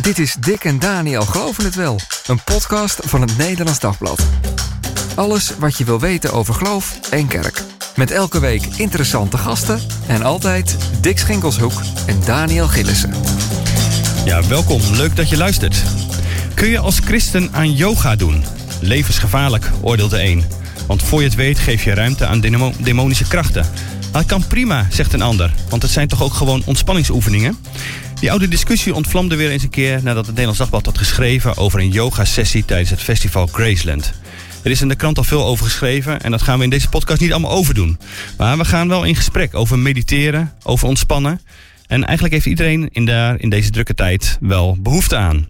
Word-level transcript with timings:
Dit 0.00 0.18
is 0.18 0.36
Dick 0.40 0.64
en 0.64 0.78
Daniel 0.78 1.22
Geloven 1.22 1.64
het 1.64 1.74
Wel, 1.74 2.00
een 2.26 2.42
podcast 2.44 3.00
van 3.04 3.20
het 3.20 3.36
Nederlands 3.36 3.80
Dagblad. 3.80 4.26
Alles 5.14 5.52
wat 5.58 5.78
je 5.78 5.84
wil 5.84 6.00
weten 6.00 6.32
over 6.32 6.54
geloof 6.54 6.98
en 7.10 7.26
kerk. 7.28 7.62
Met 7.96 8.10
elke 8.10 8.40
week 8.40 8.62
interessante 8.76 9.38
gasten 9.38 9.80
en 10.06 10.22
altijd 10.22 10.76
Dick 11.00 11.18
Schinkelshoek 11.18 11.72
en 12.06 12.20
Daniel 12.24 12.68
Gillissen. 12.68 13.12
Ja, 14.24 14.46
welkom. 14.46 14.80
Leuk 14.92 15.16
dat 15.16 15.28
je 15.28 15.36
luistert. 15.36 15.82
Kun 16.54 16.68
je 16.68 16.78
als 16.78 16.98
christen 16.98 17.48
aan 17.52 17.72
yoga 17.72 18.16
doen? 18.16 18.44
Levensgevaarlijk, 18.80 19.70
oordeelt 19.80 20.10
de 20.10 20.22
een. 20.22 20.44
Want 20.86 21.02
voor 21.02 21.20
je 21.20 21.26
het 21.26 21.36
weet 21.36 21.58
geef 21.58 21.84
je 21.84 21.94
ruimte 21.94 22.26
aan 22.26 22.40
demo- 22.40 22.72
demonische 22.78 23.28
krachten. 23.28 23.66
Het 24.12 24.26
kan 24.26 24.46
prima, 24.46 24.86
zegt 24.90 25.12
een 25.12 25.22
ander. 25.22 25.52
Want 25.68 25.82
het 25.82 25.90
zijn 25.90 26.08
toch 26.08 26.22
ook 26.22 26.34
gewoon 26.34 26.62
ontspanningsoefeningen? 26.64 27.58
Die 28.20 28.30
oude 28.30 28.48
discussie 28.48 28.94
ontvlamde 28.94 29.36
weer 29.36 29.50
eens 29.50 29.62
een 29.62 29.70
keer 29.70 30.02
nadat 30.02 30.16
het 30.16 30.26
Nederlands 30.26 30.58
Dagblad 30.58 30.86
had 30.86 30.98
geschreven 30.98 31.56
over 31.56 31.80
een 31.80 31.90
yoga-sessie 31.90 32.64
tijdens 32.64 32.90
het 32.90 33.02
festival 33.02 33.46
Graceland. 33.46 34.12
Er 34.62 34.70
is 34.70 34.80
in 34.80 34.88
de 34.88 34.94
krant 34.94 35.18
al 35.18 35.24
veel 35.24 35.44
over 35.44 35.64
geschreven 35.64 36.20
en 36.20 36.30
dat 36.30 36.42
gaan 36.42 36.58
we 36.58 36.64
in 36.64 36.70
deze 36.70 36.88
podcast 36.88 37.20
niet 37.20 37.32
allemaal 37.32 37.50
overdoen. 37.50 37.98
Maar 38.38 38.58
we 38.58 38.64
gaan 38.64 38.88
wel 38.88 39.04
in 39.04 39.16
gesprek 39.16 39.54
over 39.54 39.78
mediteren, 39.78 40.52
over 40.62 40.88
ontspannen. 40.88 41.40
En 41.86 42.04
eigenlijk 42.04 42.34
heeft 42.34 42.46
iedereen 42.46 42.88
in, 42.92 43.04
daar, 43.04 43.40
in 43.40 43.50
deze 43.50 43.70
drukke 43.70 43.94
tijd 43.94 44.38
wel 44.40 44.76
behoefte 44.80 45.16
aan. 45.16 45.48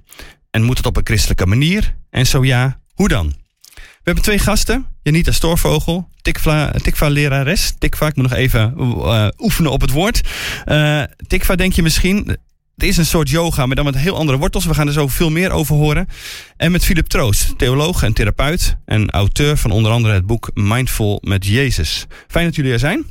En 0.50 0.62
moet 0.62 0.76
het 0.76 0.86
op 0.86 0.96
een 0.96 1.06
christelijke 1.06 1.46
manier? 1.46 1.96
En 2.10 2.26
zo 2.26 2.44
ja, 2.44 2.80
hoe 2.94 3.08
dan? 3.08 3.34
We 3.74 4.12
hebben 4.12 4.24
twee 4.24 4.38
gasten. 4.38 4.86
Janita 5.02 5.32
Stoorvogel, 5.32 6.08
Tikva, 6.22 6.70
Tikva 6.70 7.08
lerares. 7.08 7.74
Tikva, 7.78 8.06
ik 8.06 8.16
moet 8.16 8.28
nog 8.28 8.38
even 8.38 8.74
eh, 8.78 9.28
oefenen 9.38 9.70
op 9.70 9.80
het 9.80 9.90
woord. 9.90 10.20
Eh 10.64 11.02
Tikva 11.26 11.54
denk 11.54 11.72
je 11.72 11.82
misschien, 11.82 12.36
het 12.76 12.84
is 12.84 12.96
een 12.96 13.06
soort 13.06 13.30
yoga, 13.30 13.66
maar 13.66 13.76
dan 13.76 13.84
met 13.84 13.96
heel 13.96 14.16
andere 14.16 14.38
wortels. 14.38 14.64
We 14.64 14.74
gaan 14.74 14.86
er 14.86 14.92
zo 14.92 15.08
veel 15.08 15.30
meer 15.30 15.50
over 15.50 15.74
horen. 15.74 16.08
En 16.56 16.72
met 16.72 16.84
Philip 16.84 17.06
Troost, 17.06 17.58
theoloog 17.58 18.02
en 18.02 18.12
therapeut. 18.12 18.76
En 18.84 19.10
auteur 19.10 19.56
van 19.56 19.70
onder 19.70 19.92
andere 19.92 20.14
het 20.14 20.26
boek 20.26 20.50
Mindful 20.54 21.18
met 21.22 21.46
Jezus. 21.46 22.06
Fijn 22.28 22.44
dat 22.44 22.54
jullie 22.54 22.72
er 22.72 22.78
zijn. 22.78 23.06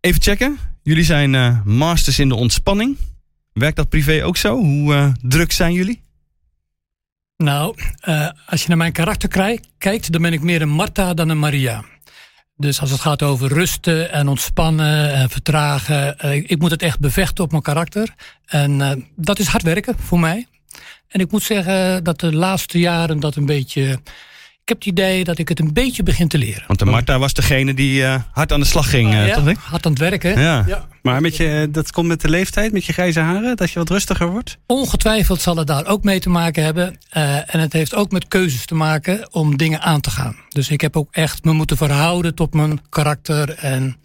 Even 0.00 0.22
checken. 0.22 0.58
Jullie 0.82 1.04
zijn 1.04 1.34
eh, 1.34 1.64
masters 1.64 2.18
in 2.18 2.28
de 2.28 2.34
ontspanning. 2.34 2.96
Werkt 3.52 3.76
dat 3.76 3.88
privé 3.88 4.24
ook 4.24 4.36
zo? 4.36 4.56
Hoe 4.56 4.94
eh, 4.94 5.12
druk 5.22 5.52
zijn 5.52 5.72
jullie? 5.72 6.02
Nou, 7.36 7.74
eh, 8.00 8.28
als 8.46 8.62
je 8.62 8.68
naar 8.68 8.76
mijn 8.76 8.92
karakter 8.92 9.28
kijkt, 9.78 10.12
dan 10.12 10.22
ben 10.22 10.32
ik 10.32 10.42
meer 10.42 10.62
een 10.62 10.68
Martha 10.68 11.14
dan 11.14 11.28
een 11.28 11.38
Maria. 11.38 11.84
Dus 12.60 12.80
als 12.80 12.90
het 12.90 13.00
gaat 13.00 13.22
over 13.22 13.48
rusten 13.52 14.12
en 14.12 14.28
ontspannen 14.28 15.12
en 15.12 15.30
vertragen, 15.30 16.18
eh, 16.18 16.34
ik 16.34 16.58
moet 16.58 16.70
het 16.70 16.82
echt 16.82 16.98
bevechten 16.98 17.44
op 17.44 17.50
mijn 17.50 17.62
karakter. 17.62 18.14
En 18.46 18.80
eh, 18.80 18.90
dat 19.16 19.38
is 19.38 19.46
hard 19.46 19.62
werken 19.62 19.94
voor 19.98 20.20
mij. 20.20 20.46
En 21.08 21.20
ik 21.20 21.30
moet 21.30 21.42
zeggen 21.42 22.04
dat 22.04 22.20
de 22.20 22.34
laatste 22.34 22.78
jaren 22.78 23.20
dat 23.20 23.36
een 23.36 23.46
beetje. 23.46 23.82
Ik 24.62 24.68
heb 24.68 24.78
het 24.78 24.86
idee 24.86 25.24
dat 25.24 25.38
ik 25.38 25.48
het 25.48 25.60
een 25.60 25.72
beetje 25.72 26.02
begin 26.02 26.28
te 26.28 26.38
leren. 26.38 26.64
Want 26.66 26.78
de 26.78 26.84
Marta 26.84 27.18
was 27.18 27.32
degene 27.32 27.74
die 27.74 28.04
eh, 28.04 28.22
hard 28.32 28.52
aan 28.52 28.60
de 28.60 28.66
slag 28.66 28.90
ging, 28.90 29.12
eh, 29.12 29.26
ja, 29.26 29.34
toch? 29.34 29.64
Hard 29.64 29.86
aan 29.86 29.92
het 29.92 30.00
werken. 30.00 30.40
Ja. 30.40 30.64
Ja. 30.66 30.88
Maar 31.02 31.20
met 31.20 31.36
je, 31.36 31.68
dat 31.70 31.92
komt 31.92 32.08
met 32.08 32.20
de 32.20 32.28
leeftijd, 32.28 32.72
met 32.72 32.84
je 32.84 32.92
grijze 32.92 33.20
haren, 33.20 33.56
dat 33.56 33.70
je 33.70 33.78
wat 33.78 33.88
rustiger 33.88 34.28
wordt? 34.30 34.58
Ongetwijfeld 34.66 35.40
zal 35.40 35.56
het 35.56 35.66
daar 35.66 35.86
ook 35.86 36.04
mee 36.04 36.20
te 36.20 36.28
maken 36.28 36.64
hebben. 36.64 36.98
Eh, 37.10 37.54
en 37.54 37.60
het 37.60 37.72
heeft 37.72 37.94
ook 37.94 38.10
met 38.10 38.28
keuzes 38.28 38.66
te 38.66 38.74
maken 38.74 39.34
om 39.34 39.56
dingen 39.56 39.80
aan 39.80 40.00
te 40.00 40.10
gaan. 40.10 40.36
Dus 40.48 40.68
ik 40.68 40.80
heb 40.80 40.96
ook 40.96 41.08
echt 41.10 41.44
me 41.44 41.52
moeten 41.52 41.76
verhouden 41.76 42.34
tot 42.34 42.54
mijn 42.54 42.80
karakter. 42.88 43.54
En 43.54 43.96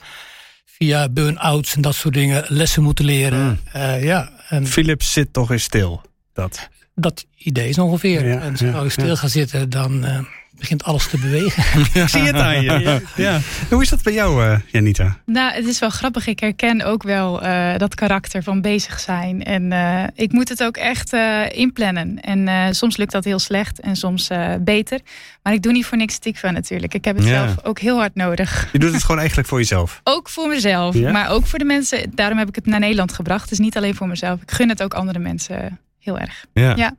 via 0.77 1.09
burn-outs 1.09 1.75
en 1.75 1.81
dat 1.81 1.95
soort 1.95 2.13
dingen 2.13 2.45
lessen 2.47 2.83
moeten 2.83 3.05
leren. 3.05 3.59
Eh, 3.71 4.03
ja, 4.03 4.29
en 4.49 4.67
Philips 4.67 5.11
zit 5.11 5.33
toch 5.33 5.51
eens 5.51 5.63
stil. 5.63 6.01
Dat. 6.33 6.69
dat 6.95 7.25
idee 7.37 7.69
is 7.69 7.77
ongeveer. 7.77 8.27
Ja, 8.27 8.41
en 8.41 8.51
als 8.51 8.59
ja, 8.59 8.81
ik 8.81 8.91
stil 8.91 9.05
ja. 9.05 9.15
ga 9.15 9.27
zitten, 9.27 9.69
dan 9.69 10.05
eh, 10.05 10.19
begint 10.57 10.83
alles 10.83 11.07
te 11.07 11.17
bewegen. 11.17 11.63
Ik 12.01 12.09
zie 12.09 12.21
het 12.21 12.35
aan 12.35 12.61
je. 12.61 13.01
Ja. 13.15 13.39
Hoe 13.69 13.81
is 13.81 13.89
dat 13.89 14.03
bij 14.03 14.13
jou, 14.13 14.43
eh, 14.45 14.59
Janita? 14.71 15.17
Nou, 15.25 15.53
het 15.53 15.65
is 15.65 15.79
wel 15.79 15.89
grappig. 15.89 16.27
Ik 16.27 16.39
herken 16.39 16.81
ook 16.81 17.03
wel 17.03 17.41
eh, 17.41 17.77
dat 17.77 17.95
karakter 17.95 18.43
van 18.43 18.61
bezig 18.61 18.99
zijn. 18.99 19.43
En 19.43 19.71
eh, 19.71 20.03
ik 20.15 20.31
moet 20.31 20.49
het 20.49 20.63
ook 20.63 20.77
echt 20.77 21.13
eh, 21.13 21.41
inplannen. 21.51 22.19
En 22.21 22.47
eh, 22.47 22.65
soms 22.71 22.97
lukt 22.97 23.11
dat 23.11 23.23
heel 23.23 23.39
slecht 23.39 23.79
en 23.79 23.95
soms 23.95 24.27
eh, 24.29 24.53
beter. 24.59 24.99
Maar 25.43 25.53
ik 25.53 25.61
doe 25.61 25.71
niet 25.71 25.85
voor 25.85 25.97
niks 25.97 26.17
tik 26.17 26.37
van 26.37 26.53
natuurlijk. 26.53 26.93
Ik 26.93 27.05
heb 27.05 27.15
het 27.15 27.25
Ja. 27.25 27.31
zelf 27.45 27.63
ook 27.65 27.79
heel 27.79 27.97
hard 27.97 28.15
nodig. 28.15 28.69
Je 28.71 28.79
doet 28.79 28.93
het 28.93 29.01
gewoon 29.01 29.17
eigenlijk 29.19 29.47
voor 29.47 29.57
jezelf. 29.59 30.01
Ook 30.03 30.29
voor 30.29 30.47
mezelf, 30.47 30.95
Ja? 30.95 31.11
maar 31.11 31.29
ook 31.29 31.45
voor 31.47 31.59
de 31.59 31.65
mensen. 31.65 32.11
Daarom 32.15 32.37
heb 32.37 32.47
ik 32.47 32.55
het 32.55 32.65
naar 32.65 32.79
Nederland 32.79 33.13
gebracht. 33.13 33.49
Dus 33.49 33.59
niet 33.59 33.77
alleen 33.77 33.95
voor 33.95 34.07
mezelf. 34.07 34.41
Ik 34.41 34.51
gun 34.51 34.69
het 34.69 34.83
ook 34.83 34.93
andere 34.93 35.19
mensen 35.19 35.79
heel 35.99 36.19
erg. 36.19 36.45
Ja. 36.53 36.93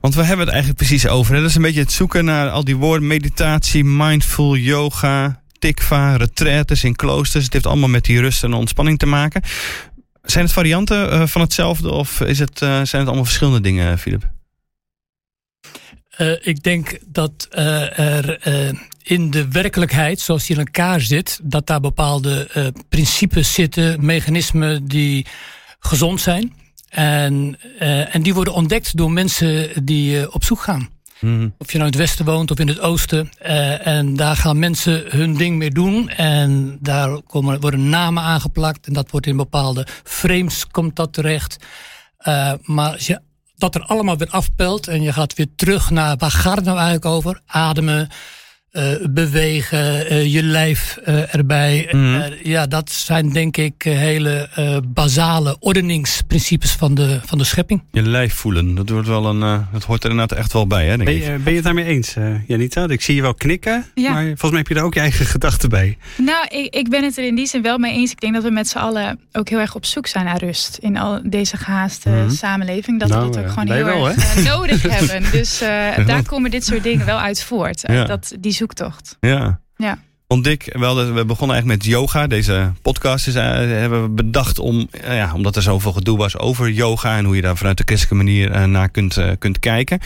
Want 0.00 0.14
we 0.14 0.20
hebben 0.20 0.46
het 0.46 0.54
eigenlijk 0.54 0.84
precies 0.86 1.06
over. 1.06 1.34
Hè? 1.34 1.40
Dat 1.40 1.50
is 1.50 1.56
een 1.56 1.62
beetje 1.62 1.80
het 1.80 1.92
zoeken 1.92 2.24
naar 2.24 2.50
al 2.50 2.64
die 2.64 2.76
woorden. 2.76 3.06
Meditatie, 3.06 3.84
mindful, 3.84 4.56
yoga, 4.56 5.42
tikva, 5.58 6.16
retraites 6.16 6.84
in 6.84 6.96
kloosters. 6.96 7.44
Het 7.44 7.52
heeft 7.52 7.66
allemaal 7.66 7.88
met 7.88 8.04
die 8.04 8.20
rust 8.20 8.44
en 8.44 8.52
ontspanning 8.52 8.98
te 8.98 9.06
maken. 9.06 9.42
Zijn 10.22 10.44
het 10.44 10.52
varianten 10.52 11.10
eh, 11.10 11.26
van 11.26 11.40
hetzelfde 11.40 11.90
of 11.90 12.20
is 12.20 12.38
het, 12.38 12.62
eh, 12.62 12.68
zijn 12.68 12.78
het 12.80 13.06
allemaal 13.06 13.24
verschillende 13.24 13.60
dingen, 13.60 13.98
Filip? 13.98 14.30
Eh, 16.10 16.46
ik 16.46 16.62
denk 16.62 16.98
dat 17.06 17.46
er 17.50 18.46
in 19.02 19.30
de 19.30 19.48
werkelijkheid, 19.48 20.20
zoals 20.20 20.46
die 20.46 20.56
in 20.56 20.62
elkaar 20.62 21.00
zit, 21.00 21.40
dat 21.42 21.66
daar 21.66 21.80
bepaalde 21.80 22.48
principes 22.88 23.52
zitten, 23.54 24.04
mechanismen 24.04 24.86
die 24.86 25.26
gezond 25.78 26.20
zijn. 26.20 26.52
En, 26.90 27.58
eh, 27.78 28.14
en 28.14 28.22
die 28.22 28.34
worden 28.34 28.54
ontdekt 28.54 28.96
door 28.96 29.10
mensen 29.10 29.84
die 29.84 30.20
eh, 30.20 30.34
op 30.34 30.44
zoek 30.44 30.60
gaan. 30.60 30.88
Of 31.58 31.72
je 31.72 31.78
nou 31.78 31.90
in 31.90 31.98
het 31.98 32.06
westen 32.06 32.24
woont 32.24 32.50
of 32.50 32.58
in 32.58 32.68
het 32.68 32.80
oosten. 32.80 33.30
eh, 33.38 33.86
en 33.86 34.16
daar 34.16 34.36
gaan 34.36 34.58
mensen 34.58 35.04
hun 35.08 35.34
ding 35.36 35.56
mee 35.56 35.70
doen. 35.70 36.08
En 36.08 36.78
daar 36.80 37.22
komen, 37.22 37.60
worden 37.60 37.88
namen 37.88 38.22
aangeplakt. 38.22 38.86
En 38.86 38.92
dat 38.92 39.10
wordt 39.10 39.26
in 39.26 39.36
bepaalde 39.36 39.86
frames 40.04 40.66
komt 40.66 40.96
dat 40.96 41.12
terecht. 41.12 41.56
Maar 42.62 42.92
als 42.92 43.06
je 43.06 43.20
dat 43.60 43.74
er 43.74 43.82
allemaal 43.82 44.16
weer 44.16 44.30
afpelt. 44.30 44.88
En 44.88 45.02
je 45.02 45.12
gaat 45.12 45.34
weer 45.34 45.48
terug 45.56 45.90
naar 45.90 46.16
waar 46.16 46.30
gaat 46.30 46.56
het 46.56 46.64
nou 46.64 46.76
eigenlijk 46.76 47.06
over? 47.06 47.40
Ademen. 47.46 48.08
Eh, 48.70 48.84
bewegen, 49.10 50.06
eh, 50.08 50.32
je 50.32 50.42
lijf 50.42 50.96
eh, 51.04 51.34
erbij. 51.34 51.88
Mhm. 51.92 52.32
Ja, 52.42 52.66
dat 52.66 52.90
zijn 52.90 53.32
denk 53.32 53.56
ik 53.56 53.82
hele 53.82 54.48
eh, 54.54 54.76
basale 54.88 55.56
ordeningsprincipes 55.60 56.70
van 56.72 56.94
de, 56.94 57.20
van 57.24 57.38
de 57.38 57.44
schepping. 57.44 57.82
Je 57.92 58.02
lijf 58.02 58.34
voelen, 58.34 58.74
dat, 58.74 58.88
wordt 58.88 59.08
wel 59.08 59.26
een, 59.26 59.42
eh, 59.42 59.58
dat 59.72 59.84
hoort 59.84 60.04
er 60.04 60.10
inderdaad 60.10 60.38
echt 60.38 60.52
wel 60.52 60.66
bij, 60.66 60.82
hè, 60.86 60.96
denk 60.96 61.04
Ben 61.04 61.16
ik. 61.16 61.22
je, 61.22 61.28
ben 61.38 61.48
je 61.48 61.54
het 61.54 61.64
daarmee 61.64 61.84
eens, 61.84 62.16
eh, 62.16 62.24
Janita? 62.46 62.88
Ik 62.88 63.00
zie 63.00 63.14
je 63.14 63.22
wel 63.22 63.34
knikken, 63.34 63.86
Ja. 63.94 64.12
maar 64.12 64.24
volgens 64.24 64.50
mij 64.50 64.58
heb 64.58 64.68
je 64.68 64.74
daar 64.74 64.84
ook 64.84 64.94
je 64.94 65.00
eigen 65.00 65.26
gedachten 65.26 65.68
bij. 65.68 65.98
Nou, 66.16 66.46
ik, 66.48 66.74
ik 66.74 66.88
ben 66.88 67.04
het 67.04 67.18
er 67.18 67.24
in 67.26 67.34
die 67.34 67.46
zin 67.46 67.62
wel 67.62 67.78
mee 67.78 67.92
eens. 67.92 68.10
Ik 68.10 68.20
denk 68.20 68.34
dat 68.34 68.42
we 68.42 68.50
met 68.50 68.68
z'n 68.68 68.78
allen 68.78 69.20
ook 69.32 69.48
heel 69.48 69.58
erg 69.58 69.74
op 69.74 69.84
zoek 69.84 70.06
zijn 70.06 70.24
naar 70.24 70.38
rust. 70.38 70.78
In 70.80 70.96
al 70.96 71.20
deze 71.24 71.56
gehaaste 71.56 72.08
Mhm. 72.08 72.30
samenleving. 72.30 73.00
Dat 73.00 73.08
Nou, 73.08 73.26
we 73.28 73.34
dat 73.36 73.44
ook 73.44 73.50
gewoon 73.50 73.70
heel 73.70 73.84
wel, 73.84 74.08
erg 74.08 74.36
eh, 74.36 74.44
nodig 74.44 74.82
hebben. 74.96 75.30
Dus 75.32 75.60
eh, 75.60 76.06
daar 76.06 76.22
komen 76.22 76.50
dit 76.50 76.64
soort 76.64 76.82
dingen 76.82 77.06
wel 77.06 77.18
uit 77.20 77.42
voort. 77.42 77.82
Ja. 77.86 78.04
dat, 78.04 78.34
die 78.40 78.52
zoektocht. 78.60 79.16
Ja. 79.20 79.60
Ja. 79.76 79.98
Want 80.26 80.44
Dick, 80.44 80.64
we, 80.64 81.24
begonnen 81.26 81.56
eigenlijk 81.56 81.66
met 81.66 81.84
yoga. 81.84 82.26
Deze 82.26 82.72
podcast 82.82 83.26
is, 83.26 83.34
eh, 83.34 83.44
hebben 83.54 84.02
we 84.02 84.08
bedacht 84.08 84.58
om, 84.58 84.88
eh, 84.90 85.16
ja, 85.16 85.34
omdat 85.34 85.56
er 85.56 85.62
zoveel 85.62 85.92
gedoe 85.92 86.18
was 86.18 86.38
over 86.38 86.70
yoga 86.70 87.16
en 87.16 87.24
hoe 87.24 87.36
je 87.36 87.42
daar 87.42 87.56
vanuit 87.56 87.76
de 87.76 87.82
christelijke 87.86 88.24
manier 88.24 88.50
eh, 88.50 88.64
naar 88.64 88.88
kunt, 88.88 89.18
kunt 89.38 89.58
kijken. 89.58 90.00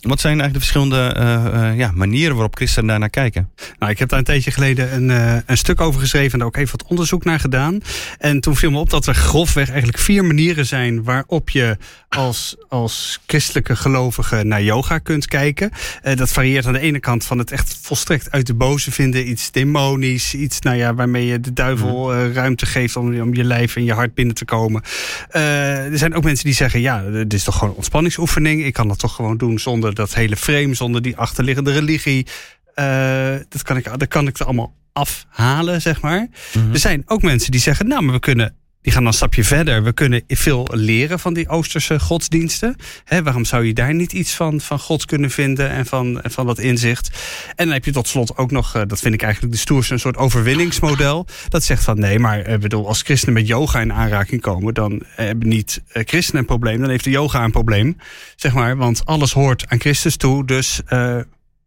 Wat 0.00 0.20
zijn 0.20 0.40
eigenlijk 0.40 0.52
de 0.52 0.72
verschillende 0.72 1.14
eh, 1.14 1.68
eh, 1.68 1.78
ja, 1.78 1.90
manieren 1.94 2.34
waarop 2.34 2.56
christenen 2.56 2.88
daar 2.88 2.98
naar 2.98 3.10
kijken? 3.10 3.50
Nou, 3.78 3.92
ik 3.92 3.98
heb 3.98 4.08
daar 4.08 4.18
een 4.18 4.24
tijdje 4.24 4.50
geleden 4.50 4.94
een, 4.94 5.10
eh, 5.10 5.36
een 5.46 5.56
stuk 5.56 5.80
over 5.80 6.00
geschreven 6.00 6.32
en 6.32 6.38
daar 6.38 6.46
ook 6.46 6.56
even 6.56 6.78
wat 6.78 6.88
onderzoek 6.88 7.24
naar 7.24 7.40
gedaan. 7.40 7.80
En 8.18 8.40
toen 8.40 8.56
viel 8.56 8.70
me 8.70 8.78
op 8.78 8.90
dat 8.90 9.06
er 9.06 9.14
grofweg 9.14 9.68
eigenlijk 9.68 9.98
vier 9.98 10.24
manieren 10.24 10.66
zijn 10.66 11.02
waarop 11.02 11.50
je 11.50 11.76
als, 12.08 12.56
als 12.68 13.20
christelijke 13.26 13.76
gelovige 13.76 14.44
naar 14.44 14.62
yoga 14.62 14.98
kunt 14.98 15.26
kijken. 15.26 15.70
Dat 16.14 16.32
varieert 16.32 16.66
aan 16.66 16.72
de 16.72 16.80
ene 16.80 17.00
kant 17.00 17.24
van 17.24 17.38
het 17.38 17.50
echt 17.50 17.78
volstrekt 17.82 18.30
uit 18.30 18.46
de 18.46 18.54
boze 18.54 18.90
vinden, 18.90 19.28
iets 19.28 19.50
demonisch, 19.50 20.34
iets 20.34 20.60
nou 20.60 20.76
ja, 20.76 20.94
waarmee 20.94 21.26
je 21.26 21.40
de 21.40 21.52
duivel 21.52 22.12
eh, 22.12 22.32
ruimte 22.32 22.66
geeft 22.66 22.96
om, 22.96 23.20
om 23.20 23.34
je 23.34 23.44
lijf 23.44 23.76
en 23.76 23.84
je 23.84 23.92
hart 23.92 24.14
binnen 24.14 24.34
te 24.34 24.44
komen. 24.44 24.82
Er 25.30 25.98
zijn 25.98 26.14
ook 26.14 26.24
mensen 26.24 26.44
die 26.44 26.54
zeggen, 26.54 26.80
ja, 26.80 27.02
dit 27.02 27.32
is 27.32 27.44
toch 27.44 27.54
gewoon 27.54 27.70
een 27.70 27.76
ontspanningsoefening. 27.76 28.64
Ik 28.64 28.72
kan 28.72 28.88
dat 28.88 28.98
toch 28.98 29.14
gewoon 29.14 29.36
doen 29.36 29.58
zonder 29.58 29.89
dat 29.94 30.14
hele 30.14 30.36
frame, 30.36 30.74
zonder 30.74 31.02
die 31.02 31.16
achterliggende 31.16 31.72
religie. 31.72 32.26
Eh, 32.74 33.34
dat, 33.48 33.62
kan 33.62 33.76
ik, 33.76 33.98
dat 33.98 34.08
kan 34.08 34.26
ik 34.26 34.38
er 34.38 34.44
allemaal 34.44 34.74
afhalen, 34.92 35.82
zeg 35.82 36.00
maar. 36.00 36.28
Mhm. 36.54 36.72
Er 36.72 36.78
zijn 36.78 37.02
ook 37.06 37.22
mensen 37.22 37.50
die 37.50 37.60
zeggen, 37.60 37.88
nou, 37.88 38.02
maar 38.02 38.14
we 38.14 38.20
kunnen 38.20 38.54
die 38.82 38.92
gaan 38.92 39.02
dan 39.02 39.12
een 39.12 39.18
stapje 39.18 39.44
verder. 39.44 39.82
We 39.82 39.92
kunnen 39.92 40.22
veel 40.28 40.68
leren 40.72 41.18
van 41.18 41.34
die 41.34 41.48
Oosterse 41.48 42.00
godsdiensten. 42.00 42.76
Hè, 43.04 43.22
waarom 43.22 43.44
zou 43.44 43.64
je 43.64 43.72
daar 43.72 43.94
niet 43.94 44.12
iets 44.12 44.34
van, 44.34 44.60
van 44.60 44.78
God 44.78 45.04
kunnen 45.04 45.30
vinden 45.30 45.70
en 45.70 45.86
van, 45.86 46.20
van 46.22 46.46
dat 46.46 46.58
inzicht? 46.58 47.10
En 47.56 47.64
dan 47.64 47.74
heb 47.74 47.84
je 47.84 47.92
tot 47.92 48.08
slot 48.08 48.36
ook 48.36 48.50
nog, 48.50 48.74
eh, 48.74 48.82
dat 48.86 49.00
vind 49.00 49.14
ik 49.14 49.22
eigenlijk 49.22 49.52
de 49.52 49.58
stoerste, 49.58 49.92
een 49.92 50.00
soort 50.00 50.16
overwinningsmodel. 50.16 51.26
Dat 51.48 51.64
zegt 51.64 51.84
van 51.84 51.98
nee, 51.98 52.18
maar 52.18 52.40
eh, 52.40 52.58
bedoel, 52.58 52.86
als 52.86 53.02
christenen 53.02 53.34
met 53.34 53.46
yoga 53.46 53.80
in 53.80 53.92
aanraking 53.92 54.40
komen, 54.40 54.74
dan 54.74 55.02
hebben 55.06 55.48
niet 55.48 55.82
eh, 55.88 56.02
christenen 56.06 56.40
een 56.40 56.46
probleem, 56.46 56.80
dan 56.80 56.90
heeft 56.90 57.04
de 57.04 57.10
yoga 57.10 57.44
een 57.44 57.50
probleem. 57.50 57.96
Zeg 58.36 58.52
maar, 58.52 58.76
want 58.76 59.04
alles 59.04 59.32
hoort 59.32 59.64
aan 59.68 59.80
Christus 59.80 60.16
toe. 60.16 60.46
Dus 60.46 60.80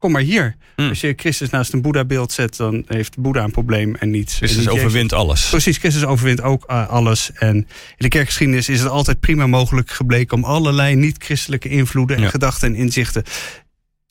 kom 0.04 0.12
maar 0.12 0.22
hier. 0.22 0.56
Hmm. 0.76 0.90
Als 0.90 1.02
je 1.02 1.14
Christus 1.16 1.50
naast 1.50 1.74
een 1.74 1.82
Boeddha-beeld 1.82 2.32
zet, 2.32 2.58
dan 2.58 2.84
heeft 2.88 3.18
Boeddha 3.18 3.44
een 3.44 3.52
probleem 3.52 3.96
en 3.96 4.10
niet. 4.10 4.32
Christus 4.32 4.70
overwint 4.70 5.14
alles. 5.14 5.50
Precies, 5.50 5.78
Christus 5.78 6.06
overwint 6.06 6.42
ook 6.42 6.72
uh, 6.72 6.90
alles. 6.90 7.32
En 7.34 7.56
in 7.56 7.68
de 7.98 8.08
kerkgeschiedenis 8.08 8.70
is 8.70 8.80
het 8.80 8.90
altijd 8.90 9.20
prima 9.20 9.48
mogelijk 9.48 9.92
gebleken 9.92 10.38
om 10.38 10.44
allerlei 10.44 10.96
niet-christelijke 10.96 11.70
invloeden 11.70 12.18
en 12.18 12.30
gedachten 12.30 12.68
en 12.68 12.76
inzichten 12.76 13.24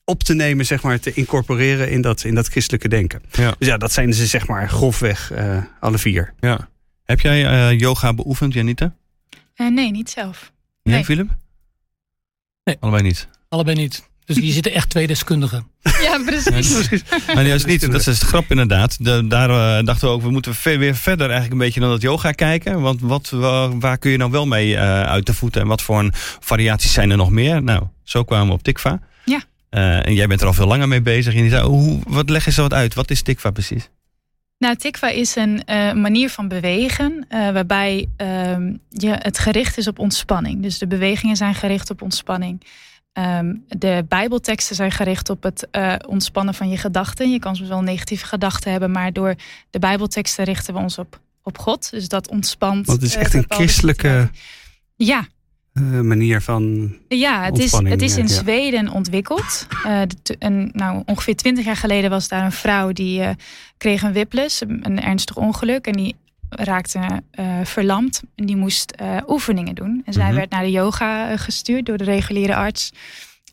op 0.05 0.23
te 0.23 0.35
nemen, 0.35 0.67
zeg 0.67 0.83
maar, 0.83 1.01
te 1.01 1.13
incorporeren 1.13 1.91
in 1.91 2.01
dat, 2.01 2.25
in 2.25 2.35
dat 2.35 2.49
christelijke 2.49 2.89
denken. 2.89 3.23
Ja. 3.33 3.55
Dus 3.59 3.69
ja, 3.69 3.77
dat 3.77 3.93
zijn 3.93 4.13
ze, 4.15 4.27
zeg 4.27 4.47
maar, 4.47 4.69
grofweg 4.69 5.33
uh, 5.33 5.63
alle 5.81 5.99
vier. 5.99 6.35
Ja. 6.41 6.69
Heb 7.05 7.21
jij 7.21 7.45
uh, 7.45 7.79
yoga 7.79 8.15
beoefend, 8.15 8.53
Janita? 8.53 8.95
nee, 9.57 9.91
niet 9.91 10.11
zelf. 10.11 10.53
Nee, 10.83 10.95
nee. 10.95 11.05
Philip? 11.05 11.29
Nee. 12.65 12.77
Allebei 12.81 13.03
niet? 13.03 13.29
Allebei 13.49 13.77
niet. 13.77 14.11
Dus 14.25 14.37
hier 14.37 14.53
zitten 14.53 14.73
echt 14.73 14.91
twee 14.91 15.07
deskundigen. 15.07 15.67
Ja, 15.83 16.19
precies. 16.25 17.03
maar 17.35 17.47
juist 17.47 17.67
niet, 17.67 17.93
dat 17.93 18.07
is 18.07 18.19
de 18.19 18.27
grap 18.27 18.51
inderdaad. 18.51 19.05
De, 19.05 19.27
daar 19.27 19.51
uh, 19.51 19.87
dachten 19.87 20.09
we 20.09 20.15
ook, 20.15 20.23
we 20.23 20.31
moeten 20.31 20.55
weer 20.63 20.95
verder 20.95 21.27
eigenlijk 21.31 21.53
een 21.53 21.67
beetje 21.67 21.81
naar 21.81 21.89
dat 21.89 22.03
yoga 22.03 22.33
kijken. 22.33 22.81
Want 22.81 23.01
wat, 23.01 23.31
waar 23.79 23.99
kun 23.99 24.11
je 24.11 24.17
nou 24.17 24.31
wel 24.31 24.47
mee 24.47 24.69
uh, 24.73 25.03
uit 25.03 25.27
de 25.27 25.35
voeten? 25.35 25.61
En 25.61 25.67
wat 25.67 25.83
voor 25.83 26.09
variaties 26.41 26.93
zijn 26.93 27.11
er 27.11 27.17
nog 27.17 27.31
meer? 27.31 27.63
Nou, 27.63 27.83
zo 28.03 28.25
kwamen 28.25 28.47
we 28.47 28.53
op 28.53 28.63
Tikva. 28.63 29.01
Ja. 29.25 29.43
Uh, 29.71 30.07
en 30.07 30.15
jij 30.15 30.27
bent 30.27 30.41
er 30.41 30.47
al 30.47 30.53
veel 30.53 30.67
langer 30.67 30.89
mee 30.89 31.03
bezig. 31.03 31.35
En 31.35 31.45
je 31.45 31.51
zei, 31.51 31.67
hoe, 31.67 32.01
wat 32.07 32.31
leg 32.31 32.45
je 32.45 32.51
zo 32.51 32.63
wat 32.63 32.73
uit? 32.73 32.95
Wat 32.95 33.11
is 33.11 33.23
Tikva 33.23 33.51
precies? 33.51 33.89
Nou, 34.63 34.77
tikva 34.77 35.09
is 35.09 35.37
een 35.37 35.63
uh, 35.67 35.93
manier 35.93 36.31
van 36.31 36.49
bewegen 36.49 37.27
uh, 37.29 37.51
waarbij 37.51 38.09
uh, 38.17 38.27
je, 38.89 39.11
het 39.11 39.39
gericht 39.39 39.79
is 39.79 39.89
op 39.89 39.99
ontspanning. 39.99 40.63
Dus 40.63 40.79
de 40.79 40.87
bewegingen 40.87 41.37
zijn 41.37 41.55
gericht 41.55 41.91
op 41.91 42.03
ontspanning. 42.03 42.63
Um, 43.19 43.65
de 43.69 44.05
Bijbelteksten 44.09 44.77
zijn 44.77 44.91
gericht 44.91 45.31
op 45.31 45.43
het 45.43 45.69
uh, 45.73 45.95
ontspannen 46.07 46.55
van 46.55 46.69
je 46.69 46.77
gedachten. 46.77 47.31
Je 47.31 47.39
kan 47.39 47.57
soms 47.57 47.69
wel 47.69 47.83
negatieve 47.83 48.27
gedachten 48.27 48.71
hebben, 48.71 48.91
maar 48.91 49.13
door 49.13 49.35
de 49.71 49.79
Bijbelteksten 49.79 50.45
richten 50.45 50.75
we 50.75 50.81
ons 50.81 50.99
op, 50.99 51.21
op 51.43 51.59
God. 51.59 51.91
Dus 51.91 52.09
dat 52.09 52.29
ontspant. 52.29 52.87
Want 52.87 53.01
het 53.01 53.11
is 53.11 53.17
echt 53.17 53.35
een 53.35 53.45
christelijke 53.49 54.31
ja. 54.97 55.27
Uh, 55.73 56.01
manier 56.01 56.41
van. 56.41 56.95
Ja, 57.09 57.45
het 57.45 57.59
is, 57.59 57.73
het 57.73 58.03
is 58.03 58.17
in 58.17 58.27
ja. 58.27 58.35
Zweden 58.35 58.89
ontwikkeld. 58.89 59.67
De, 60.23 60.37
een, 60.39 60.71
nou, 60.73 61.03
ongeveer 61.07 61.37
twintig 61.37 61.65
jaar 61.65 61.77
geleden 61.77 62.11
was 62.11 62.29
daar 62.29 62.45
een 62.45 62.53
vrouw 62.53 62.93
die 62.93 63.23
kreeg 63.77 64.03
een 64.03 64.13
whiplash, 64.13 64.61
een 64.61 65.03
ernstig 65.03 65.37
ongeluk. 65.37 65.87
En 65.87 65.93
die 65.93 66.17
raakte 66.55 67.23
uh, 67.41 67.47
verlamd. 67.65 68.23
En 68.35 68.47
die 68.47 68.57
moest 68.57 68.95
uh, 69.01 69.17
oefeningen 69.27 69.75
doen. 69.75 70.03
En 70.05 70.13
zij 70.13 70.23
mm-hmm. 70.23 70.39
werd 70.39 70.51
naar 70.51 70.63
de 70.63 70.71
yoga 70.71 71.31
eh, 71.31 71.39
gestuurd 71.39 71.87
door 71.87 71.97
de 71.97 72.05
reguliere 72.05 72.55
arts. 72.55 72.93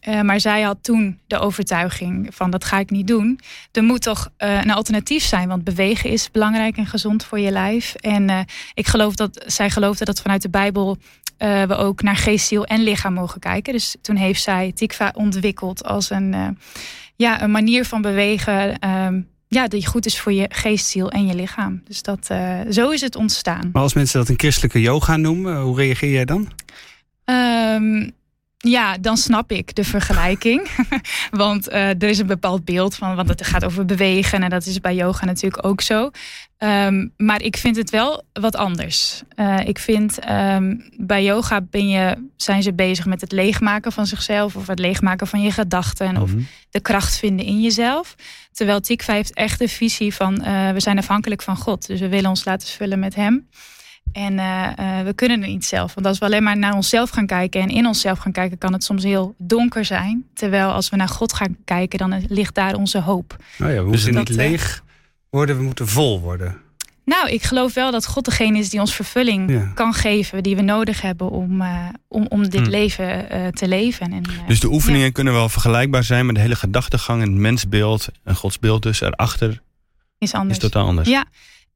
Uh, 0.08 0.22
maar 0.22 0.40
zij 0.40 0.62
had 0.62 0.78
toen 0.82 1.20
de 1.28 1.40
overtuiging 1.40 2.36
van 2.36 2.52
dat 2.52 2.64
ga 2.64 2.80
ik 2.80 2.90
niet 2.90 3.08
doen. 3.08 3.40
Er 3.72 3.84
moet 3.84 4.02
toch 4.02 4.30
een 4.38 4.72
alternatief 4.72 5.24
zijn, 5.24 5.48
want 5.48 5.64
bewegen 5.64 6.10
is 6.10 6.32
belangrijk 6.32 6.78
en 6.78 6.86
gezond 6.86 7.24
voor 7.24 7.40
je 7.40 7.52
lijf. 7.52 7.96
En 7.96 8.46
ik 8.74 8.88
geloof 8.88 9.16
dat 9.16 9.44
zij 9.46 9.70
geloofde 9.70 10.06
dat 10.06 10.22
vanuit 10.22 10.42
de 10.42 10.50
Bijbel 10.50 10.98
we 11.38 11.76
ook 11.76 12.02
naar 12.02 12.16
geest, 12.16 12.48
ziel 12.48 12.66
en 12.66 12.84
lichaam 12.84 13.14
mogen 13.14 13.40
kijken. 13.40 13.74
Dus 13.74 13.96
toen 14.02 14.16
heeft 14.16 14.42
zij 14.42 14.72
Tikva 14.76 15.12
ontwikkeld 15.16 15.84
als 15.84 16.10
een, 16.10 16.58
ja, 17.16 17.42
een 17.42 17.52
manier 17.52 17.86
van 17.86 18.02
bewegen 18.02 18.80
ehm, 18.80 19.22
ja, 19.50 19.68
die 19.68 19.88
goed 19.88 20.06
is 20.06 20.20
voor 20.20 20.34
je 20.34 20.46
geest, 20.50 20.86
ziel 20.86 21.12
en 21.12 21.28
je 21.28 21.36
lichaam. 21.36 21.82
Dus 21.86 22.02
dat, 22.02 22.28
uh, 22.32 22.60
zo 22.70 22.90
is 22.90 23.02
het 23.02 23.16
ontstaan. 23.16 23.70
Maar 23.74 23.82
als 23.82 23.94
mensen 23.94 24.20
dat 24.20 24.30
een 24.30 24.40
christelijke 24.40 24.82
yoga 24.82 25.18
noemen, 25.18 25.62
hoe 25.62 25.78
reageer 25.78 26.12
jij 26.12 26.26
dan? 26.26 26.52
Um, 27.26 28.12
ja, 28.68 28.98
dan 28.98 29.18
snap 29.18 29.52
ik 29.52 29.76
de 29.76 29.84
vergelijking. 29.84 30.70
want 31.32 31.70
uh, 31.70 31.90
er 31.90 32.04
is 32.04 32.20
een 32.20 32.28
bepaald 32.28 32.66
beeld 32.66 32.96
van, 32.96 33.16
want 33.16 33.30
het 33.30 33.46
gaat 33.46 33.66
over 33.66 33.86
bewegen 33.86 34.44
en 34.44 34.50
dat 34.50 34.66
is 34.66 34.80
bij 34.80 34.96
yoga 34.96 35.26
natuurlijk 35.26 35.66
ook 35.66 35.82
zo. 35.82 36.10
Um, 36.58 37.14
maar 37.18 37.42
ik 37.42 37.58
vind 37.58 37.76
het 37.76 37.90
wel 37.90 38.24
wat 38.34 38.56
anders. 38.56 39.22
Uh, 39.36 39.60
ik 39.68 39.80
vind 39.80 40.30
um, 40.30 40.90
bij 40.98 41.24
yoga 41.24 41.62
ben 41.62 41.90
je, 41.90 42.30
zijn 42.36 42.64
ze 42.64 42.74
bezig 42.74 43.06
met 43.06 43.22
het 43.22 43.32
leegmaken 43.32 43.92
van 43.92 44.06
zichzelf 44.06 44.56
of 44.56 44.68
het 44.68 44.80
leegmaken 44.80 45.28
van 45.28 45.42
je 45.42 45.52
gedachten 45.52 46.08
mm 46.08 46.14
-hmm. 46.14 46.24
of 46.24 46.34
mhm. 46.34 46.42
de 46.70 46.80
kracht 46.80 47.18
vinden 47.18 47.46
in 47.46 47.62
jezelf. 47.62 48.16
Terwijl 48.52 48.80
Tikva 48.80 49.14
heeft 49.14 49.34
echt 49.34 49.60
de 49.60 49.68
visie 49.68 50.14
van 50.14 50.34
uh, 50.34 50.72
we 50.72 50.80
zijn 50.80 50.98
afhankelijk 50.98 51.42
van 51.42 51.58
God. 51.58 51.88
Dus 51.88 52.00
we 52.00 52.10
willen 52.10 52.30
ons 52.30 52.46
laten 52.46 52.68
vullen 52.68 53.00
met 53.00 53.16
Hem. 53.16 53.48
En 54.12 54.34
uh, 54.34 54.68
uh, 54.80 55.02
we 55.02 55.14
kunnen 55.14 55.42
het 55.42 55.50
niet 55.50 55.66
zelf. 55.66 55.94
Want 55.94 56.06
als 56.06 56.18
we 56.18 56.26
alleen 56.26 56.44
maar 56.44 56.58
naar 56.58 56.74
onszelf 56.74 57.10
gaan 57.10 57.26
kijken 57.26 57.62
en 57.62 57.70
in 57.70 57.88
onszelf 57.88 58.20
gaan 58.20 58.32
kijken, 58.32 58.58
kan 58.58 58.74
het 58.74 58.84
soms 58.84 59.04
heel 59.04 59.36
donker 59.38 59.86
zijn. 59.86 60.26
Terwijl 60.34 60.72
als 60.72 60.90
we 60.90 60.96
naar 60.96 61.10
God 61.10 61.34
gaan 61.34 61.58
kijken, 61.66 61.98
dan 61.98 62.26
ligt 62.28 62.56
daar 62.56 62.76
onze 62.76 63.00
hoop. 63.00 63.36
Nou 63.58 63.72
ja, 63.72 63.84
we 63.84 63.92
Dus 63.92 64.06
moeten 64.06 64.20
niet 64.20 64.36
leeg 64.36 64.84
worden, 65.30 65.58
we 65.58 65.64
moeten 65.64 65.88
vol 65.88 66.22
worden. 66.22 66.58
Nou, 67.06 67.30
ik 67.30 67.44
geloof 67.44 67.74
wel 67.74 67.92
dat 67.92 68.08
God 68.08 68.26
degene 68.26 68.58
is 68.58 68.70
die 68.70 68.80
ons 68.80 68.96
vervulling 68.96 69.52
ja. 69.52 69.72
kan 69.74 69.94
geven, 69.94 70.44
die 70.44 70.56
we 70.56 70.62
nodig 70.62 71.02
hebben 71.02 71.30
om, 71.30 71.62
uh, 71.62 71.86
om, 72.08 72.26
om 72.30 72.50
dit 72.50 72.66
hm. 72.66 72.70
leven 72.70 73.28
te 73.54 73.68
leven. 73.68 74.12
En, 74.12 74.24
dus 74.48 74.60
de 74.60 74.68
oefeningen 74.68 75.06
ja. 75.06 75.12
kunnen 75.12 75.34
wel 75.34 75.50
vergelijkbaar 75.50 76.04
zijn 76.04 76.26
met 76.26 76.36
de 76.36 76.42
hele 76.42 76.56
gedachtegang 76.56 77.22
en 77.22 77.30
het 77.30 77.38
mensbeeld 77.38 78.08
en 78.24 78.36
Gods 78.36 78.60
beeld 78.60 78.84
dus 78.84 79.02
erachter. 79.02 79.62
Is 80.18 80.34
anders. 80.34 80.58
Is 80.58 80.64
totaal 80.64 80.88
anders. 80.88 81.10
Ja. 81.10 81.26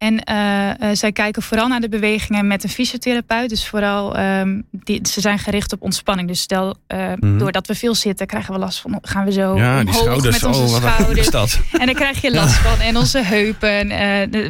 En 0.04 0.22
uh, 0.32 0.90
uh, 0.90 0.96
zij 0.96 1.12
kijken 1.12 1.42
vooral 1.42 1.68
naar 1.68 1.80
de 1.80 1.90
bewegingen 1.90 2.48
met 2.48 2.64
een 2.64 2.70
fysiotherapeut. 2.70 3.50
Dus 3.50 3.68
vooral, 3.68 4.20
um, 4.20 4.64
die, 4.72 5.00
ze 5.08 5.22
zijn 5.22 5.40
gericht 5.40 5.74
op 5.74 5.82
ontspanning. 5.82 6.28
Dus 6.28 6.42
stel, 6.42 6.76
uh, 6.88 7.08
mm 7.08 7.16
-hmm. 7.20 7.38
doordat 7.38 7.68
we 7.68 7.76
veel 7.76 7.96
zitten, 7.96 8.28
krijgen 8.28 8.54
we 8.54 8.60
last 8.60 8.80
van, 8.80 8.98
gaan 9.02 9.26
we 9.26 9.32
zo 9.32 9.56
ja, 9.56 9.80
omhoog 9.80 9.96
schouders, 9.96 10.42
met 10.42 10.44
onze 10.44 10.62
oh, 10.62 10.94
schouders. 10.96 11.30
Dat? 11.30 11.60
En 11.80 11.86
dan 11.86 11.96
krijg 11.96 12.22
je 12.22 12.32
last 12.32 12.56
ja. 12.56 12.70
van. 12.70 12.80
En 12.80 12.98
onze 12.98 13.24
heupen. 13.24 13.88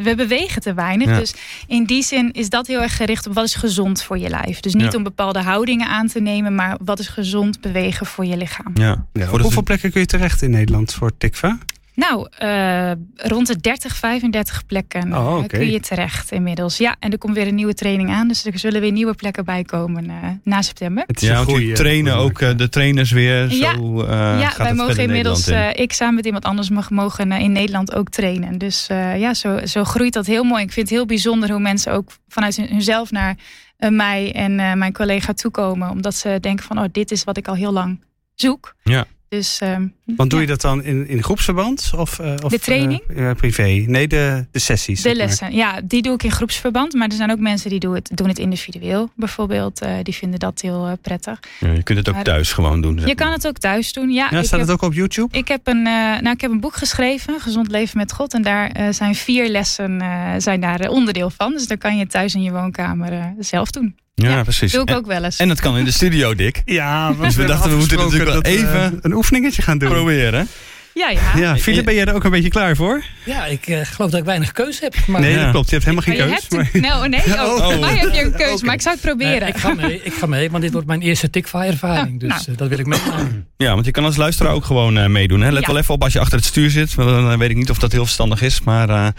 we 0.02 0.12
bewegen 0.16 0.62
te 0.62 0.74
weinig. 0.74 1.08
Ja. 1.08 1.18
Dus 1.18 1.34
in 1.66 1.84
die 1.84 2.02
zin 2.02 2.32
is 2.32 2.48
dat 2.48 2.66
heel 2.66 2.82
erg 2.82 2.96
gericht 2.96 3.26
op 3.26 3.34
wat 3.34 3.44
is 3.44 3.54
gezond 3.54 4.02
voor 4.02 4.18
je 4.18 4.28
lijf. 4.28 4.60
Dus 4.60 4.74
niet 4.74 4.96
om 4.96 5.02
bepaalde 5.02 5.42
houdingen 5.42 5.88
aan 5.88 6.06
te 6.06 6.20
nemen, 6.20 6.54
maar 6.54 6.76
wat 6.84 6.98
is 6.98 7.08
gezond 7.08 7.60
bewegen 7.60 8.06
voor 8.06 8.24
je 8.24 8.36
lichaam. 8.36 8.70
Ja. 8.74 9.06
Op 9.30 9.40
hoeveel 9.40 9.62
plekken 9.62 9.90
kun 9.90 10.00
je 10.00 10.06
terecht 10.06 10.42
in 10.42 10.50
Nederland 10.50 10.94
voor 10.94 11.10
TIKVA? 11.18 11.58
Nou, 11.94 12.28
uh, 12.42 12.90
rond 13.16 13.46
de 13.46 13.56
30, 13.56 13.96
35 13.96 14.66
plekken 14.66 15.12
oh, 15.12 15.34
okay. 15.34 15.46
kun 15.46 15.70
je 15.70 15.80
terecht 15.80 16.32
inmiddels. 16.32 16.76
Ja, 16.76 16.96
en 16.98 17.12
er 17.12 17.18
komt 17.18 17.34
weer 17.34 17.46
een 17.46 17.54
nieuwe 17.54 17.74
training 17.74 18.10
aan. 18.10 18.28
Dus 18.28 18.44
er 18.44 18.58
zullen 18.58 18.80
weer 18.80 18.92
nieuwe 18.92 19.14
plekken 19.14 19.44
bij 19.44 19.62
komen 19.62 20.04
uh, 20.04 20.14
na 20.42 20.62
september. 20.62 21.04
Het 21.06 21.22
is 21.22 21.28
ja, 21.28 21.44
trainen 21.74 22.16
ook 22.16 22.40
uh, 22.40 22.56
de 22.56 22.68
trainers 22.68 23.10
weer. 23.10 23.54
Ja, 23.54 23.74
zo, 23.74 24.06
ja 24.06 24.52
wij 24.56 24.74
mogen 24.74 25.02
inmiddels, 25.02 25.48
in. 25.48 25.76
ik 25.76 25.92
samen 25.92 26.14
met 26.14 26.26
iemand 26.26 26.44
anders 26.44 26.70
mag, 26.70 26.90
mogen 26.90 27.32
in 27.32 27.52
Nederland 27.52 27.94
ook 27.94 28.08
trainen. 28.08 28.58
Dus 28.58 28.86
ja, 29.16 29.34
zo, 29.34 29.66
zo 29.66 29.84
groeit 29.84 30.12
dat 30.12 30.26
heel 30.26 30.44
mooi. 30.44 30.62
Ik 30.62 30.72
vind 30.72 30.88
het 30.88 30.96
heel 30.96 31.06
bijzonder 31.06 31.50
hoe 31.50 31.60
mensen 31.60 31.92
ook 31.92 32.10
vanuit 32.28 32.56
hunzelf 32.56 33.10
naar 33.10 33.36
mij 33.78 34.32
en 34.32 34.78
mijn 34.78 34.92
collega 34.92 35.32
toekomen. 35.32 35.90
Omdat 35.90 36.14
ze 36.14 36.38
denken 36.40 36.64
van, 36.64 36.78
oh, 36.78 36.84
dit 36.92 37.10
is 37.10 37.24
wat 37.24 37.36
ik 37.36 37.48
al 37.48 37.54
heel 37.54 37.72
lang 37.72 38.00
zoek. 38.34 38.74
Ja. 38.82 39.06
Dus, 39.28 39.60
um, 39.62 39.94
Want 40.04 40.30
doe 40.30 40.38
ja. 40.38 40.44
je 40.44 40.50
dat 40.50 40.60
dan 40.60 40.82
in, 40.82 41.08
in 41.08 41.22
groepsverband? 41.22 41.92
Of, 41.96 42.18
uh, 42.18 42.34
of 42.44 42.50
de 42.50 42.58
training? 42.58 43.02
Uh, 43.08 43.30
privé? 43.32 43.84
Nee, 43.86 44.08
de, 44.08 44.46
de 44.50 44.58
sessies. 44.58 45.02
De 45.02 45.14
lessen, 45.14 45.46
maar. 45.46 45.56
ja. 45.56 45.80
Die 45.84 46.02
doe 46.02 46.14
ik 46.14 46.22
in 46.22 46.30
groepsverband. 46.30 46.92
Maar 46.92 47.08
er 47.08 47.14
zijn 47.14 47.30
ook 47.30 47.38
mensen 47.38 47.70
die 47.70 47.78
doen 47.78 47.94
het, 47.94 48.10
doen 48.14 48.28
het 48.28 48.38
individueel 48.38 49.10
bijvoorbeeld. 49.16 49.82
Uh, 49.82 49.94
die 50.02 50.14
vinden 50.14 50.38
dat 50.38 50.60
heel 50.60 50.98
prettig. 51.02 51.40
Ja, 51.60 51.72
je 51.72 51.82
kunt 51.82 51.98
het 51.98 52.08
ook 52.08 52.14
maar, 52.14 52.24
thuis 52.24 52.52
gewoon 52.52 52.80
doen. 52.80 53.00
Je 53.06 53.14
kan 53.14 53.32
het 53.32 53.46
ook 53.46 53.58
thuis 53.58 53.92
doen, 53.92 54.10
ja. 54.10 54.28
ja 54.30 54.42
staat 54.42 54.60
het 54.60 54.70
ook 54.70 54.82
op 54.82 54.92
YouTube? 54.92 55.36
Ik 55.36 55.48
heb, 55.48 55.66
een, 55.66 55.82
nou, 55.82 56.30
ik 56.30 56.40
heb 56.40 56.50
een 56.50 56.60
boek 56.60 56.76
geschreven, 56.76 57.40
Gezond 57.40 57.70
Leven 57.70 57.98
met 57.98 58.12
God. 58.12 58.34
En 58.34 58.42
daar 58.42 58.92
zijn 58.94 59.14
vier 59.14 59.48
lessen 59.48 60.02
zijn 60.38 60.60
daar 60.60 60.88
onderdeel 60.88 61.30
van. 61.30 61.52
Dus 61.52 61.66
daar 61.66 61.78
kan 61.78 61.96
je 61.96 62.06
thuis 62.06 62.34
in 62.34 62.42
je 62.42 62.52
woonkamer 62.52 63.34
zelf 63.38 63.70
doen. 63.70 63.94
Ja, 64.14 64.30
ja, 64.30 64.42
precies. 64.42 64.72
Doe 64.72 64.82
ik 64.82 64.90
ook 64.90 65.06
wel 65.06 65.24
eens. 65.24 65.36
En 65.36 65.48
dat 65.48 65.60
kan 65.60 65.76
in 65.76 65.84
de 65.84 65.90
studio, 65.90 66.34
Dick. 66.34 66.62
Ja, 66.80 67.12
dus 67.12 67.36
we 67.36 67.44
dachten 67.44 67.70
we 67.70 67.76
moeten 67.76 67.98
natuurlijk 67.98 68.30
wel 68.30 68.42
even 68.42 68.98
een 69.02 69.12
oefeningetje 69.12 69.62
gaan 69.62 69.78
doen. 69.78 69.88
Proberen. 69.88 70.48
Ja, 70.94 71.10
ja. 71.10 71.36
Ja, 71.36 71.56
Philip, 71.56 71.84
ben 71.84 71.94
jij 71.94 72.04
er 72.04 72.14
ook 72.14 72.24
een 72.24 72.30
beetje 72.30 72.48
klaar 72.48 72.76
voor? 72.76 73.04
Ja, 73.24 73.46
ik 73.46 73.68
uh, 73.68 73.80
geloof 73.82 74.10
dat 74.10 74.20
ik 74.20 74.26
weinig 74.26 74.52
keuze 74.52 74.82
heb. 74.82 74.96
Maar... 75.06 75.20
Nee, 75.20 75.36
dat 75.36 75.50
klopt. 75.50 75.70
Je 75.70 75.74
hebt 75.74 75.86
helemaal 75.86 76.16
geen 76.16 76.26
keuze. 76.26 76.56
Maar... 76.56 76.82
Nou, 76.90 77.08
nee, 77.08 77.20
oh, 77.46 77.68
oh. 77.68 77.80
mij 77.80 77.96
heb 77.96 78.12
je 78.12 78.22
een 78.22 78.32
keuze, 78.32 78.52
okay. 78.52 78.66
maar 78.66 78.74
ik 78.74 78.80
zou 78.80 78.94
het 78.94 79.04
proberen. 79.04 79.40
Nee, 79.40 79.48
ik, 79.48 79.56
ga 79.56 79.74
mee, 79.74 80.02
ik 80.02 80.12
ga 80.12 80.26
mee, 80.26 80.50
want 80.50 80.62
dit 80.62 80.72
wordt 80.72 80.86
mijn 80.86 81.00
eerste 81.00 81.30
tikva-ervaring. 81.30 82.20
Dus 82.20 82.28
nou. 82.28 82.42
uh, 82.48 82.56
dat 82.56 82.68
wil 82.68 82.78
ik 82.78 82.86
meemaken. 82.86 83.46
Ja, 83.56 83.74
want 83.74 83.86
je 83.86 83.92
kan 83.92 84.04
als 84.04 84.16
luisteraar 84.16 84.52
ook 84.52 84.64
gewoon 84.64 84.98
uh, 84.98 85.06
meedoen. 85.06 85.40
Hè? 85.40 85.50
Let 85.50 85.60
ja. 85.60 85.66
wel 85.66 85.78
even 85.78 85.94
op 85.94 86.02
als 86.02 86.12
je 86.12 86.20
achter 86.20 86.36
het 86.36 86.46
stuur 86.46 86.70
zit. 86.70 86.96
Dan 86.96 87.38
weet 87.38 87.50
ik 87.50 87.56
niet 87.56 87.70
of 87.70 87.78
dat 87.78 87.92
heel 87.92 88.04
verstandig 88.04 88.42
is, 88.42 88.60
maar 88.60 89.12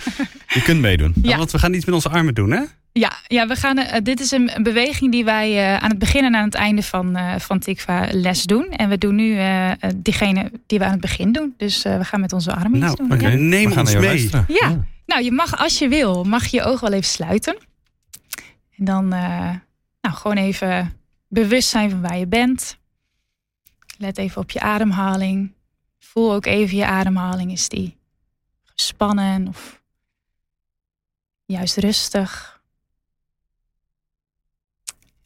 je 0.48 0.62
kunt 0.64 0.82
meedoen. 0.82 1.14
Ja. 1.22 1.38
want 1.38 1.52
we 1.52 1.60
gaan 1.60 1.74
iets 1.74 1.86
met 1.86 1.96
onze 1.96 2.10
armen 2.10 2.34
doen, 2.34 2.52
hè? 2.52 2.62
Ja, 3.00 3.18
ja 3.28 3.48
we 3.48 3.56
gaan, 3.56 3.78
uh, 3.78 3.94
dit 4.04 4.20
is 4.20 4.32
een, 4.32 4.56
een, 4.56 4.64
beweging 4.64 5.12
die 5.12 5.26
wij 5.26 5.52
uh, 5.52 5.78
aan 5.78 5.90
het 5.90 6.00
begin 6.00 6.24
en 6.24 6.36
aan 6.36 6.46
het 6.46 6.54
einde 6.54 6.84
van, 6.84 7.18
uh, 7.18 7.40
van 7.40 7.60
Tikva 7.60 8.08
les 8.12 8.44
doen. 8.44 8.70
En 8.70 8.90
we 8.90 8.98
doen 8.98 9.16
nu 9.16 9.40
diegene 9.96 10.52
die 10.68 10.80
we 10.80 10.86
aan 10.86 10.92
het 10.92 11.02
begin 11.02 11.32
doen. 11.32 11.54
Dus 11.58 11.84
we 11.84 12.04
gaan 12.04 12.20
met 12.20 12.34
onze 12.34 12.54
armen 12.54 12.80
nou, 12.80 12.92
iets 12.92 13.02
doen. 13.02 13.12
Okay. 13.12 13.32
Ja. 13.32 13.38
Neem 13.38 13.78
ons 13.78 13.96
mee. 13.96 14.30
Ja. 14.30 14.46
ja. 14.48 14.86
nou 15.06 15.24
je 15.24 15.32
mag 15.32 15.58
als 15.58 15.80
je 15.80 15.88
wil, 15.88 16.24
mag 16.24 16.46
je 16.46 16.58
je 16.58 16.64
ogen 16.64 16.90
wel 16.90 16.98
even 16.98 17.10
sluiten. 17.12 17.58
En 18.78 18.86
dan 18.86 19.08
nou, 19.08 19.60
gewoon 20.02 20.38
even 20.38 20.94
bewust 21.28 21.70
zijn 21.70 21.90
van 21.90 22.02
waar 22.02 22.18
je 22.18 22.28
bent. 22.28 22.78
Let 23.98 24.18
even 24.18 24.42
op 24.42 24.52
je 24.52 24.60
ademhaling. 24.60 25.54
Voel 26.00 26.34
ook 26.34 26.46
even 26.46 26.78
je 26.78 26.86
ademhaling. 26.86 27.52
Is 27.52 27.70
die 27.70 27.98
gespannen 28.64 29.48
of 29.48 29.82
juist 31.46 31.78
rustig? 31.78 32.55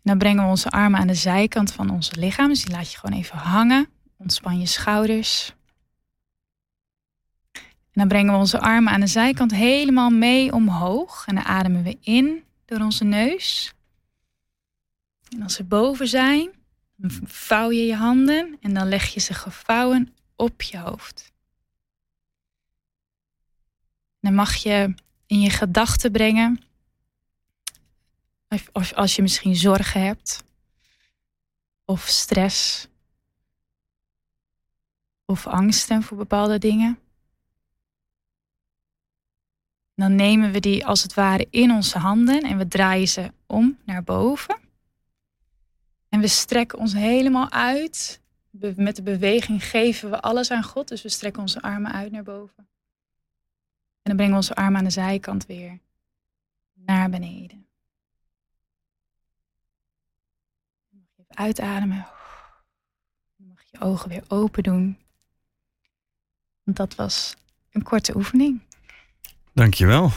Dan 0.10 0.18
brengen 0.18 0.44
we 0.44 0.50
onze 0.50 0.70
armen 0.70 1.00
aan 1.00 1.08
de 1.08 1.14
zijkant 1.14 1.72
van 1.72 1.90
onze 1.90 2.20
lichaam. 2.20 2.48
Dus 2.48 2.66
die 2.66 2.76
laat 2.76 2.92
je 2.92 2.98
gewoon 2.98 3.20
even 3.20 3.38
hangen. 3.38 3.90
Ontspan 4.18 4.60
je 4.60 4.66
schouders. 4.66 5.54
En 7.54 7.62
dan 7.92 8.08
brengen 8.08 8.34
we 8.34 8.40
onze 8.40 8.60
armen 8.60 8.94
aan 8.94 9.00
de 9.00 9.08
zijkant 9.08 9.52
helemaal 9.52 10.10
mee 10.10 10.54
omhoog. 10.54 11.24
En 11.28 11.36
dan 11.36 11.44
ademen 11.44 11.84
we 11.84 11.98
in 12.02 12.44
door 12.66 12.80
onze 12.80 13.04
neus. 13.04 13.74
En 15.30 15.42
als 15.42 15.54
ze 15.54 15.64
boven 15.64 16.08
zijn, 16.08 16.50
dan 16.96 17.12
vouw 17.24 17.72
je 17.72 17.86
je 17.86 17.96
handen 17.96 18.58
en 18.62 18.74
dan 18.74 18.88
leg 18.88 19.14
je 19.14 19.20
ze 19.20 19.34
gevouwen 19.34 20.16
op 20.36 20.62
je 20.62 20.78
hoofd. 20.78 21.32
Dan 24.20 24.34
mag 24.34 24.56
je 24.56 24.94
in 25.26 25.40
je 25.40 25.50
gedachten 25.50 26.12
brengen, 26.12 26.62
of 28.72 28.94
als 28.94 29.16
je 29.16 29.22
misschien 29.22 29.56
zorgen 29.56 30.02
hebt, 30.02 30.44
of 31.86 32.08
stress, 32.08 32.88
of 35.26 35.48
angsten 35.48 36.04
voor 36.04 36.18
bepaalde 36.18 36.58
dingen. 36.58 37.00
Dan 39.96 40.16
nemen 40.16 40.52
we 40.52 40.60
die 40.60 40.86
als 40.86 41.02
het 41.02 41.14
ware 41.14 41.48
in 41.50 41.72
onze 41.72 41.98
handen 41.98 42.42
en 42.42 42.58
we 42.58 42.68
draaien 42.68 43.08
ze 43.08 43.32
om 43.46 43.78
naar 43.86 44.04
boven. 44.04 44.60
En 46.10 46.20
we 46.20 46.28
strekken 46.28 46.80
ons 46.80 46.94
helemaal 46.94 47.50
uit. 47.52 48.22
Met 48.76 48.96
de 48.96 49.02
beweging 49.02 49.64
geven 49.64 50.10
we 50.10 50.22
alles 50.22 50.52
aan 50.52 50.64
God. 50.64 50.88
Dus 50.88 51.02
we 51.02 51.10
strekken 51.10 51.42
onze 51.42 51.62
armen 51.62 51.92
uit 51.92 52.12
naar 52.12 52.24
boven. 52.24 52.68
En 54.02 54.16
dan 54.16 54.16
brengen 54.16 54.32
we 54.32 54.40
onze 54.40 54.56
armen 54.56 54.78
aan 54.78 54.84
de 54.84 54.90
zijkant 54.90 55.46
weer 55.46 55.80
naar 56.74 57.10
beneden. 57.10 57.69
Uitademen. 61.34 62.08
Dan 63.38 63.48
mag 63.48 63.64
je 63.72 63.80
ogen 63.80 64.10
weer 64.10 64.24
open 64.28 64.64
doen. 64.64 64.98
Dat 66.64 66.96
was 66.96 67.36
een 67.72 67.84
korte 67.84 68.16
oefening. 68.16 68.62
Dankjewel. 69.54 70.12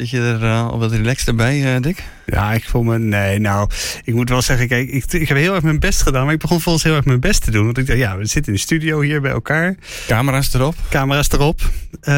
Zit 0.00 0.10
je 0.10 0.20
er 0.20 0.42
uh, 0.42 0.68
al 0.68 0.78
wat 0.78 0.92
relaxed 0.92 1.28
erbij, 1.28 1.74
uh, 1.74 1.82
Dick? 1.82 2.04
Ja, 2.26 2.52
ik 2.52 2.64
voel 2.64 2.82
me. 2.82 2.98
Nee, 2.98 3.38
nou, 3.38 3.70
ik 4.04 4.14
moet 4.14 4.28
wel 4.28 4.42
zeggen, 4.42 4.68
kijk, 4.68 4.88
ik, 4.88 5.12
ik 5.12 5.28
heb 5.28 5.36
heel 5.36 5.54
erg 5.54 5.62
mijn 5.62 5.78
best 5.78 6.02
gedaan, 6.02 6.24
maar 6.24 6.34
ik 6.34 6.40
begon 6.40 6.60
volgens 6.60 6.84
heel 6.84 6.94
erg 6.94 7.04
mijn 7.04 7.20
best 7.20 7.44
te 7.44 7.50
doen. 7.50 7.64
Want 7.64 7.78
ik 7.78 7.86
dacht, 7.86 7.98
ja, 7.98 8.16
we 8.16 8.26
zitten 8.26 8.52
in 8.52 8.58
de 8.58 8.64
studio 8.64 9.00
hier 9.00 9.20
bij 9.20 9.30
elkaar. 9.30 9.76
Camera's 10.06 10.54
erop. 10.54 10.74
Camera's 10.90 11.28
erop. 11.30 11.60
Uh, 11.60 12.14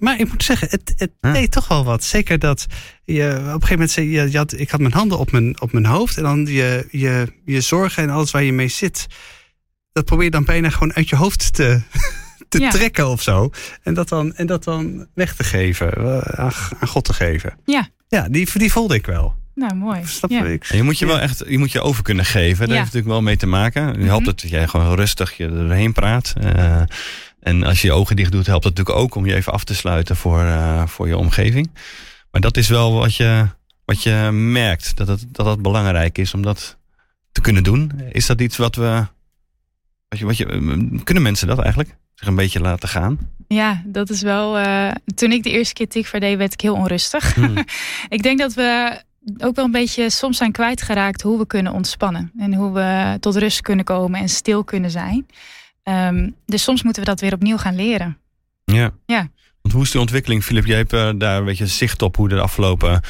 maar 0.00 0.20
ik 0.20 0.28
moet 0.28 0.44
zeggen, 0.44 0.68
het, 0.70 0.94
het 0.96 1.10
huh? 1.20 1.32
deed 1.32 1.50
toch 1.50 1.68
wel 1.68 1.84
wat. 1.84 2.04
Zeker 2.04 2.38
dat 2.38 2.66
je 3.04 3.22
op 3.24 3.36
een 3.36 3.46
gegeven 3.46 3.68
moment 3.70 3.90
zei, 3.90 4.10
je, 4.10 4.30
je 4.30 4.36
had, 4.36 4.58
ik 4.58 4.70
had 4.70 4.80
mijn 4.80 4.92
handen 4.92 5.18
op 5.18 5.32
mijn, 5.32 5.60
op 5.60 5.72
mijn 5.72 5.86
hoofd 5.86 6.16
en 6.16 6.22
dan 6.22 6.46
je, 6.46 6.86
je, 6.90 7.32
je 7.44 7.60
zorgen 7.60 8.02
en 8.02 8.10
alles 8.10 8.30
waar 8.30 8.42
je 8.42 8.52
mee 8.52 8.68
zit. 8.68 9.06
Dat 9.92 10.04
probeer 10.04 10.24
je 10.24 10.30
dan 10.30 10.44
bijna 10.44 10.70
gewoon 10.70 10.94
uit 10.94 11.08
je 11.08 11.16
hoofd 11.16 11.54
te, 11.54 11.80
te 12.48 12.60
ja. 12.60 12.70
trekken 12.70 13.08
of 13.08 13.22
zo. 13.22 13.50
En 13.82 13.94
dat, 13.94 14.08
dan, 14.08 14.34
en 14.34 14.46
dat 14.46 14.64
dan 14.64 15.06
weg 15.14 15.34
te 15.34 15.44
geven, 15.44 15.92
aan, 16.38 16.52
aan 16.80 16.88
God 16.88 17.04
te 17.04 17.12
geven. 17.12 17.54
Ja. 17.64 17.88
Ja, 18.08 18.28
die, 18.28 18.48
die 18.58 18.72
voelde 18.72 18.94
ik 18.94 19.06
wel. 19.06 19.34
Nou, 19.54 19.74
mooi. 19.74 20.00
Snap 20.04 20.30
ja. 20.30 20.44
ik. 20.44 20.64
En 20.64 20.76
je 20.76 20.82
moet 20.82 20.98
je 20.98 21.06
wel 21.06 21.18
echt 21.20 21.44
je 21.48 21.58
moet 21.58 21.72
je 21.72 21.80
over 21.80 22.02
kunnen 22.02 22.24
geven. 22.24 22.58
Daar 22.58 22.68
Ja. 22.68 22.82
heeft 22.82 22.84
natuurlijk 22.84 23.12
wel 23.12 23.22
mee 23.22 23.36
te 23.36 23.46
maken. 23.46 23.82
Helpt 23.82 23.98
Mhm. 24.00 24.14
het 24.14 24.40
dat 24.40 24.50
jij 24.50 24.66
gewoon 24.68 24.94
rustig 24.94 25.36
je 25.36 25.48
erheen 25.48 25.92
praat. 25.92 26.34
Eh, 26.40 26.82
en 27.40 27.62
als 27.62 27.80
je 27.80 27.86
je 27.86 27.92
ogen 27.92 28.16
dicht 28.16 28.32
doet, 28.32 28.46
helpt 28.46 28.64
het 28.64 28.76
natuurlijk 28.76 29.04
ook 29.04 29.14
om 29.14 29.26
je 29.26 29.34
even 29.34 29.52
af 29.52 29.64
te 29.64 29.74
sluiten 29.74 30.16
voor, 30.16 30.40
eh, 30.40 30.86
voor 30.86 31.08
je 31.08 31.16
omgeving. 31.16 31.70
Maar 32.30 32.40
dat 32.40 32.56
is 32.56 32.68
wel 32.68 32.92
wat 32.92 33.14
je, 33.14 33.46
wat 33.84 34.02
je 34.02 34.30
merkt. 34.32 34.96
Dat 34.96 35.08
het, 35.08 35.24
dat 35.32 35.46
het 35.46 35.62
belangrijk 35.62 36.18
is 36.18 36.34
om 36.34 36.42
dat 36.42 36.78
te 37.32 37.40
kunnen 37.40 37.62
doen. 37.62 37.92
Is 38.10 38.26
dat 38.26 38.40
iets 38.40 38.56
wat 38.56 38.74
we. 38.76 39.06
Wat 40.08 40.18
je, 40.18 40.24
wat 40.24 40.36
je, 40.36 41.00
kunnen 41.04 41.22
mensen 41.22 41.46
dat 41.46 41.58
eigenlijk? 41.58 41.96
Zich 42.16 42.28
een 42.28 42.34
beetje 42.34 42.60
laten 42.60 42.88
gaan? 42.88 43.18
Ja, 43.48 43.82
dat 43.84 44.10
is 44.10 44.22
wel. 44.22 44.58
eh, 44.58 44.90
toen 45.14 45.32
ik 45.32 45.42
de 45.42 45.50
eerste 45.50 45.74
keer 45.74 45.88
Tikva 45.88 46.18
deed, 46.18 46.36
werd 46.38 46.52
ik 46.52 46.60
heel 46.60 46.74
onrustig. 46.74 47.34
Hmm. 47.34 47.56
ik 48.08 48.22
denk 48.22 48.38
dat 48.38 48.54
we 48.54 49.00
ook 49.38 49.56
wel 49.56 49.64
een 49.64 49.70
beetje 49.70 50.10
soms 50.10 50.36
zijn 50.36 50.52
kwijtgeraakt 50.52 51.22
hoe 51.22 51.38
we 51.38 51.46
kunnen 51.46 51.72
ontspannen. 51.72 52.32
En 52.38 52.54
hoe 52.54 52.72
we 52.72 53.16
tot 53.20 53.36
rust 53.36 53.60
kunnen 53.60 53.84
komen 53.84 54.20
en 54.20 54.28
stil 54.28 54.64
kunnen 54.64 54.90
zijn. 54.90 55.26
Ehm, 55.82 56.30
dus 56.46 56.62
soms 56.62 56.82
moeten 56.82 57.02
we 57.02 57.08
dat 57.08 57.20
weer 57.20 57.32
opnieuw 57.34 57.56
gaan 57.56 57.76
leren. 57.76 58.18
Ja. 58.64 58.90
Ja. 59.06 59.28
Want 59.62 59.74
hoe 59.74 59.82
is 59.84 59.90
die 59.90 60.00
ontwikkeling, 60.00 60.44
Filip? 60.44 60.66
Jij 60.66 60.76
hebt 60.76 60.92
eh, 60.92 61.10
daar 61.16 61.38
een 61.38 61.44
beetje 61.44 61.66
zicht 61.66 62.02
op 62.02 62.16
hoe 62.16 62.28
de 62.28 62.40
afgelopen, 62.40 63.00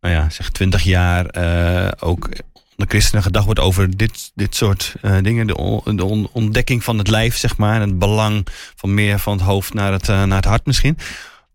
nou 0.00 0.14
ja, 0.14 0.30
zeg 0.30 0.50
20 0.50 0.82
jaar 0.82 1.26
eh, 1.26 1.92
ook 2.08 2.28
de 2.76 2.84
christenen 2.88 3.22
gedacht 3.22 3.44
wordt 3.44 3.60
over 3.60 3.96
dit, 3.96 4.30
dit 4.34 4.54
soort 4.56 4.94
eh, 5.02 5.16
dingen. 5.22 5.46
De, 5.46 5.56
on- 5.56 5.96
de 5.96 6.04
on- 6.04 6.28
ontdekking 6.32 6.84
van 6.84 6.98
het 6.98 7.08
lijf, 7.08 7.36
zeg 7.36 7.56
maar. 7.56 7.80
En 7.80 7.88
het 7.88 7.98
belang 7.98 8.46
van 8.76 8.94
meer 8.94 9.18
van 9.18 9.32
het 9.36 9.46
hoofd 9.46 9.74
naar 9.74 9.92
het, 9.92 10.08
eh, 10.08 10.22
naar 10.22 10.36
het 10.36 10.44
hart 10.44 10.66
misschien. 10.66 10.98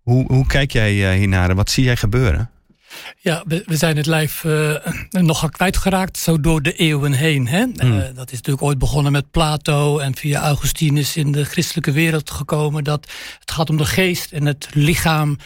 Hoe, 0.01 0.25
hoe 0.27 0.45
kijk 0.45 0.71
jij 0.71 1.11
eh, 1.11 1.17
hiernaar 1.17 1.49
en 1.49 1.55
wat 1.55 1.69
zie 1.69 1.83
jij 1.83 1.95
gebeuren? 1.97 2.49
Ja, 3.17 3.43
we, 3.47 3.63
we 3.65 3.77
zijn 3.77 3.97
het 3.97 4.05
lijf 4.05 4.43
eh, 4.43 4.75
nogal 5.21 5.49
kwijtgeraakt, 5.49 6.17
zo 6.17 6.39
door 6.39 6.61
de 6.61 6.73
eeuwen 6.73 7.11
heen. 7.13 7.47
Hè? 7.47 7.65
Hmm. 7.77 7.99
Dat 7.99 8.31
is 8.31 8.37
natuurlijk 8.37 8.61
ooit 8.61 8.77
begonnen 8.77 9.11
met 9.11 9.31
Plato 9.31 9.97
en 9.99 10.15
via 10.15 10.41
Augustinus 10.41 11.15
in 11.15 11.31
de 11.31 11.43
christelijke 11.45 11.91
wereld 11.91 12.31
gekomen. 12.31 12.83
Dat 12.83 13.11
het 13.39 13.51
gaat 13.51 13.69
om 13.69 13.77
de 13.77 13.85
geest 13.85 14.31
en 14.31 14.45
het 14.45 14.67
lichaam. 14.73 15.37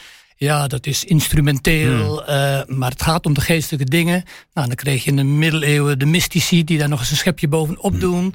Ja, 0.44 0.68
dat 0.68 0.86
is 0.86 1.04
instrumenteel, 1.04 2.26
eh, 2.26 2.62
maar 2.68 2.90
het 2.92 3.02
gaat 3.02 3.26
om 3.26 3.34
de 3.34 3.42
geestelijke 3.42 3.90
dingen. 3.90 4.24
Nou, 4.54 4.68
dan 4.68 4.76
kreeg 4.76 5.04
je 5.04 5.10
in 5.10 5.16
de 5.16 5.24
middeleeuwen 5.24 6.00
de 6.00 6.06
mystici 6.06 6.64
die 6.64 6.78
daar 6.78 6.90
nog 6.90 7.00
eens 7.00 7.12
een 7.12 7.18
schepje 7.18 7.48
bovenop 7.48 8.00
doen. 8.00 8.34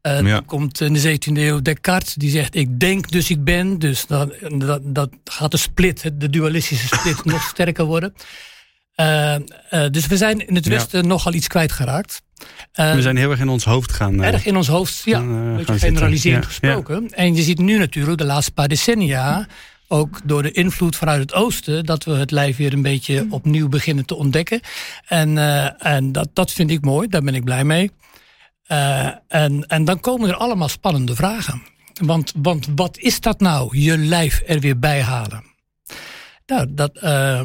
Eh, 0.00 0.20
Ja. 0.20 0.22
Dan 0.22 0.44
komt 0.44 0.80
in 0.80 0.92
de 0.92 0.98
17e 1.00 1.40
eeuw 1.46 1.62
Descartes, 1.62 2.14
die 2.14 2.30
zegt 2.30 2.54
ik 2.54 2.80
denk 2.80 3.10
dus 3.10 3.30
ik 3.30 3.44
ben. 3.44 3.78
Dus 3.78 4.06
dat, 4.06 4.32
dat, 4.56 4.80
dat 4.84 5.10
gaat 5.24 5.50
de 5.50 5.56
split, 5.56 6.10
de 6.14 6.30
dualistische 6.30 6.86
split, 6.86 7.24
nog 7.34 7.42
sterker 7.42 7.84
worden. 7.84 8.14
Eh, 8.94 9.34
eh, 9.34 9.40
dus 9.90 10.06
we 10.06 10.16
zijn 10.16 10.46
in 10.48 10.54
het 10.54 10.64
Ja. 10.64 10.70
Westen 10.70 11.06
nogal 11.06 11.32
iets 11.34 11.46
kwijtgeraakt. 11.46 12.22
Eh, 12.72 12.94
We 12.94 13.02
zijn 13.02 13.16
heel 13.16 13.30
erg 13.30 13.40
in 13.40 13.48
ons 13.48 13.64
hoofd 13.64 13.92
gaan. 13.92 14.22
eh, 14.22 14.32
erg 14.32 14.44
in 14.46 14.56
ons 14.56 14.68
hoofd, 14.68 15.02
ja, 15.04 15.18
gaan, 15.18 15.58
eh, 15.66 15.74
generaliserend 15.78 16.42
Ja, 16.42 16.48
gesproken. 16.48 17.10
En 17.14 17.34
je 17.34 17.42
ziet 17.42 17.58
nu 17.58 17.78
natuurlijk 17.78 18.18
de 18.18 18.24
laatste 18.24 18.52
paar 18.52 18.68
decennia, 18.68 19.46
ook 19.88 20.20
door 20.24 20.42
de 20.42 20.52
invloed 20.52 20.96
vanuit 20.96 21.20
het 21.20 21.34
oosten, 21.34 21.84
dat 21.84 22.04
we 22.04 22.12
het 22.12 22.30
lijf 22.30 22.56
weer 22.56 22.72
een 22.72 22.82
beetje 22.82 23.26
opnieuw 23.30 23.68
beginnen 23.68 24.04
te 24.06 24.14
ontdekken. 24.14 24.60
En, 25.06 25.38
eh, 25.38 25.86
en 25.86 26.12
dat, 26.12 26.28
dat 26.32 26.52
vind 26.52 26.70
ik 26.70 26.84
mooi, 26.84 27.08
daar 27.08 27.22
ben 27.22 27.34
ik 27.34 27.44
blij 27.44 27.64
mee. 27.64 27.90
Eh, 28.62 29.08
en, 29.28 29.66
en 29.66 29.84
dan 29.84 30.00
komen 30.00 30.28
er 30.28 30.34
allemaal 30.34 30.68
spannende 30.68 31.14
vragen. 31.14 31.62
Want, 32.00 32.32
want 32.36 32.68
wat 32.74 32.98
is 32.98 33.20
dat 33.20 33.40
nou, 33.40 33.78
je 33.78 33.98
lijf 33.98 34.42
er 34.46 34.60
weer 34.60 34.78
bij 34.78 35.02
halen? 35.02 35.44
Nou, 36.46 36.66
dat, 36.68 36.96
eh, 36.96 37.42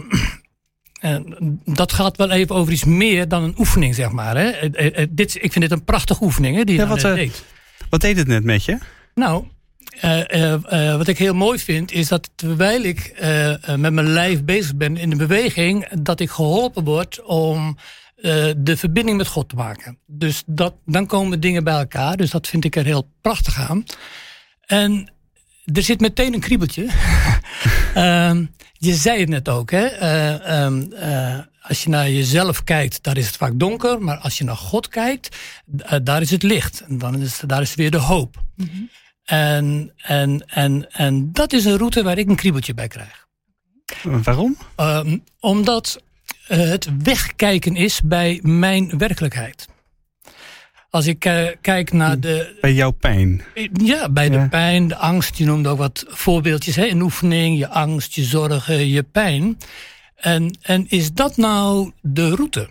dat 1.65 1.93
gaat 1.93 2.17
wel 2.17 2.29
even 2.29 2.55
over 2.55 2.73
iets 2.73 2.83
meer 2.83 3.27
dan 3.27 3.43
een 3.43 3.55
oefening, 3.57 3.95
zeg 3.95 4.11
maar. 4.11 4.37
Hè? 4.37 4.69
Dit, 5.09 5.35
ik 5.35 5.51
vind 5.51 5.69
dit 5.69 5.71
een 5.71 5.83
prachtige 5.83 6.23
oefening, 6.23 6.55
hè, 6.55 6.63
die 6.63 6.75
je 6.75 6.81
Ja, 6.81 6.87
wat, 6.87 7.01
deed. 7.01 7.43
Wat 7.89 8.01
deed 8.01 8.17
het 8.17 8.27
net 8.27 8.43
met 8.43 8.65
je? 8.65 8.77
Nou, 9.13 9.45
wat 10.97 11.07
ik 11.07 11.17
heel 11.17 11.33
mooi 11.33 11.59
vind, 11.59 11.91
is 11.91 12.07
dat 12.07 12.29
terwijl 12.35 12.81
ik 12.81 12.99
eh, 12.99 13.69
eh, 13.69 13.79
met 13.79 13.93
mijn 13.93 14.07
lijf 14.07 14.43
bezig 14.43 14.75
ben 14.75 14.97
in 14.97 15.09
de 15.09 15.15
beweging, 15.15 15.87
dat 15.87 16.19
ik 16.19 16.29
geholpen 16.29 16.83
word 16.83 17.21
om 17.23 17.77
eh, 18.23 18.45
de 18.57 18.77
verbinding 18.77 19.17
met 19.17 19.27
God 19.27 19.49
te 19.49 19.55
maken. 19.55 19.97
Dus 20.05 20.43
dat, 20.45 20.73
dan 20.85 21.05
komen 21.05 21.39
dingen 21.39 21.63
bij 21.63 21.77
elkaar. 21.77 22.17
Dus 22.17 22.31
dat 22.31 22.47
vind 22.47 22.65
ik 22.65 22.75
er 22.75 22.85
heel 22.85 23.09
prachtig 23.21 23.69
aan. 23.69 23.83
En 24.65 25.11
er 25.73 25.83
zit 25.83 25.99
meteen 25.99 26.33
een 26.33 26.39
kriebeltje. 26.39 26.87
Ehm, 27.93 28.45
je 28.77 28.93
zei 28.95 29.19
het 29.19 29.29
net 29.29 29.49
ook, 29.49 29.71
hè? 29.71 29.85
Eh, 29.85 30.63
ehm, 30.63 30.91
eh, 30.91 31.39
als 31.61 31.83
je 31.83 31.89
naar 31.89 32.09
jezelf 32.09 32.63
kijkt, 32.63 33.03
daar 33.03 33.17
is 33.17 33.25
het 33.25 33.35
vaak 33.35 33.59
donker. 33.59 34.01
Maar 34.01 34.17
als 34.17 34.37
je 34.37 34.43
naar 34.43 34.57
God 34.57 34.87
kijkt, 34.87 35.37
eh, 35.77 35.99
daar 36.03 36.21
is 36.21 36.31
het 36.31 36.43
licht. 36.43 36.83
En 36.87 36.97
dan 36.97 37.21
is, 37.21 37.41
daar 37.45 37.61
is 37.61 37.75
weer 37.75 37.91
de 37.91 37.97
hoop. 37.97 38.43
En, 39.23 39.93
en, 39.97 40.45
en, 40.47 40.91
en 40.91 41.31
dat 41.31 41.53
is 41.53 41.65
een 41.65 41.77
route 41.77 42.03
waar 42.03 42.17
ik 42.17 42.29
een 42.29 42.35
kriebeltje 42.35 42.73
bij 42.73 42.87
krijg. 42.87 43.27
Waarom? 44.03 44.57
Ehm, 44.75 45.17
omdat 45.39 46.01
het 46.47 46.89
wegkijken 47.03 47.75
is 47.75 48.01
bij 48.01 48.39
mijn 48.41 48.97
werkelijkheid. 48.97 49.67
Als 50.89 51.07
ik 51.07 51.25
uh, 51.25 51.47
kijk 51.61 51.91
naar 51.91 52.19
de. 52.19 52.57
Bij 52.61 52.73
jouw 52.73 52.91
pijn. 52.91 53.43
Ja, 53.73 54.09
bij 54.09 54.29
de 54.29 54.47
pijn, 54.49 54.87
de 54.87 54.95
angst. 54.95 55.37
Je 55.37 55.45
noemde 55.45 55.69
ook 55.69 55.77
wat 55.77 56.05
voorbeeldjes 56.07 56.75
hè, 56.75 56.85
in 56.85 57.01
oefening. 57.01 57.57
Je 57.57 57.67
angst, 57.67 58.15
je 58.15 58.23
zorgen, 58.23 58.87
je 58.87 59.03
pijn. 59.03 59.57
En, 60.15 60.57
en 60.61 60.85
is 60.89 61.13
dat 61.13 61.37
nou 61.37 61.91
de 62.01 62.35
route? 62.35 62.69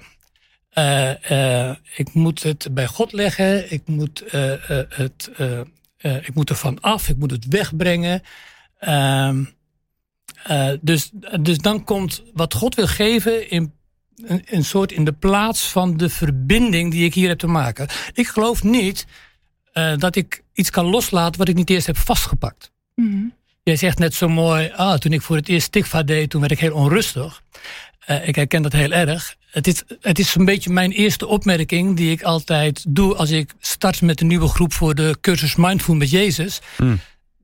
Uh, 0.75 1.11
uh, 1.30 1.75
ik 1.94 2.14
moet 2.14 2.42
het 2.42 2.68
bij 2.71 2.87
God 2.87 3.12
leggen. 3.12 3.73
Ik 3.73 3.82
moet, 3.87 4.25
het, 4.88 5.30
ik 6.02 6.35
moet 6.35 6.50
er 6.50 6.56
van 6.56 6.80
af. 6.80 7.09
Ik 7.09 7.16
moet 7.16 7.30
het 7.30 7.47
wegbrengen. 7.47 8.23
Ehm, 8.78 9.44
dus, 10.80 11.11
dus 11.40 11.59
dan 11.59 11.85
komt 11.85 12.23
wat 12.35 12.54
God 12.54 12.75
wil 12.75 12.87
geven 12.87 13.50
in 13.50 13.73
een, 14.16 14.42
een, 14.47 14.64
soort 14.64 14.92
in 14.92 15.04
de 15.04 15.12
plaats 15.12 15.68
van 15.68 15.97
de 15.97 16.09
verbinding 16.09 16.90
die 16.90 17.04
ik 17.04 17.14
hier 17.14 17.28
heb 17.28 17.38
te 17.38 17.47
maken. 17.47 17.88
Ik 18.12 18.26
geloof 18.26 18.62
niet 18.62 19.06
uh, 19.75 19.97
dat 19.97 20.16
ik 20.16 20.42
iets 20.52 20.71
kan 20.71 20.85
loslaten 20.85 21.38
wat 21.38 21.49
ik 21.49 21.54
niet 21.54 21.71
eerst 21.71 21.87
heb 21.87 21.97
vastgepakt. 21.97 22.73
Mm 22.94 23.32
Jij 23.64 23.76
zegt 23.76 23.99
net 23.99 24.14
zo 24.14 24.28
mooi, 24.28 24.73
ah, 24.76 24.99
toen 24.99 25.12
ik 25.12 25.23
voor 25.23 25.37
het 25.37 25.49
eerst 25.49 25.66
stikva 25.66 26.02
deed, 26.02 26.30
toen 26.30 26.40
werd 26.40 26.52
ik 26.52 26.59
heel 26.59 26.75
onrustig. 26.75 27.42
Uh, 28.11 28.28
ik 28.28 28.35
herken 28.35 28.62
dat 28.62 28.73
heel 28.73 28.90
erg. 28.90 29.37
Het 29.50 29.66
is, 29.66 29.82
het 30.00 30.18
is 30.18 30.35
een 30.35 30.44
beetje 30.44 30.71
mijn 30.71 30.90
eerste 30.90 31.26
opmerking 31.26 31.97
die 31.97 32.11
ik 32.11 32.23
altijd 32.23 32.85
doe 32.88 33.14
als 33.14 33.30
ik 33.30 33.52
start 33.61 34.02
met 34.02 34.21
een 34.21 34.26
nieuwe 34.26 34.49
groep 34.49 34.73
voor 34.73 34.94
de 34.94 35.16
cursus 35.21 35.56
Mindful 35.56 35.94
met 35.94 36.11
Jezus. 36.11 36.61
Mm 36.78 37.00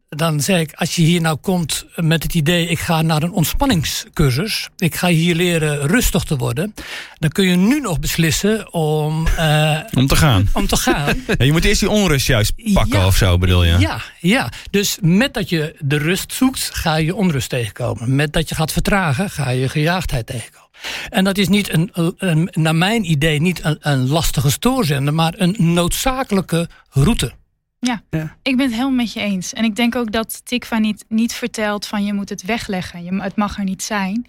dan 0.09 0.41
zeg 0.41 0.61
ik, 0.61 0.73
als 0.73 0.97
je 0.97 1.03
hier 1.03 1.21
nou 1.21 1.37
komt 1.37 1.87
met 1.97 2.23
het 2.23 2.35
idee, 2.35 2.69
ik 2.69 2.79
ga 2.79 3.03
naar 3.03 3.23
een 3.23 3.33
ontspanningscursus, 3.33 4.69
ik 4.77 4.95
ga 4.95 5.09
hier 5.09 5.35
leren 5.35 5.87
rustig 5.87 6.23
te 6.23 6.37
worden, 6.37 6.75
dan 7.19 7.31
kun 7.31 7.47
je 7.49 7.57
nu 7.57 7.81
nog 7.81 8.00
beslissen 8.00 8.73
om. 8.73 9.27
Uh, 9.38 9.79
om 9.95 10.07
te 10.07 10.17
gaan. 10.17 10.49
Om 10.53 10.67
te 10.67 10.77
gaan. 10.77 11.25
ja, 11.38 11.45
je 11.45 11.53
moet 11.53 11.65
eerst 11.65 11.81
die 11.81 11.91
onrust 11.91 12.27
juist 12.27 12.53
pakken 12.73 13.07
of 13.07 13.17
zo, 13.17 13.38
bedoel 13.38 13.65
je? 13.65 13.79
Ja, 13.79 14.00
ja. 14.21 14.53
Dus 14.71 14.99
met 15.00 15.35
dat 15.35 15.49
je 15.49 15.77
de 15.79 15.97
rust 15.97 16.33
zoekt, 16.33 16.71
ga 16.73 16.97
je 16.97 17.15
onrust 17.15 17.49
tegenkomen. 17.49 18.15
Met 18.15 18.33
dat 18.33 18.49
je 18.49 18.55
gaat 18.55 18.73
vertragen, 18.73 19.31
ga 19.31 19.50
je 19.50 19.69
gejaagdheid 19.69 20.27
tegenkomen. 20.27 20.69
En 21.09 21.25
dat 21.25 21.38
is 21.38 21.49
niet 21.49 21.73
een, 21.73 21.91
een 22.19 22.50
naar 22.53 22.77
mijn 22.77 23.11
idee 23.11 23.41
niet 23.41 23.65
een, 23.65 23.79
een 23.81 24.09
lastige 24.09 24.50
stoorzender, 24.50 25.15
maar 25.15 25.35
een 25.37 25.55
noodzakelijke 25.59 26.69
route. 26.91 27.33
Ja, 27.81 28.03
ik 28.43 28.57
ben 28.57 28.67
het 28.67 28.71
helemaal 28.71 28.91
met 28.91 29.13
je 29.13 29.21
eens. 29.21 29.53
En 29.53 29.65
ik 29.65 29.77
denk 29.77 29.97
ook 29.97 30.13
dat 30.13 30.41
Tikva 30.45 30.79
niet, 30.79 31.05
niet 31.09 31.33
vertelt 31.33 31.87
van 31.87 32.05
je 32.05 32.13
moet 32.13 32.29
het 32.29 32.43
wegleggen. 32.43 33.05
Je, 33.05 33.23
het 33.23 33.37
mag 33.37 33.59
er 33.59 33.65
niet 33.65 33.83
zijn. 33.83 34.27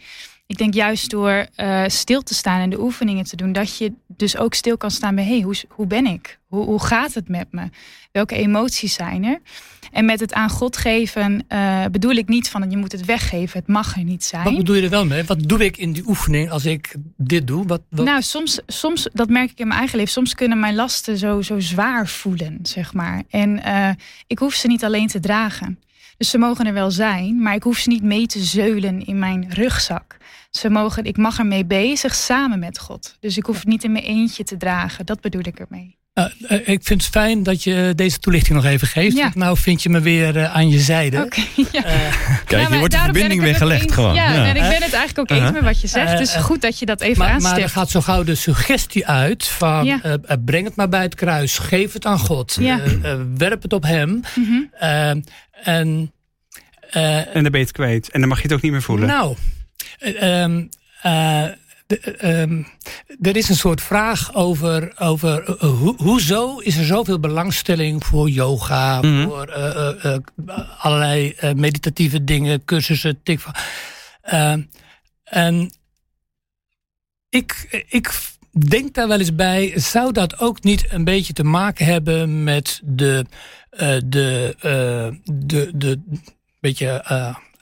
Ik 0.48 0.58
denk 0.58 0.74
juist 0.74 1.10
door 1.10 1.48
uh, 1.56 1.84
stil 1.88 2.22
te 2.22 2.34
staan 2.34 2.62
en 2.62 2.70
de 2.70 2.82
oefeningen 2.82 3.24
te 3.24 3.36
doen, 3.36 3.52
dat 3.52 3.78
je 3.78 3.94
dus 4.20 4.38
ook 4.38 4.54
stil 4.54 4.78
kan 4.78 4.92
staan 4.92 5.16
bij: 5.16 5.24
hé, 5.24 5.32
hey, 5.32 5.42
hoe, 5.42 5.56
hoe 5.70 5.88
ben 5.88 6.06
ik? 6.06 6.40
Hoe, 6.48 6.66
hoe 6.66 6.84
gaat 6.84 7.14
het 7.14 7.30
met 7.30 7.48
me? 7.52 7.70
Welke 8.12 8.36
emoties 8.36 8.94
zijn 8.94 9.24
er? 9.24 9.40
En 9.92 10.06
met 10.06 10.20
het 10.20 10.34
aan 10.34 10.50
God 10.50 10.78
geven 10.78 11.46
uh, 11.50 11.86
bedoel 11.92 12.12
ik 12.12 12.28
niet 12.28 12.50
van 12.50 12.70
je 12.70 12.78
moet 12.78 12.92
het 12.92 13.06
weggeven, 13.06 13.60
het 13.60 13.68
mag 13.68 13.98
er 13.98 14.04
niet 14.04 14.24
zijn. 14.24 14.44
Wat 14.44 14.58
bedoel 14.58 14.76
je 14.76 14.82
er 14.82 14.90
wel 14.90 15.06
mee? 15.06 15.24
Wat 15.24 15.40
doe 15.44 15.66
ik 15.66 15.78
in 15.78 15.92
die 15.92 16.08
oefening 16.08 16.50
als 16.50 16.66
ik 16.66 16.96
dit 17.18 17.48
doe? 17.48 17.66
Wat, 17.66 17.82
wat... 17.90 18.06
Nou, 18.06 18.22
soms, 18.22 18.60
soms, 18.68 19.08
dat 19.14 19.30
merk 19.30 19.52
ik 19.52 19.60
in 19.60 19.68
mijn 19.68 19.80
eigen 19.80 19.98
leven, 19.98 20.12
soms 20.12 20.36
kunnen 20.36 20.60
mijn 20.60 20.76
lasten 20.76 21.18
zo, 21.18 21.42
zo 21.42 21.60
zwaar 21.60 22.08
voelen, 22.08 22.60
zeg 22.62 22.94
maar. 22.94 23.24
En 23.30 23.60
uh, 23.68 23.90
ik 24.28 24.40
hoef 24.40 24.54
ze 24.54 24.68
niet 24.68 24.84
alleen 24.84 25.08
te 25.08 25.20
dragen. 25.20 25.80
Dus 26.18 26.30
ze 26.30 26.38
mogen 26.38 26.66
er 26.66 26.74
wel 26.74 26.92
zijn, 26.92 27.42
maar 27.42 27.56
ik 27.56 27.64
hoef 27.64 27.78
ze 27.78 27.90
niet 27.90 28.04
mee 28.04 28.26
te 28.26 28.40
zeulen 28.40 29.06
in 29.06 29.20
mijn 29.20 29.50
rugzak. 29.50 30.18
Ze 30.50 30.70
mogen, 30.70 31.04
ik 31.04 31.18
mag 31.18 31.40
ermee 31.40 31.66
bezig 31.66 32.16
samen 32.16 32.60
met 32.60 32.80
God. 32.80 33.18
Dus 33.20 33.38
ik 33.38 33.46
hoef 33.46 33.56
het 33.56 33.68
niet 33.68 33.84
in 33.84 33.92
mijn 33.92 34.04
eentje 34.04 34.44
te 34.44 34.58
dragen. 34.58 35.06
Dat 35.06 35.22
bedoel 35.22 35.44
ik 35.46 35.60
ermee. 35.60 35.98
Uh, 36.14 36.68
ik 36.68 36.80
vind 36.84 37.02
het 37.02 37.12
fijn 37.12 37.44
dat 37.44 37.64
je 37.64 37.94
deze 37.96 38.20
toelichting 38.20 38.56
nog 38.56 38.66
even 38.66 38.88
geeft. 38.88 39.16
Ja. 39.16 39.32
Nou 39.34 39.58
vind 39.58 39.84
je 39.84 39.90
me 39.90 40.00
weer 40.00 40.36
uh, 40.36 40.56
aan 40.56 40.70
je 40.70 40.80
zijde. 40.80 41.24
Okay, 41.24 41.48
ja. 41.72 41.82
Kijk, 42.46 42.70
je 42.70 42.78
wordt 42.78 42.94
de 42.94 43.00
verbinding 43.00 43.42
weer 43.42 43.56
gelegd 43.56 43.92
gewoon. 43.92 44.14
Ja, 44.14 44.46
en 44.46 44.56
ik 44.56 44.62
ben 44.62 44.84
het 44.84 44.94
eigenlijk 44.94 45.20
ook 45.20 45.30
eens 45.30 45.52
met 45.52 45.64
wat 45.64 45.82
je 45.82 45.88
zegt. 45.88 46.18
Dus 46.18 46.36
goed 46.36 46.62
dat 46.62 46.80
je 46.80 46.86
dat 46.86 47.02
even 47.02 47.18
maar, 47.18 47.30
aanstipt. 47.30 47.54
Maar 47.54 47.64
er 47.64 47.70
gaat 47.70 47.90
zo 47.90 48.02
gauw 48.02 48.24
de 48.24 48.36
suggestie 48.36 49.08
uit 49.08 49.48
van... 49.48 50.02
breng 50.46 50.66
het 50.66 50.76
maar 50.76 50.90
bij 50.90 51.02
het 51.02 51.16
kruis. 51.16 51.58
Geef 51.58 51.94
het 51.94 52.06
aan 52.06 52.20
God. 52.20 52.60
werp 53.38 53.62
het 53.62 53.74
op 53.74 53.84
hem. 53.84 54.22
Mm-hmm. 54.36 54.70
en... 54.74 55.26
en 55.62 56.14
dan 57.34 57.44
ben 57.44 57.52
je 57.52 57.58
het 57.58 57.72
kwijt. 57.72 58.10
En 58.10 58.20
dan 58.20 58.30
mag 58.30 58.38
je 58.38 58.44
het 58.44 58.54
ook 58.54 58.62
niet 58.62 58.72
meer 58.72 58.82
voelen. 58.82 59.08
Nou... 59.08 59.36
Um, 60.00 60.70
uh, 61.06 61.46
de, 61.88 62.40
um, 62.42 62.68
er 63.22 63.36
is 63.36 63.50
een 63.50 63.56
soort 63.56 63.82
vraag 63.82 64.36
over, 64.36 64.94
over 65.00 65.50
uh, 65.50 65.56
ho 65.56 65.96
hoezo 65.98 66.58
is 66.58 66.78
er 66.78 66.86
zoveel 66.86 67.20
belangstelling 67.20 68.06
voor 68.06 68.30
yoga, 68.30 69.02
mm 69.02 69.02
-hmm. 69.02 69.24
voor 69.24 69.50
uh, 69.58 70.18
allerlei 70.78 71.36
meditatieve 71.56 72.24
dingen, 72.24 72.66
cursussen, 72.66 73.24
tik 73.24 73.40
van. 73.40 73.56
en 75.24 75.72
ik, 77.30 77.84
ik 77.90 78.12
denk 78.68 78.94
daar 78.94 79.08
wel 79.08 79.20
eens 79.20 79.36
bij, 79.36 79.74
zou 79.76 80.12
dat 80.12 80.40
ook 80.40 80.64
niet 80.64 80.92
een 80.92 81.04
beetje 81.04 81.34
te 81.34 81.44
maken 81.44 81.86
hebben 81.86 82.44
met 82.44 82.82
de, 82.84 83.26
de, 84.06 84.56
de, 85.24 85.72
de, 85.76 86.02
beetje 86.60 87.04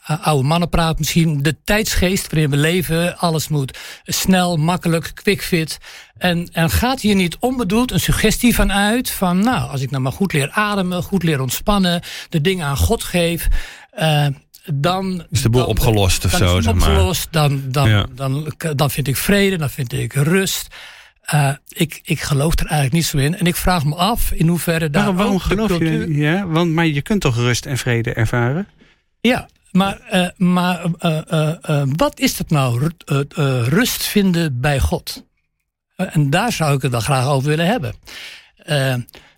oude 0.08 0.48
mannenpraat 0.48 1.00
misschien, 1.00 1.42
de 1.42 1.56
tijdsgeest 1.64 2.32
waarin 2.32 2.50
we 2.50 2.58
leven. 2.58 3.18
Alles 3.18 3.48
moet 3.48 3.78
snel, 4.04 4.58
makkelijk, 4.58 5.12
quick-fit. 5.14 5.78
En, 6.18 6.50
en 6.52 6.70
gaat 6.70 7.02
hier 7.02 7.16
niet 7.16 7.38
onbedoeld 7.40 7.92
een 7.92 8.00
suggestie 8.00 8.56
van 8.56 8.72
uit 8.72 9.10
van, 9.10 9.40
nou, 9.40 9.70
als 9.70 9.82
ik 9.82 9.92
nou 9.92 10.04
maar 10.04 10.12
goed 10.12 10.34
leer 10.34 10.50
ademen, 10.52 11.04
goed 11.04 11.24
leer 11.24 11.42
ontspannen, 11.42 12.02
de 12.30 12.42
dingen 12.42 12.66
aan 12.66 12.78
God 12.78 13.04
geef, 13.04 13.48
uh, 14.00 14.28
dan... 14.74 15.26
Is 15.30 15.42
de 15.42 15.50
boel 15.50 15.62
dan, 15.62 15.70
opgelost 15.70 16.26
of 16.26 16.32
dan 16.32 16.40
zo, 16.40 16.58
is 16.58 16.64
zeg 16.64 16.74
opgelost, 16.74 17.28
dan, 17.32 17.62
dan, 17.66 17.90
ja. 17.90 18.06
dan, 18.16 18.54
dan, 18.76 18.92
vind 18.92 19.08
ik 19.08 19.18
vrede, 19.18 19.58
dan 19.58 19.70
vind 19.70 19.94
ik 19.94 20.14
rust. 20.14 20.68
Uh, 21.34 21.52
ik, 21.68 22.00
ik 22.04 22.22
geloof 22.22 22.54
er 22.54 22.66
eigenlijk 22.66 22.94
niet 22.94 23.06
zo 23.06 23.18
in. 23.18 23.38
En 23.38 23.46
ik 23.46 23.56
vraag 23.56 23.86
me 23.86 23.96
af 23.96 24.32
in 24.32 24.48
hoeverre 24.48 24.90
daar. 24.90 25.02
Waarom, 25.02 25.18
waarom 25.18 25.40
geloof 25.40 25.80
je? 25.80 26.06
Ja, 26.10 26.48
want, 26.48 26.72
maar 26.72 26.86
je 26.86 27.02
kunt 27.02 27.22
toch 27.22 27.36
rust 27.36 27.66
en 27.66 27.78
vrede 27.78 28.14
ervaren? 28.14 28.68
Ja, 29.22 29.48
maar, 29.78 30.02
uh, 30.14 30.28
maar 30.38 30.86
uh, 31.00 31.22
uh, 31.70 31.84
wat 31.96 32.20
is 32.20 32.38
dat 32.38 32.50
nou, 32.50 32.92
rust 33.64 34.04
vinden 34.04 34.62
bij 34.62 34.80
God? 34.80 35.26
en 35.96 36.30
daar 36.30 36.52
zou 36.52 36.76
ik 36.76 36.82
het 36.82 36.92
wel 36.92 37.00
graag 37.00 37.28
over 37.28 37.50
willen 37.50 37.66
hebben. 37.66 37.94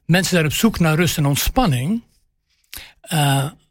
mensen 0.05 0.35
zijn 0.35 0.45
op 0.45 0.53
zoek 0.53 0.79
naar 0.79 0.95
rust 0.95 1.17
en 1.17 1.25
ontspanning. 1.25 2.03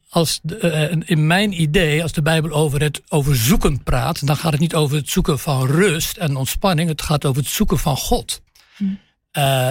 als 0.08 0.40
de, 0.42 1.02
in 1.04 1.26
mijn 1.26 1.60
idee, 1.60 2.02
als 2.02 2.12
de 2.12 2.22
Bijbel 2.22 2.50
over 2.50 2.80
het 2.80 3.02
over 3.08 3.36
zoeken 3.36 3.82
praat, 3.82 4.26
dan 4.26 4.36
gaat 4.36 4.52
het 4.52 4.60
niet 4.60 4.74
over 4.74 4.96
het 4.96 5.08
zoeken 5.08 5.38
van 5.38 5.66
rust 5.66 6.16
en 6.16 6.36
ontspanning. 6.36 6.88
Het 6.88 7.02
gaat 7.02 7.24
over 7.24 7.42
het 7.42 7.50
zoeken 7.50 7.78
van 7.78 7.96
God. 7.96 8.40
Hm. 8.76 8.84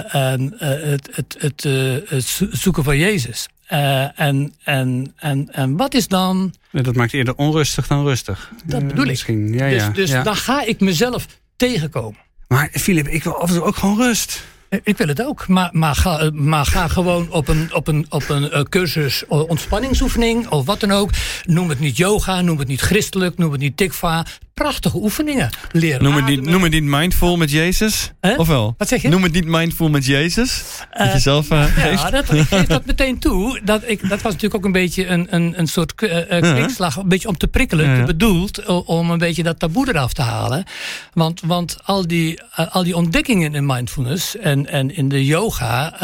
en 0.07 0.53
het, 0.57 1.09
het, 1.15 1.35
het, 1.39 1.63
het 2.09 2.41
zoeken 2.51 2.83
van 2.83 2.97
Jezus. 2.97 3.47
Uh, 3.71 4.19
en, 4.19 4.53
en, 4.63 5.13
en, 5.15 5.53
en 5.53 5.77
wat 5.77 5.93
is 5.93 6.07
dan. 6.07 6.53
Dat 6.71 6.95
maakt 6.95 7.13
eerder 7.13 7.35
onrustig 7.35 7.87
dan 7.87 8.03
rustig. 8.03 8.51
Dat 8.65 8.87
bedoel 8.87 9.03
uh, 9.03 9.09
misschien. 9.09 9.53
Ja, 9.53 9.69
dus 9.69 9.81
ja, 9.81 9.89
dus 9.89 10.09
ja. 10.09 10.23
dan 10.23 10.35
ga 10.35 10.65
ik 10.65 10.79
mezelf 10.79 11.25
tegenkomen. 11.55 12.19
Maar 12.47 12.69
Filip, 12.71 13.07
ik 13.07 13.23
wil 13.23 13.41
af 13.41 13.49
en 13.49 13.55
toe 13.55 13.63
ook 13.63 13.75
gewoon 13.75 13.97
rust. 13.97 14.43
Ik 14.83 14.97
wil 14.97 15.07
het 15.07 15.23
ook, 15.23 15.47
maar, 15.47 15.69
maar, 15.71 15.95
ga, 15.95 16.29
maar 16.33 16.65
ga 16.65 16.87
gewoon 16.87 17.31
op 17.31 17.47
een, 17.47 17.73
op 17.73 17.87
een, 17.87 18.05
op 18.09 18.29
een 18.29 18.69
cursus 18.69 19.25
ontspanningsoefening 19.27 20.47
of 20.47 20.65
wat 20.65 20.79
dan 20.79 20.91
ook. 20.91 21.09
Noem 21.43 21.69
het 21.69 21.79
niet 21.79 21.97
yoga, 21.97 22.41
noem 22.41 22.57
het 22.59 22.67
niet 22.67 22.81
christelijk, 22.81 23.37
noem 23.37 23.51
het 23.51 23.61
niet 23.61 23.77
tikva. 23.77 24.25
Prachtige 24.57 24.97
oefeningen 24.97 25.49
leren. 25.71 26.03
Noem 26.03 26.15
het 26.15 26.25
niet, 26.25 26.45
noem 26.45 26.63
het 26.63 26.71
niet 26.71 26.83
mindful 26.83 27.37
met 27.37 27.51
Jezus? 27.51 28.11
Huh? 28.21 28.39
Of 28.39 28.47
wel? 28.47 28.75
Wat 28.77 28.87
zeg 28.87 29.01
je? 29.01 29.09
Noem 29.09 29.23
het 29.23 29.31
niet 29.31 29.45
mindful 29.45 29.89
met 29.89 30.05
Jezus? 30.05 30.63
Dat 30.91 31.13
je 31.13 31.19
zelf 31.19 31.51
uh, 31.51 31.63
geeft? 31.63 32.01
Ja, 32.01 32.09
dat, 32.09 32.33
ik 32.33 32.41
geef 32.41 32.65
dat 32.65 32.85
meteen 32.91 33.19
toe. 33.19 33.61
Dat, 33.63 33.81
ik, 33.85 34.09
dat 34.09 34.21
was 34.21 34.31
natuurlijk 34.31 34.55
ook 34.55 34.65
een 34.65 34.71
beetje 34.71 35.07
een, 35.07 35.27
een, 35.29 35.59
een 35.59 35.67
soort 35.67 36.01
uh, 36.01 36.19
klikslag. 36.27 36.95
Een 36.95 37.07
beetje 37.07 37.27
om 37.27 37.37
te 37.37 37.47
prikkelen. 37.47 37.97
Ja. 37.97 38.03
Bedoeld 38.03 38.65
om 38.85 39.11
een 39.11 39.17
beetje 39.17 39.43
dat 39.43 39.59
taboe 39.59 39.87
eraf 39.89 40.13
te 40.13 40.21
halen. 40.21 40.63
Want, 41.13 41.41
want 41.45 41.77
al, 41.83 42.07
die, 42.07 42.41
al 42.53 42.83
die 42.83 42.95
ontdekkingen 42.95 43.55
in 43.55 43.65
mindfulness 43.65 44.37
en, 44.37 44.67
en 44.69 44.95
in 44.95 45.09
de 45.09 45.25
yoga. 45.25 45.97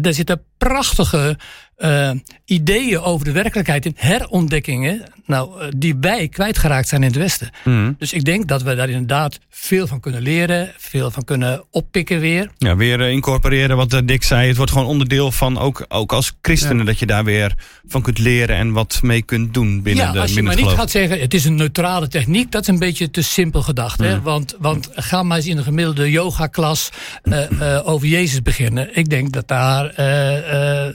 daar 0.00 0.12
zitten 0.14 0.42
prachtige 0.58 1.36
uh, 1.80 2.10
ideeën 2.44 3.00
over 3.00 3.24
de 3.24 3.32
werkelijkheid 3.32 3.86
in 3.86 3.94
herontdekkingen. 3.96 5.02
Nou, 5.26 5.60
eh, 5.60 5.68
die 5.76 5.96
wij 6.00 6.28
kwijtgeraakt 6.28 6.88
zijn 6.88 7.02
in 7.02 7.08
het 7.08 7.16
Westen. 7.16 7.50
Mhm. 7.64 7.92
Dus 7.98 8.12
ik 8.12 8.24
denk 8.24 8.48
dat 8.48 8.62
we 8.62 8.74
daar 8.74 8.88
inderdaad 8.88 9.38
veel 9.50 9.86
van 9.86 10.00
kunnen 10.00 10.22
leren, 10.22 10.72
veel 10.76 11.10
van 11.10 11.24
kunnen 11.24 11.64
oppikken 11.70 12.20
weer. 12.20 12.50
Ja, 12.58 12.76
weer 12.76 13.00
eh, 13.00 13.10
incorporeren 13.10 13.76
wat 13.76 13.92
eh, 13.92 14.00
Dick 14.04 14.22
zei. 14.22 14.48
Het 14.48 14.56
wordt 14.56 14.72
gewoon 14.72 14.86
onderdeel 14.86 15.32
van, 15.32 15.58
ook, 15.58 15.84
ook 15.88 16.12
als 16.12 16.32
christenen, 16.42 16.86
dat 16.86 16.98
je 16.98 17.06
daar 17.06 17.24
weer 17.24 17.54
van 17.86 18.02
kunt 18.02 18.18
leren 18.18 18.56
en 18.56 18.72
wat 18.72 18.98
mee 19.02 19.22
kunt 19.22 19.54
doen 19.54 19.82
binnen, 19.82 20.04
ja, 20.04 20.12
de, 20.12 20.20
als 20.20 20.34
je 20.34 20.42
maar 20.42 20.54
niet 20.54 20.64
geloof. 20.64 20.78
gaat 20.78 20.90
zeggen, 20.90 21.20
het 21.20 21.34
is 21.34 21.44
een 21.44 21.54
neutrale 21.54 22.08
techniek, 22.08 22.52
dat 22.52 22.62
is 22.62 22.68
een 22.68 22.78
beetje 22.78 23.10
te 23.10 23.22
simpel 23.22 23.62
gedacht. 23.62 23.98
Hè? 23.98 24.10
Ja. 24.10 24.20
Want, 24.20 24.56
want 24.58 24.88
ga 24.94 25.22
maar 25.22 25.36
eens 25.36 25.46
in 25.46 25.56
een 25.56 25.64
gemiddelde 25.64 26.10
yoga-klas 26.10 26.90
eh, 27.22 27.76
eh, 27.76 27.88
over 27.88 28.08
Jezus 28.08 28.42
beginnen. 28.42 28.96
Ik 28.96 29.08
denk 29.08 29.32
dat 29.32 29.48
daar 29.48 29.86
eh, 29.86 30.88
eh, 30.88 30.94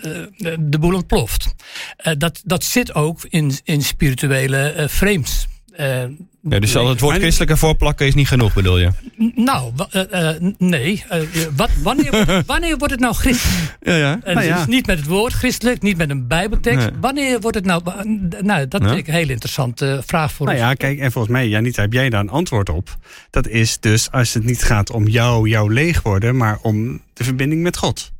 de 0.76 0.82
boel 0.82 0.96
ontploft. 0.96 1.56
Eh, 1.98 2.14
dat, 2.18 2.42
dat 2.46 2.64
zit 2.64 2.94
ook 2.94 3.20
in, 3.30 3.52
in 3.64 3.82
spirituele 3.82 4.58
eh, 4.70 4.88
frames. 4.88 5.48
Eh, 5.72 6.04
Ja, 6.50 6.60
dus 6.60 6.76
al 6.76 6.90
het 6.90 7.00
woord 7.00 7.12
Maar- 7.12 7.22
christelijk 7.22 7.52
ervoor 7.52 7.76
plakken 7.76 8.08
is 8.08 8.14
niet 8.14 8.28
genoeg, 8.28 8.54
bedoel 8.54 8.78
je? 8.78 8.90
nou, 9.36 9.72
nee. 10.58 11.04
Wat, 11.56 11.70
wanneer, 11.84 12.12
wordt- 12.12 12.46
wanneer 12.54 12.78
wordt 12.78 12.92
het 12.94 13.02
nou 13.02 13.14
christelijk? 13.16 13.78
Ja, 13.82 13.96
ja. 13.96 14.20
En 14.24 14.36
Nou 14.36 14.46
ja. 14.48 14.58
dus 14.58 14.66
niet 14.66 14.86
met 14.88 14.98
het 14.98 15.08
woord 15.08 15.34
christelijk, 15.34 15.82
niet 15.82 15.98
met 15.98 16.10
een 16.10 16.28
bijbeltekst. 16.28 16.90
Nee. 16.90 17.00
Wanneer 17.02 17.40
wordt 17.40 17.56
het 17.58 17.66
nou... 17.66 17.82
Nou, 18.42 18.68
dat 18.68 18.82
Ja. 18.82 18.88
vind 18.88 19.00
ik 19.00 19.08
een 19.08 19.14
hele 19.14 19.32
interessante 19.32 20.02
vraag 20.06 20.32
voor 20.32 20.46
Nou 20.46 20.58
ons. 20.60 20.68
ja, 20.68 20.74
kijk, 20.74 21.00
en 21.00 21.12
volgens 21.12 21.34
mij, 21.34 21.48
Janita, 21.48 21.82
heb 21.82 21.94
jij 21.94 22.10
daar 22.10 22.22
een 22.22 22.30
antwoord 22.30 22.70
op. 22.70 22.98
Dat 23.30 23.48
is 23.48 23.80
dus 23.80 24.12
als 24.12 24.34
het 24.34 24.44
niet 24.44 24.64
gaat 24.64 24.92
om 24.92 25.08
jou, 25.08 25.50
jouw 25.50 25.68
leeg 25.68 26.02
worden, 26.02 26.38
maar 26.38 26.58
om 26.62 27.02
de 27.14 27.24
verbinding 27.24 27.62
met 27.62 27.78
God. 27.78 28.12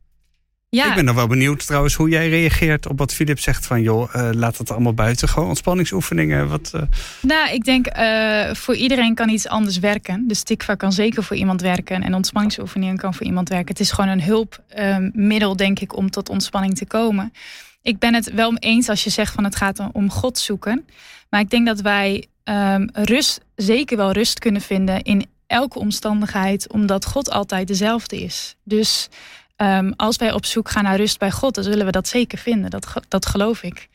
Ja, 0.76 0.90
Ik 0.90 0.96
ben 0.96 1.06
nog 1.06 1.16
wel 1.16 1.28
benieuwd 1.28 1.66
trouwens 1.66 1.94
hoe 1.94 2.10
jij 2.10 2.30
reageert 2.30 2.88
op 2.88 2.98
wat 2.98 3.14
Filip 3.14 3.40
zegt 3.40 3.66
van 3.66 3.82
joh, 3.82 4.16
eh, 4.16 4.30
laat 4.34 4.58
het 4.58 4.72
allemaal 4.72 4.94
buiten. 4.94 5.28
Gewoon 5.28 5.48
ontspanningsoefeningen. 5.48 6.48
Wat, 6.48 6.72
eh, 6.74 6.82
Nou, 7.22 7.50
ik 7.50 7.64
denk 7.64 7.86
eh, 7.86 8.54
voor 8.54 8.76
iedereen 8.76 9.16
kan 9.16 9.30
iets 9.30 9.48
anders 9.48 9.80
werken. 9.80 10.28
Dus 10.28 10.44
tikva 10.44 10.76
kan 10.76 10.92
zeker 10.92 11.24
voor 11.24 11.36
iemand 11.36 11.62
werken 11.62 12.04
en 12.04 12.14
ontspanningsoefeningen 12.14 12.98
kan 12.98 13.14
voor 13.14 13.26
iemand 13.26 13.50
werken. 13.50 13.68
Het 13.68 13.80
is 13.80 13.92
gewoon 13.92 14.10
een 14.10 14.24
hulpmiddel, 14.24 15.56
denk 15.56 15.80
ik, 15.80 15.96
om 15.96 16.10
tot 16.10 16.30
ontspanning 16.30 16.78
te 16.78 16.86
komen. 16.86 17.34
Ik 17.82 18.00
ben 18.00 18.14
het 18.14 18.34
wel 18.34 18.58
eens 18.58 18.90
als 18.90 19.04
je 19.04 19.10
zegt 19.10 19.34
van 19.34 19.44
het 19.44 19.56
gaat 19.56 19.80
om 19.92 20.10
God 20.10 20.38
zoeken. 20.38 20.86
Maar 21.30 21.40
ik 21.40 21.50
denk 21.50 21.66
dat 21.66 21.82
wij 21.82 22.26
ehm, 22.44 22.88
rust, 22.94 23.42
zeker 23.56 23.98
wel 23.98 24.12
rust 24.12 24.40
kunnen 24.40 24.62
vinden 24.62 25.02
in 25.02 25.26
elke 25.48 25.80
omstandigheid, 25.80 26.72
omdat 26.72 27.06
God 27.06 27.32
altijd 27.32 27.68
dezelfde 27.68 28.24
is. 28.24 28.56
Dus 28.64 29.10
ehm, 29.56 29.92
als 29.96 30.16
wij 30.16 30.32
op 30.32 30.46
zoek 30.46 30.70
gaan 30.70 30.84
naar 30.84 30.98
rust 30.98 31.20
bij 31.20 31.32
God, 31.32 31.56
dan 31.56 31.64
zullen 31.64 31.86
we 31.86 31.92
dat 31.92 32.08
zeker 32.08 32.38
vinden. 32.38 32.70
Dat, 32.70 32.94
dat 33.08 33.26
geloof 33.26 33.64
ik. 33.64 33.88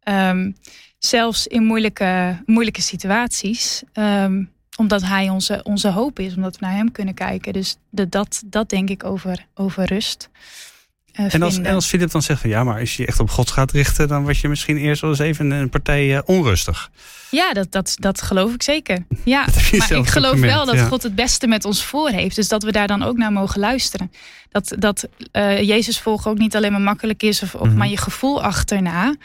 Ehm, 0.00 0.50
zelfs 0.98 1.46
in 1.46 1.64
moeilijke, 1.64 2.42
moeilijke 2.46 2.82
situaties. 2.82 3.82
ehm, 3.92 4.44
omdat 4.76 5.02
hij 5.02 5.28
onze, 5.28 5.60
onze 5.62 5.88
hoop 5.88 6.18
is, 6.18 6.34
omdat 6.34 6.58
we 6.58 6.66
naar 6.66 6.74
hem 6.76 6.92
kunnen 6.92 7.14
kijken. 7.14 7.52
Dus 7.52 7.76
de, 7.90 8.08
dat, 8.08 8.42
dat 8.46 8.68
denk 8.68 8.90
ik 8.90 9.04
over, 9.04 9.46
over 9.54 9.84
rust. 9.84 10.28
Eh, 11.18 11.34
en, 11.34 11.42
als, 11.42 11.52
vinden. 11.52 11.70
en 11.70 11.74
als 11.74 11.86
Filip 11.86 12.10
dan 12.10 12.22
zegt 12.22 12.40
van 12.40 12.50
ja, 12.50 12.64
maar 12.64 12.80
als 12.80 12.96
je 12.96 13.02
je 13.02 13.08
echt 13.08 13.20
op 13.20 13.30
God 13.30 13.50
gaat 13.50 13.70
richten, 13.72 14.08
dan 14.08 14.22
word 14.22 14.38
je 14.38 14.48
misschien 14.48 14.76
eerst 14.76 15.00
wel 15.00 15.10
eens 15.10 15.18
even 15.18 15.50
een 15.50 15.68
partij 15.68 16.16
eh, 16.16 16.22
onrustig. 16.24 16.90
Ja, 17.30 17.52
dat, 17.52 17.72
dat, 17.72 17.96
dat 17.98 18.22
geloof 18.22 18.54
ik 18.54 18.62
zeker. 18.62 19.04
Ja, 19.24 19.46
maar 19.78 19.92
ik 19.92 20.06
geloof 20.06 20.30
gemerkt, 20.30 20.54
wel 20.54 20.66
dat 20.66 20.74
ja. 20.74 20.86
God 20.86 21.02
het 21.02 21.14
beste 21.14 21.46
met 21.46 21.64
ons 21.64 21.84
voor 21.84 22.08
heeft. 22.08 22.36
Dus 22.36 22.48
dat 22.48 22.62
we 22.62 22.72
daar 22.72 22.86
dan 22.86 23.02
ook 23.02 23.16
naar 23.16 23.32
mogen 23.32 23.60
luisteren. 23.60 24.12
Dat, 24.50 24.74
dat 24.78 25.08
eh, 25.32 25.62
Jezus 25.62 26.00
volgen 26.00 26.30
ook 26.30 26.38
niet 26.38 26.56
alleen 26.56 26.72
maar 26.72 26.80
makkelijk 26.80 27.22
is, 27.22 27.42
of, 27.42 27.54
of 27.54 27.66
Mhm. 27.66 27.76
maar 27.76 27.88
je 27.88 27.96
gevoel 27.96 28.42
achterna. 28.42 29.16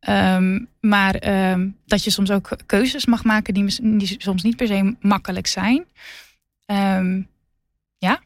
Ehm, 0.00 0.60
maar 0.80 1.14
ehm, 1.14 1.68
dat 1.86 2.04
je 2.04 2.10
soms 2.10 2.30
ook 2.30 2.56
keuzes 2.66 3.06
mag 3.06 3.24
maken 3.24 3.54
die, 3.54 3.98
die 3.98 4.14
soms 4.18 4.42
niet 4.42 4.56
per 4.56 4.66
se 4.66 4.94
makkelijk 5.00 5.46
zijn. 5.46 5.84
Ehm, 6.66 7.20
ja, 7.98 8.20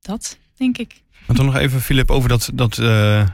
dat 0.00 0.36
denk 0.56 0.78
ik. 0.78 1.04
Maar 1.26 1.36
toch 1.36 1.46
nog 1.46 1.56
even, 1.56 1.80
Filip, 1.80 2.10
over 2.10 2.28
dat, 2.28 2.50
dat 2.54 2.78
eh, 2.78 3.26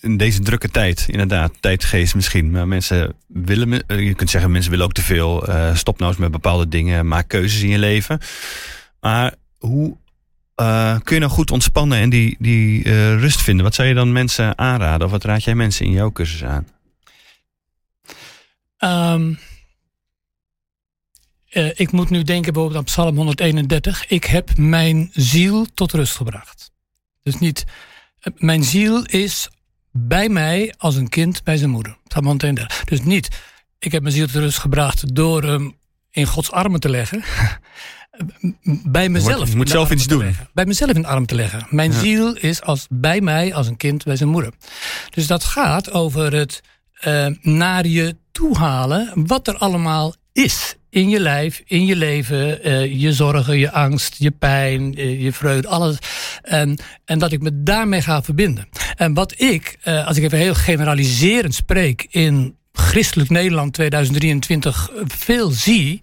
in 0.00 0.16
deze 0.16 0.40
drukke 0.40 0.68
tijd, 0.68 1.06
inderdaad, 1.10 1.52
tijdgeest 1.60 2.14
misschien. 2.14 2.50
Maar 2.50 2.68
mensen 2.68 3.14
willen, 3.26 3.86
eh, 3.86 4.06
je 4.06 4.14
kunt 4.14 4.30
zeggen, 4.30 4.50
mensen 4.50 4.70
willen 4.70 4.86
ook 4.86 4.92
te 4.92 5.02
veel. 5.02 5.46
eh 5.46 5.74
stop 5.74 5.98
nou 5.98 6.10
eens 6.10 6.20
met 6.20 6.30
bepaalde 6.30 6.68
dingen, 6.68 7.08
maak 7.08 7.28
keuzes 7.28 7.62
in 7.62 7.68
je 7.68 7.78
leven. 7.78 8.18
Maar 9.00 9.34
hoe 9.58 9.96
kun 11.02 11.14
je 11.14 11.18
nou 11.18 11.30
goed 11.30 11.50
ontspannen 11.50 11.98
en 11.98 12.10
die, 12.10 12.36
die 12.38 12.82
rust 13.16 13.42
vinden? 13.42 13.64
Wat 13.64 13.74
zou 13.74 13.88
je 13.88 13.94
dan 13.94 14.12
mensen 14.12 14.58
aanraden? 14.58 15.06
Of 15.06 15.12
wat 15.12 15.24
raad 15.24 15.44
jij 15.44 15.54
mensen 15.54 15.86
in 15.86 15.92
jouw 15.92 16.12
cursus 16.12 16.44
aan? 16.44 16.66
Ehm, 18.84 19.34
eh, 21.48 21.70
ik 21.74 21.92
moet 21.92 22.10
nu 22.10 22.22
denken 22.22 22.52
bijvoorbeeld 22.52 22.80
aan 22.80 22.92
Psalm 22.92 23.16
131. 23.16 24.06
Ik 24.06 24.24
heb 24.24 24.56
mijn 24.56 25.10
ziel 25.12 25.66
tot 25.74 25.92
rust 25.92 26.16
gebracht. 26.16 26.72
Dus 27.24 27.38
niet, 27.38 27.64
eh, 28.20 28.32
mijn 28.36 28.64
ziel 28.64 29.04
is 29.04 29.48
bij 29.92 30.28
mij 30.28 30.74
als 30.76 30.94
een 30.96 31.08
kind 31.08 31.42
bij 31.42 31.56
zijn 31.56 31.70
moeder. 31.70 31.96
Psalm 32.08 32.24
131. 32.26 32.84
Dus 32.84 33.00
niet, 33.02 33.28
ik 33.78 33.92
heb 33.92 34.02
mijn 34.02 34.14
ziel 34.14 34.26
tot 34.26 34.34
rust 34.34 34.58
gebracht 34.58 35.14
door 35.14 35.42
hem 35.42 35.76
in 36.10 36.26
Gods 36.26 36.50
armen 36.50 36.80
te 36.80 36.88
leggen. 36.88 37.22
bij 38.98 39.08
mezelf. 39.08 39.48
je 39.50 39.56
moet 39.56 39.68
zelf 39.68 39.90
iets 39.90 40.02
te 40.02 40.08
doen. 40.08 40.18
leggen. 40.24 40.48
Bij 40.52 40.66
mezelf 40.66 40.90
in 40.90 41.02
de 41.02 41.08
arm 41.08 41.26
te 41.26 41.34
leggen. 41.34 41.66
Mijn 41.70 41.92
Ja. 41.92 41.98
ziel 41.98 42.36
is 42.36 42.62
als, 42.62 42.86
bij 42.90 43.20
mij 43.20 43.54
als 43.54 43.66
een 43.66 43.76
kind 43.76 44.04
bij 44.04 44.16
zijn 44.16 44.28
moeder. 44.28 44.52
Dus 45.10 45.26
dat 45.26 45.44
gaat 45.44 45.90
over 45.90 46.32
het 46.32 46.60
eh, 46.94 47.26
naar 47.40 47.86
je 47.86 48.16
toe 48.32 48.56
halen 48.58 49.26
wat 49.26 49.48
er 49.48 49.56
allemaal 49.58 50.14
is. 50.34 50.76
In 50.90 51.08
je 51.08 51.20
lijf, 51.20 51.62
in 51.66 51.86
je 51.86 51.96
leven, 51.96 52.62
eh, 52.62 53.00
je 53.00 53.12
zorgen, 53.12 53.58
je 53.58 53.70
angst, 53.70 54.14
je 54.18 54.30
pijn, 54.30 54.94
eh, 54.94 55.22
je 55.22 55.32
vreugde, 55.32 55.68
alles. 55.68 55.96
En, 56.42 56.78
en 57.04 57.18
dat 57.18 57.32
ik 57.32 57.42
me 57.42 57.62
daarmee 57.62 58.02
ga 58.02 58.22
verbinden. 58.22 58.68
En 58.96 59.14
wat 59.14 59.40
ik, 59.40 59.76
eh, 59.82 60.06
als 60.06 60.16
ik 60.16 60.22
even 60.22 60.38
heel 60.38 60.54
generaliserend 60.54 61.54
spreek, 61.54 62.06
in 62.10 62.56
christelijk 62.72 63.30
Nederland 63.30 63.72
2023 63.72 64.90
veel 65.06 65.50
zie, 65.50 66.00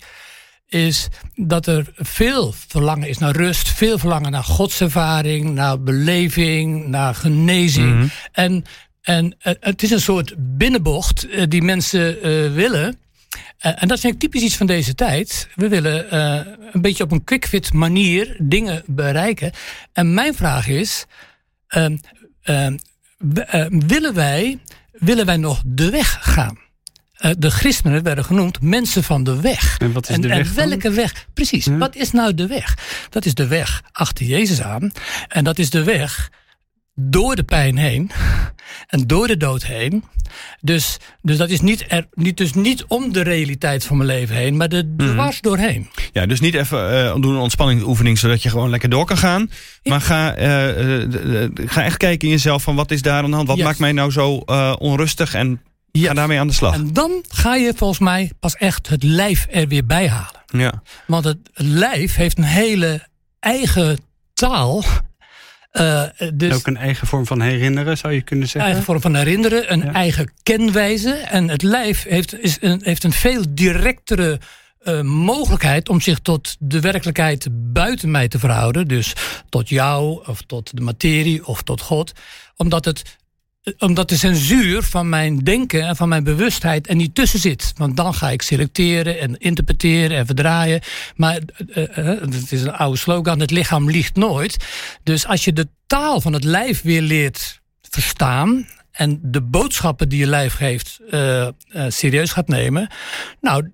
is 0.67 1.07
dat 1.35 1.67
er 1.67 1.85
veel 1.95 2.53
verlangen 2.67 3.09
is 3.09 3.17
naar 3.17 3.35
rust, 3.35 3.69
veel 3.69 3.97
verlangen 3.97 4.31
naar 4.31 4.43
godservaring, 4.43 5.53
naar 5.53 5.81
beleving, 5.81 6.87
naar 6.87 7.15
genezing. 7.15 7.95
Mhm. 7.95 8.07
En, 8.31 8.63
en 9.01 9.35
het 9.39 9.83
is 9.83 9.91
een 9.91 10.01
soort 10.01 10.33
binnenbocht 10.37 11.27
die 11.49 11.61
mensen 11.61 12.21
willen. 12.53 12.99
Eh, 13.61 13.71
en 13.81 13.87
dat 13.87 13.97
is 13.97 14.03
eigenlijk 14.03 14.19
typisch 14.19 14.41
iets 14.41 14.57
van 14.57 14.67
deze 14.67 14.95
tijd. 14.95 15.47
We 15.55 15.67
willen 15.67 16.09
eh, 16.11 16.53
een 16.71 16.81
beetje 16.81 17.03
op 17.03 17.11
een 17.11 17.23
quick-fit 17.23 17.73
manier 17.73 18.35
dingen 18.39 18.83
bereiken. 18.85 19.51
En 19.93 20.13
mijn 20.13 20.35
vraag 20.35 20.67
is: 20.67 21.05
ehm, 21.67 21.97
ehm, 22.41 22.77
w- 23.17 23.37
eh, 23.37 23.65
willen, 23.69 24.13
wij, 24.13 24.59
willen 24.91 25.25
wij 25.25 25.37
nog 25.37 25.61
de 25.65 25.89
weg 25.89 26.17
gaan? 26.21 26.59
Eh, 27.13 27.31
de 27.37 27.51
christenen 27.51 28.03
werden 28.03 28.25
genoemd 28.25 28.61
mensen 28.61 29.03
van 29.03 29.23
de 29.23 29.41
weg. 29.41 29.77
En 29.77 29.91
wat 29.91 30.09
is 30.09 30.15
en, 30.15 30.21
de 30.21 30.27
weg 30.27 30.37
en 30.37 30.55
dan? 30.55 30.69
welke 30.69 30.91
weg? 30.91 31.27
Precies, 31.33 31.65
Ja. 31.65 31.77
wat 31.77 31.95
is 31.95 32.11
nou 32.11 32.33
de 32.33 32.47
weg? 32.47 32.77
Dat 33.09 33.25
is 33.25 33.33
de 33.33 33.47
weg 33.47 33.81
achter 33.91 34.25
Jezus 34.25 34.61
aan. 34.61 34.91
En 35.27 35.43
dat 35.43 35.59
is 35.59 35.69
de 35.69 35.83
weg 35.83 36.29
door 37.09 37.35
de 37.35 37.43
pijn 37.43 37.77
heen 37.77 38.11
en 38.87 39.07
door 39.07 39.27
de 39.27 39.37
dood 39.37 39.63
heen. 39.63 40.03
Dus, 40.61 40.97
dus 41.21 41.37
dat 41.37 41.49
is 41.49 41.61
niet, 41.61 41.85
er, 41.87 42.07
niet, 42.13 42.37
dus 42.37 42.53
niet 42.53 42.85
om 42.87 43.13
de 43.13 43.21
realiteit 43.21 43.83
van 43.83 43.97
mijn 43.97 44.09
leven 44.09 44.35
heen, 44.35 44.57
maar 44.57 44.67
er 44.67 44.95
dwars 44.97 45.41
doorheen. 45.41 45.89
Ja, 46.11 46.25
dus 46.25 46.39
niet 46.39 46.53
even 46.53 46.91
eh, 46.91 47.13
doen 47.13 47.33
een 47.33 47.41
ontspanningsoefening 47.41 48.17
zodat 48.17 48.43
je 48.43 48.49
gewoon 48.49 48.69
lekker 48.69 48.89
door 48.89 49.05
kan 49.05 49.17
gaan. 49.17 49.49
Maar 49.83 50.01
ga, 50.01 50.35
eh, 50.35 51.43
eh, 51.43 51.49
ga 51.55 51.83
echt 51.83 51.97
kijken 51.97 52.27
in 52.27 52.33
jezelf 52.33 52.63
van 52.63 52.75
wat 52.75 52.91
is 52.91 53.01
daar 53.01 53.23
aan 53.23 53.29
de 53.29 53.35
hand? 53.35 53.47
Wat 53.47 53.57
maakt 53.57 53.79
mij 53.79 53.91
nou 53.91 54.11
zo 54.11 54.33
onrustig? 54.79 55.33
En 55.33 55.61
ga 55.91 56.13
daarmee 56.13 56.39
aan 56.39 56.47
de 56.47 56.53
slag. 56.53 56.73
En 56.73 56.93
dan 56.93 57.23
ga 57.27 57.55
je 57.55 57.73
volgens 57.75 57.99
mij 57.99 58.31
pas 58.39 58.55
echt 58.55 58.87
het 58.87 59.03
lijf 59.03 59.47
er 59.49 59.67
weer 59.67 59.85
bij 59.85 60.07
halen. 60.09 60.41
Ja. 60.47 60.81
Want 61.07 61.23
het 61.23 61.37
lijf 61.53 62.15
heeft 62.15 62.37
een 62.37 62.43
hele 62.43 63.07
eigen 63.39 63.99
taal. 64.33 64.83
Eh, 65.71 66.03
dus 66.33 66.53
Ook 66.53 66.67
een 66.67 66.77
eigen 66.77 67.07
vorm 67.07 67.25
van 67.25 67.41
herinneren, 67.41 67.97
zou 67.97 68.13
je 68.13 68.21
kunnen 68.21 68.47
zeggen. 68.47 68.61
eigen 68.71 68.83
vorm 68.83 69.01
van 69.01 69.15
herinneren, 69.15 69.71
een 69.73 69.79
Ja. 69.83 69.93
eigen 69.93 70.31
kenwijze. 70.43 71.11
En 71.11 71.49
het 71.49 71.61
lijf 71.63 72.03
heeft, 72.03 72.39
is 72.39 72.57
een, 72.61 72.81
heeft 72.83 73.03
een 73.03 73.11
veel 73.11 73.43
directere 73.49 74.39
eh, 74.81 75.01
mogelijkheid 75.01 75.89
om 75.89 76.01
zich 76.01 76.19
tot 76.19 76.55
de 76.59 76.79
werkelijkheid 76.79 77.47
buiten 77.51 78.11
mij 78.11 78.27
te 78.27 78.39
verhouden. 78.39 78.87
Dus 78.87 79.13
tot 79.49 79.69
jou, 79.69 80.23
of 80.27 80.41
tot 80.41 80.75
de 80.75 80.81
materie, 80.81 81.45
of 81.45 81.61
tot 81.61 81.81
God. 81.81 82.11
Omdat 82.55 82.85
het 82.85 83.17
omdat 83.77 84.09
de 84.09 84.17
censuur 84.17 84.83
van 84.83 85.09
mijn 85.09 85.37
denken 85.37 85.87
en 85.87 85.95
van 85.95 86.09
mijn 86.09 86.23
bewustheid 86.23 86.89
er 86.89 86.95
niet 86.95 87.15
tussen 87.15 87.39
zit. 87.39 87.73
Want 87.75 87.97
dan 87.97 88.13
ga 88.13 88.29
ik 88.29 88.41
selecteren 88.41 89.19
en 89.19 89.37
interpreteren 89.37 90.17
en 90.17 90.25
verdraaien. 90.25 90.81
Maar 91.15 91.39
eh, 91.73 91.97
eh, 91.97 92.21
het 92.21 92.51
is 92.51 92.61
een 92.61 92.73
oude 92.73 92.97
slogan: 92.97 93.39
het 93.39 93.51
lichaam 93.51 93.89
liegt 93.89 94.15
nooit. 94.15 94.57
Dus 95.03 95.27
als 95.27 95.45
je 95.45 95.53
de 95.53 95.67
taal 95.87 96.21
van 96.21 96.33
het 96.33 96.43
lijf 96.43 96.81
weer 96.81 97.01
leert 97.01 97.61
verstaan 97.81 98.67
en 98.91 99.19
de 99.23 99.41
boodschappen 99.41 100.09
die 100.09 100.19
je 100.19 100.27
lijf 100.27 100.53
geeft 100.53 100.99
serieus 101.87 102.31
gaat 102.31 102.47
nemen, 102.47 102.89
nou, 103.41 103.71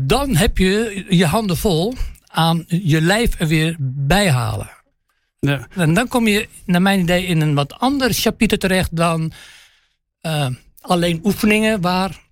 dan 0.00 0.36
heb 0.36 0.58
je 0.58 1.04
je 1.08 1.26
handen 1.26 1.56
vol 1.56 1.94
aan 2.26 2.64
je 2.66 3.00
lijf 3.00 3.40
er 3.40 3.46
weer 3.46 3.76
bijhalen. 3.78 4.75
Ja. 5.46 5.66
En 5.74 5.94
dan 5.94 6.08
kom 6.08 6.26
je, 6.26 6.48
naar 6.64 6.82
mijn 6.82 7.00
idee, 7.00 7.26
in 7.26 7.40
een 7.40 7.54
wat 7.54 7.78
ander 7.78 8.12
chapiter 8.12 8.58
terecht 8.58 8.96
dan 8.96 9.32
alleen 10.80 11.20
oefeningen 11.24 11.80
waar 11.80 12.24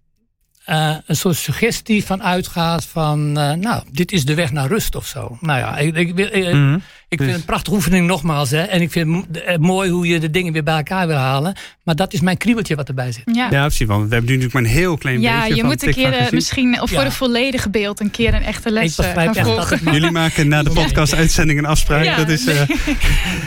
uh, 0.68 0.96
een 1.07 1.16
soort 1.16 1.37
suggestie 1.37 2.05
van 2.05 2.22
uitgaat 2.22 2.85
van, 2.85 3.38
uh, 3.38 3.53
nou, 3.53 3.83
dit 3.90 4.12
is 4.12 4.24
de 4.24 4.35
weg 4.35 4.53
naar 4.53 4.68
rust 4.68 4.94
of 4.94 5.07
zo. 5.07 5.38
Nou 5.40 5.59
ja, 5.59 5.77
ik, 5.77 5.96
ik, 5.96 6.18
ik, 6.18 6.53
mm 6.53 6.83
ik 7.14 7.20
vind 7.20 7.31
het 7.33 7.40
een 7.40 7.46
prachtige 7.46 7.77
oefening 7.77 8.07
nogmaals. 8.07 8.50
Hè, 8.50 8.62
en 8.62 8.81
ik 8.81 8.90
vind 8.90 9.27
het 9.27 9.42
eh, 9.42 9.57
mooi 9.57 9.90
hoe 9.90 10.07
je 10.07 10.20
de 10.20 10.31
dingen 10.31 10.53
weer 10.53 10.62
bij 10.62 10.77
elkaar 10.77 11.07
wil 11.07 11.16
halen. 11.16 11.55
Maar 11.83 11.96
dat 11.96 12.12
is 12.12 12.20
mijn 12.20 12.37
kriebeltje 12.37 12.74
wat 12.74 12.88
erbij 12.88 13.12
zit. 13.12 13.22
Ja, 13.33 13.48
ja 13.50 13.66
precies. 13.66 13.87
Want 13.87 14.09
we 14.09 14.14
hebben 14.14 14.31
nu 14.31 14.37
natuurlijk 14.37 14.53
maar 14.53 14.62
een 14.62 14.79
heel 14.79 14.96
klein 14.96 15.20
ja, 15.20 15.35
beetje 15.35 15.48
Ja, 15.48 15.57
je 15.57 15.64
moet 15.64 15.83
een 15.83 15.92
keer 15.92 16.29
misschien, 16.31 16.81
of 16.81 16.90
voor 16.90 17.03
een 17.03 17.12
volledige 17.12 17.70
beeld, 17.70 18.00
een 18.00 18.11
keer 18.11 18.35
een 18.35 18.42
echte 18.42 18.70
les 18.70 18.94
gaan 18.94 19.35
volgen. 19.35 19.81
Jullie 19.92 20.11
maken 20.11 20.48
na 20.48 20.62
de 20.62 20.70
podcast-uitzending 20.70 21.59
een 21.59 21.66
afspraak. 21.66 22.05
Ja, 22.05 22.16
dat 22.16 22.29
is, 22.29 22.46
uh, 22.46 22.61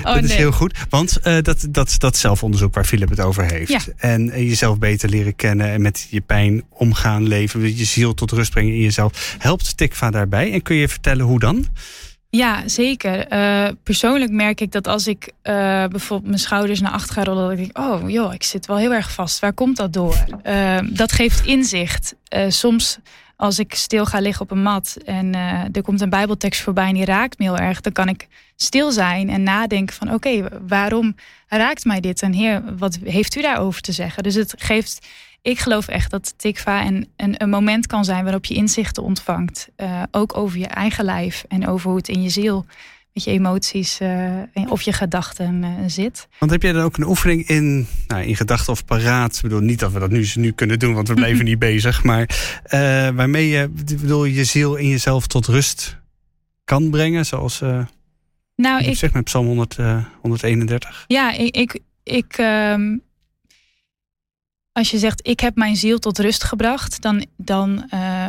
oh, 0.04 0.14
dat 0.16 0.24
is 0.24 0.34
heel 0.34 0.52
goed. 0.52 0.78
Want 0.90 1.18
uh, 1.24 1.38
dat, 1.42 1.68
dat, 1.70 1.96
dat 1.98 2.18
zelfonderzoek 2.18 2.74
waar 2.74 2.86
Philip 2.86 3.10
het 3.10 3.20
over 3.20 3.46
heeft. 3.46 3.94
En 3.98 4.26
jezelf 4.26 4.80
beter 4.80 5.10
leren 5.10 5.36
kennen 5.36 5.72
en 5.72 5.82
met 5.82 6.08
je 6.10 6.22
pijn 6.22 6.64
omgaan, 6.70 7.28
leven. 7.28 7.78
Je 7.78 7.86
ziel 7.86 8.14
tot 8.14 8.32
rust 8.32 8.52
brengen 8.52 8.74
in 8.74 8.82
jezelf. 8.82 9.36
Helpt 9.38 9.78
Tikva 9.78 10.12
daarbij? 10.12 10.52
En 10.52 10.62
kun 10.62 10.76
je 10.76 10.88
vertellen 10.88 11.26
hoe 11.26 11.40
dan? 11.40 11.68
Ja, 12.30 12.68
zeker. 12.68 13.34
Uh, 13.34 13.68
persoonlijk 13.84 14.32
merk 14.32 14.62
ik 14.62 14.72
dat 14.72 14.88
als 14.88 15.08
ik 15.08 15.26
uh, 15.26 15.54
bijvoorbeeld 15.86 16.30
mijn 16.30 16.40
schouders 16.40 16.80
naar 16.80 16.92
achter 16.92 17.14
ga 17.14 17.24
rollen, 17.24 17.44
dat 17.44 17.52
ik 17.52 17.58
denk, 17.58 17.78
oh 17.78 18.10
joh, 18.10 18.34
ik 18.34 18.44
zit 18.44 18.66
wel 18.66 18.78
heel 18.78 18.94
erg 18.94 19.12
vast. 19.12 19.40
Waar 19.40 19.54
komt 19.54 19.78
dat 19.78 19.94
door? 19.94 20.26
Uh, 20.44 20.78
dat 20.90 21.12
geeft 21.12 21.46
inzicht. 21.46 22.16
soms 22.48 22.98
als 23.36 23.60
ik 23.60 23.74
stil 23.74 24.06
ga 24.06 24.20
liggen 24.20 24.42
op 24.42 24.52
een 24.52 24.62
mat 24.62 24.98
en 25.06 25.34
er 25.72 25.82
komt 25.82 26.02
een 26.02 26.10
bijbeltekst 26.10 26.62
voorbij 26.62 26.88
en 26.88 26.94
die 26.94 27.06
raakt 27.06 27.40
me 27.40 27.46
heel 27.46 27.58
erg, 27.58 27.82
dan 27.82 27.92
kan 27.92 28.08
ik 28.08 28.28
stil 28.56 28.92
zijn 28.92 29.30
en 29.30 29.44
nadenken 29.44 29.96
van 29.96 30.14
oké, 30.14 30.60
waarom 30.68 31.16
raakt 31.48 31.86
mij 31.86 32.00
dit? 32.00 32.22
En 32.22 32.34
heer, 32.34 32.78
wat 32.78 33.00
heeft 33.04 33.36
u 33.36 33.42
daarover 33.42 33.82
te 33.82 33.92
zeggen? 33.92 34.24
Dus 34.24 34.36
het 34.36 34.54
geeft 34.58 35.08
ik 35.42 35.60
geloof 35.60 35.88
echt 35.88 36.12
dat 36.12 36.34
tikva 36.38 36.86
een, 36.86 37.08
een, 37.16 37.42
een, 37.42 37.50
moment 37.50 37.88
kan 37.88 38.06
zijn 38.06 38.24
waarop 38.24 38.46
je 38.46 38.54
inzichten 38.54 39.04
ontvangt. 39.04 39.70
Uh, 39.78 40.04
ook 40.12 40.38
over 40.38 40.60
je 40.60 40.68
eigen 40.68 41.06
lijf 41.06 41.46
en 41.48 41.68
over 41.68 41.88
hoe 41.88 41.98
het 41.98 42.08
in 42.08 42.22
je 42.22 42.30
ziel 42.30 42.66
met 43.14 43.24
je 43.24 43.32
emoties 43.32 44.02
uh, 44.02 44.42
of 44.68 44.82
je 44.82 44.94
gedachten 44.94 45.64
uh, 45.64 45.70
zit. 45.88 46.28
Want 46.40 46.52
heb 46.52 46.62
jij 46.62 46.72
dan 46.72 46.84
ook 46.84 46.98
een 46.98 47.08
oefening 47.08 47.48
in, 47.48 47.88
nou, 48.08 48.24
in 48.24 48.36
gedachten 48.36 48.74
of 48.74 48.86
paraat? 48.86 49.36
Ik 49.36 49.42
bedoel, 49.42 49.60
niet 49.60 49.80
dat 49.80 49.92
we 49.92 50.00
dat 50.00 50.10
nu, 50.10 50.28
nu 50.36 50.52
kunnen 50.52 50.80
doen, 50.80 50.94
want 50.94 51.08
we 51.08 51.14
blijven 51.24 51.46
niet 51.46 51.60
bezig. 51.60 52.04
Maar 52.04 52.30
waarmee 53.16 53.48
je 53.48 53.70
bedoel, 53.70 54.26
je 54.26 54.44
ziel 54.44 54.76
in 54.76 54.88
jezelf 54.88 55.28
tot 55.28 55.46
rust 55.46 55.98
kan 56.64 56.90
brengen, 56.90 57.26
zoals 57.26 57.62
nou, 58.56 58.84
ik 58.84 58.98
zeg 58.98 59.14
met 59.14 59.24
Psalm 59.24 59.46
100, 59.46 59.78
131. 60.22 61.06
Ja, 61.08 61.32
ik, 61.32 61.56
ik, 61.56 61.80
ik 62.04 62.38
um, 62.38 63.02
als 64.78 64.92
je 64.92 64.98
zegt, 64.98 65.28
ik 65.28 65.40
heb 65.40 65.56
mijn 65.56 65.76
ziel 65.76 66.00
tot 66.00 66.20
rust 66.20 66.44
gebracht, 66.44 67.02
dan, 67.02 67.26
dan 67.38 67.90
uh, 67.94 68.28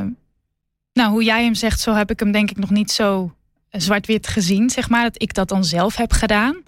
nou, 0.93 1.11
hoe 1.11 1.25
jij 1.25 1.45
hem 1.45 1.55
zegt, 1.55 1.81
zo 1.81 1.95
heb 1.95 2.11
ik 2.11 2.21
hem 2.21 2.33
denk 2.33 2.51
ik 2.51 2.59
nog 2.59 2.71
niet 2.71 2.91
zo 2.91 3.35
zwart-wit 3.71 4.27
gezien, 4.27 4.71
zeg 4.71 4.89
maar, 4.89 5.03
dat 5.03 5.23
ik 5.23 5.35
dat 5.35 5.49
dan 5.49 5.65
zelf 5.65 5.97
heb 5.97 6.13
gedaan. 6.13 6.63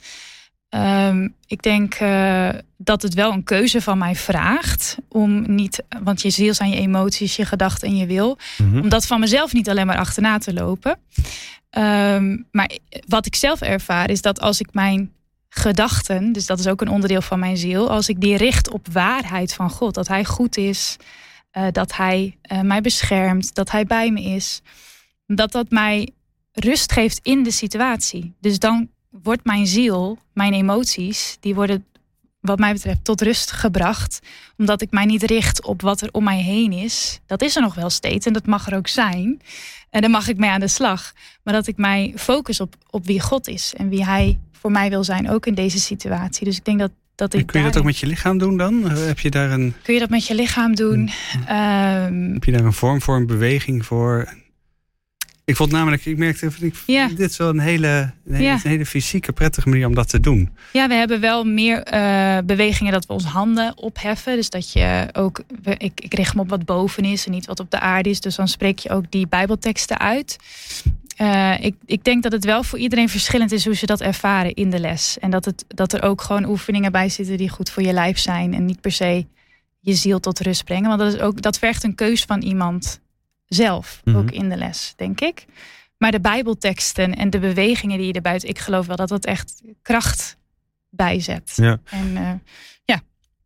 Um, 0.69 1.35
ik 1.47 1.63
denk 1.63 2.01
uh, 2.01 2.49
dat 2.77 3.03
het 3.03 3.15
wel 3.15 3.33
een 3.33 3.45
keuze 3.45 3.81
van 3.81 3.99
mij 3.99 4.15
vraagt 4.15 4.97
om 5.09 5.55
niet, 5.55 5.83
want 6.03 6.23
je 6.23 6.31
ziel 6.31 6.55
zijn 6.55 6.71
je 6.71 6.77
emoties, 6.77 7.37
je 7.37 7.45
gedachten 7.45 7.89
en 7.89 7.97
je 7.97 8.07
wil, 8.07 8.39
mm 8.59 8.71
-hmm. 8.71 8.81
om 8.81 8.89
dat 8.89 9.07
van 9.07 9.21
mezelf 9.21 9.53
niet 9.53 9.69
alleen 9.69 9.87
maar 9.87 9.99
achterna 9.99 10.39
te 10.39 10.53
lopen. 10.53 10.99
Um, 11.79 12.47
maar 12.51 12.71
wat 13.07 13.27
ik 13.27 13.35
zelf 13.35 13.61
ervaar 13.61 14.11
is 14.11 14.23
dat 14.23 14.41
als 14.41 14.61
ik 14.61 14.69
mijn 14.73 15.13
gedachten, 15.51 16.33
dus 16.33 16.47
dat 16.47 16.59
is 16.59 16.67
ook 16.67 16.81
een 16.81 16.89
onderdeel 16.89 17.23
van 17.23 17.39
mijn 17.39 17.57
ziel, 17.57 17.91
als 17.91 18.09
ik 18.09 18.21
die 18.21 18.37
richt 18.37 18.71
op 18.71 18.89
waarheid 18.93 19.55
van 19.55 19.71
God, 19.71 19.95
dat 19.95 20.09
Hij 20.09 20.25
goed 20.25 20.57
is, 20.57 20.97
uh, 21.53 21.67
dat 21.73 21.97
Hij 21.97 22.39
uh, 22.53 22.61
mij 22.61 22.81
beschermt, 22.81 23.55
dat 23.55 23.71
Hij 23.71 23.85
bij 23.85 24.11
me 24.11 24.23
is, 24.23 24.63
dat 25.27 25.53
dat 25.53 25.71
mij 25.71 26.11
rust 26.53 26.93
geeft 26.93 27.21
in 27.23 27.43
de 27.43 27.51
situatie. 27.51 28.35
Dus 28.41 28.59
dan 28.59 28.89
wordt 29.11 29.45
mijn 29.45 29.67
ziel, 29.67 30.19
mijn 30.33 30.53
emoties, 30.53 31.37
die 31.41 31.55
worden 31.55 31.85
wat 32.41 32.59
mij 32.59 32.73
betreft 32.73 33.05
tot 33.05 33.23
rust 33.23 33.53
gebracht, 33.53 34.21
omdat 34.57 34.83
ik 34.83 34.91
mij 34.91 35.05
niet 35.05 35.23
richt 35.23 35.65
op 35.65 35.83
wat 35.83 36.01
er 36.01 36.09
om 36.13 36.25
mij 36.25 36.41
heen 36.41 36.73
is. 36.73 37.21
Dat 37.27 37.43
is 37.43 37.57
er 37.57 37.63
nog 37.63 37.75
wel 37.75 37.91
steeds 37.91 38.27
en 38.27 38.33
dat 38.33 38.47
mag 38.47 38.67
er 38.67 38.77
ook 38.77 38.89
zijn. 38.89 39.41
En 39.91 40.01
daar 40.01 40.11
mag 40.11 40.29
ik 40.29 40.37
mee 40.37 40.51
aan 40.51 40.61
de 40.61 40.69
slag. 40.69 41.13
Maar 41.43 41.55
dat 41.55 41.67
ik 41.67 41.77
mij 41.77 42.13
focus 42.17 42.61
op, 42.61 42.75
op 42.91 43.07
wie 43.07 43.21
God 43.21 43.49
is 43.49 43.75
en 43.77 43.89
wie 43.89 44.05
Hij 44.05 44.39
voor 44.53 44.71
mij 44.71 44.91
wil 44.91 45.05
zijn, 45.05 45.31
ook 45.31 45.47
in 45.47 45.55
deze 45.55 45.79
situatie. 45.79 46.45
Dus 46.45 46.57
ik 46.57 46.65
denk 46.65 46.79
dat, 46.79 46.91
dat 47.15 47.35
ik. 47.35 47.47
kun 47.47 47.61
je 47.61 47.67
dat 47.67 47.79
ook 47.79 47.85
met 47.85 47.99
je 47.99 48.07
lichaam 48.07 48.39
doen 48.39 48.57
dan? 48.57 48.91
Heb 48.91 49.19
je 49.19 49.31
daar 49.31 49.51
een. 49.51 49.75
Kun 49.83 49.95
je 49.95 50.01
dat 50.01 50.11
met 50.11 50.27
je 50.27 50.35
lichaam 50.35 50.75
doen? 50.75 51.11
Um... 51.49 52.33
Heb 52.33 52.45
je 52.45 52.53
daar 52.53 52.65
een 52.65 52.73
vorm 52.73 53.03
voor, 53.03 53.17
een 53.17 53.27
beweging 53.27 53.87
voor? 53.87 54.35
Ik 55.51 55.57
vond 55.57 55.71
namelijk, 55.71 56.07
ik 56.07 56.17
merkte, 56.17 56.51
ik, 56.61 56.75
ja. 56.87 57.09
dit 57.09 57.37
wel 57.37 57.49
een 57.49 57.59
hele, 57.59 58.13
een 58.27 58.35
hele, 58.35 58.51
een 58.51 58.71
hele, 58.71 58.87
fysieke, 58.87 59.33
prettige 59.33 59.69
manier 59.69 59.87
om 59.87 59.95
dat 59.95 60.09
te 60.09 60.21
doen. 60.21 60.51
Ja, 60.73 60.89
we 60.89 60.95
hebben 60.95 61.21
wel 61.21 61.45
meer 61.45 61.93
uh, 61.95 62.39
bewegingen 62.45 62.93
dat 62.93 63.07
we 63.07 63.13
onze 63.13 63.29
handen 63.29 63.79
opheffen. 63.79 64.37
Dus 64.37 64.51
dat 64.51 64.73
je 64.73 65.09
ook, 65.13 65.43
ik, 65.79 66.01
ik 66.01 66.15
richt 66.15 66.35
me 66.35 66.41
op 66.41 66.49
wat 66.49 66.65
boven 66.65 67.05
is 67.05 67.27
en 67.27 67.33
niet 67.33 67.47
wat 67.47 67.61
op 67.61 67.71
de 67.71 67.81
aarde 67.81 68.09
is. 68.09 68.21
Dus 68.21 68.37
dan 68.37 68.49
spreek 68.49 68.79
je 68.79 68.91
ook 68.91 69.11
die 69.11 69.29
Bijbelteksten 69.29 69.99
uit. 69.99 70.37
Uh, 71.21 71.55
ik, 71.61 71.75
ik 71.87 72.05
denk 72.05 72.23
dat 72.23 72.33
het 72.33 72.45
wel 72.45 72.63
voor 72.63 72.79
iedereen 72.79 73.09
verschillend 73.09 73.53
is 73.53 73.65
hoe 73.65 73.75
ze 73.75 73.87
dat 73.87 74.01
ervaren 74.01 74.55
in 74.55 74.71
de 74.71 74.79
les. 74.79 75.19
En 75.19 75.31
dat, 75.31 75.45
het, 75.45 75.65
dat 75.69 75.93
er 75.93 76.03
ook 76.03 76.21
gewoon 76.21 76.49
oefeningen 76.49 76.93
bij 76.93 77.09
zitten 77.09 77.37
die 77.37 77.49
goed 77.49 77.71
voor 77.71 77.83
je 77.83 77.93
lijf 77.93 78.19
zijn. 78.19 78.55
En 78.55 78.65
niet 78.65 78.81
per 78.81 78.93
se 78.93 79.27
je 79.81 79.95
ziel 79.95 80.21
tot 80.21 80.41
rust 80.41 80.65
brengen. 80.65 80.89
Want 80.89 81.01
dat, 81.01 81.15
is 81.15 81.21
ook, 81.21 81.43
dat 81.43 81.59
vergt 81.59 81.85
een 81.85 81.95
keus 81.95 82.23
van 82.23 82.43
iemand 82.43 83.01
zelf, 83.55 84.01
mm 84.05 84.13
-hmm. 84.13 84.23
ook 84.23 84.31
in 84.31 84.49
de 84.49 84.57
les, 84.57 84.93
denk 84.97 85.21
ik. 85.21 85.45
Maar 85.99 86.11
de 86.11 86.21
Bijbelteksten 86.21 87.17
en 87.17 87.31
de 87.31 87.39
bewegingen 87.39 87.99
die 87.99 88.07
je 88.07 88.13
erbuiten, 88.13 88.49
ik 88.49 88.59
geloof 88.59 88.87
wel 88.87 88.97
dat 88.97 89.09
dat 89.09 89.25
echt 89.25 89.63
kracht 89.83 90.37
bijzet. 90.91 91.53
Ja. 91.55 91.81
En 91.85 92.11
uh, 92.11 92.31
ja. 92.85 93.01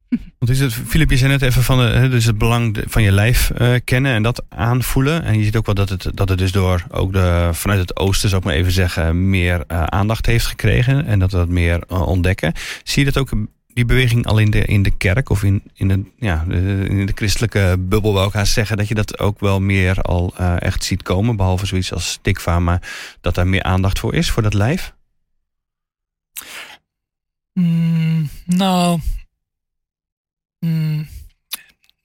Want 0.39 0.51
is 0.51 0.61
het, 0.61 0.73
Filip, 0.73 1.11
je 1.11 1.17
zei 1.17 1.31
net 1.31 1.43
even 1.43 1.63
van 1.63 1.79
de, 1.79 2.09
dus 2.09 2.25
het 2.25 2.39
belang 2.39 2.85
van 2.87 3.03
je 3.03 3.13
lijf 3.13 3.51
uh, 3.59 3.75
kennen 3.85 4.13
en 4.13 4.23
dat 4.23 4.45
aanvoelen. 4.49 5.25
En 5.25 5.39
je 5.39 5.45
ziet 5.45 5.57
ook 5.57 5.67
wel 5.67 5.75
dat 5.75 5.89
het, 5.89 6.09
dat 6.15 6.29
het 6.29 6.39
dus 6.39 6.53
door 6.53 6.85
ook 6.91 7.13
de, 7.13 7.49
vanuit 7.53 7.81
het 7.81 7.97
oosten, 7.97 8.29
zou 8.29 8.41
ik 8.41 8.47
maar 8.47 8.57
even 8.57 8.73
zeggen, 8.73 9.31
meer 9.31 9.65
uh, 9.69 9.83
aandacht 9.83 10.27
heeft 10.27 10.47
gekregen. 10.47 11.07
En 11.07 11.19
dat 11.19 11.31
we 11.31 11.37
dat 11.37 11.49
meer 11.49 11.89
ontdekken. 11.89 12.53
Zie 12.83 13.05
je 13.05 13.13
dat 13.13 13.23
ook 13.23 13.31
die 13.75 13.85
beweging 13.85 14.27
al 14.27 14.39
in 14.39 14.51
de, 14.51 14.65
in 14.65 14.83
de 14.83 14.91
kerk 14.91 15.31
of 15.31 15.43
in, 15.43 15.63
in, 15.75 15.89
de, 15.89 16.05
ja, 16.17 16.45
in 16.89 17.07
de 17.07 17.13
christelijke 17.15 17.77
bubbel 17.79 18.13
bij 18.13 18.23
elkaar 18.23 18.47
zeggen 18.47 18.77
dat 18.77 18.89
je 18.89 18.95
dat 18.95 19.19
ook 19.19 19.41
wel 19.41 19.61
meer 19.61 20.01
al 20.01 20.35
uh, 20.41 20.63
echt 20.63 20.85
ziet 20.85 21.03
komen, 21.03 21.37
behalve 21.37 21.67
zoiets 21.67 21.93
als 21.93 22.11
stikva, 22.11 22.61
maar 22.61 22.83
dat 23.21 23.35
daar 23.35 23.47
meer 23.47 23.63
aandacht 23.63 23.99
voor 23.99 24.15
is, 24.15 24.31
voor 24.31 24.43
dat 24.43 24.55
lijf? 24.55 24.95
Mm, 27.53 28.29
nou, 28.45 29.01
mm, 30.59 31.07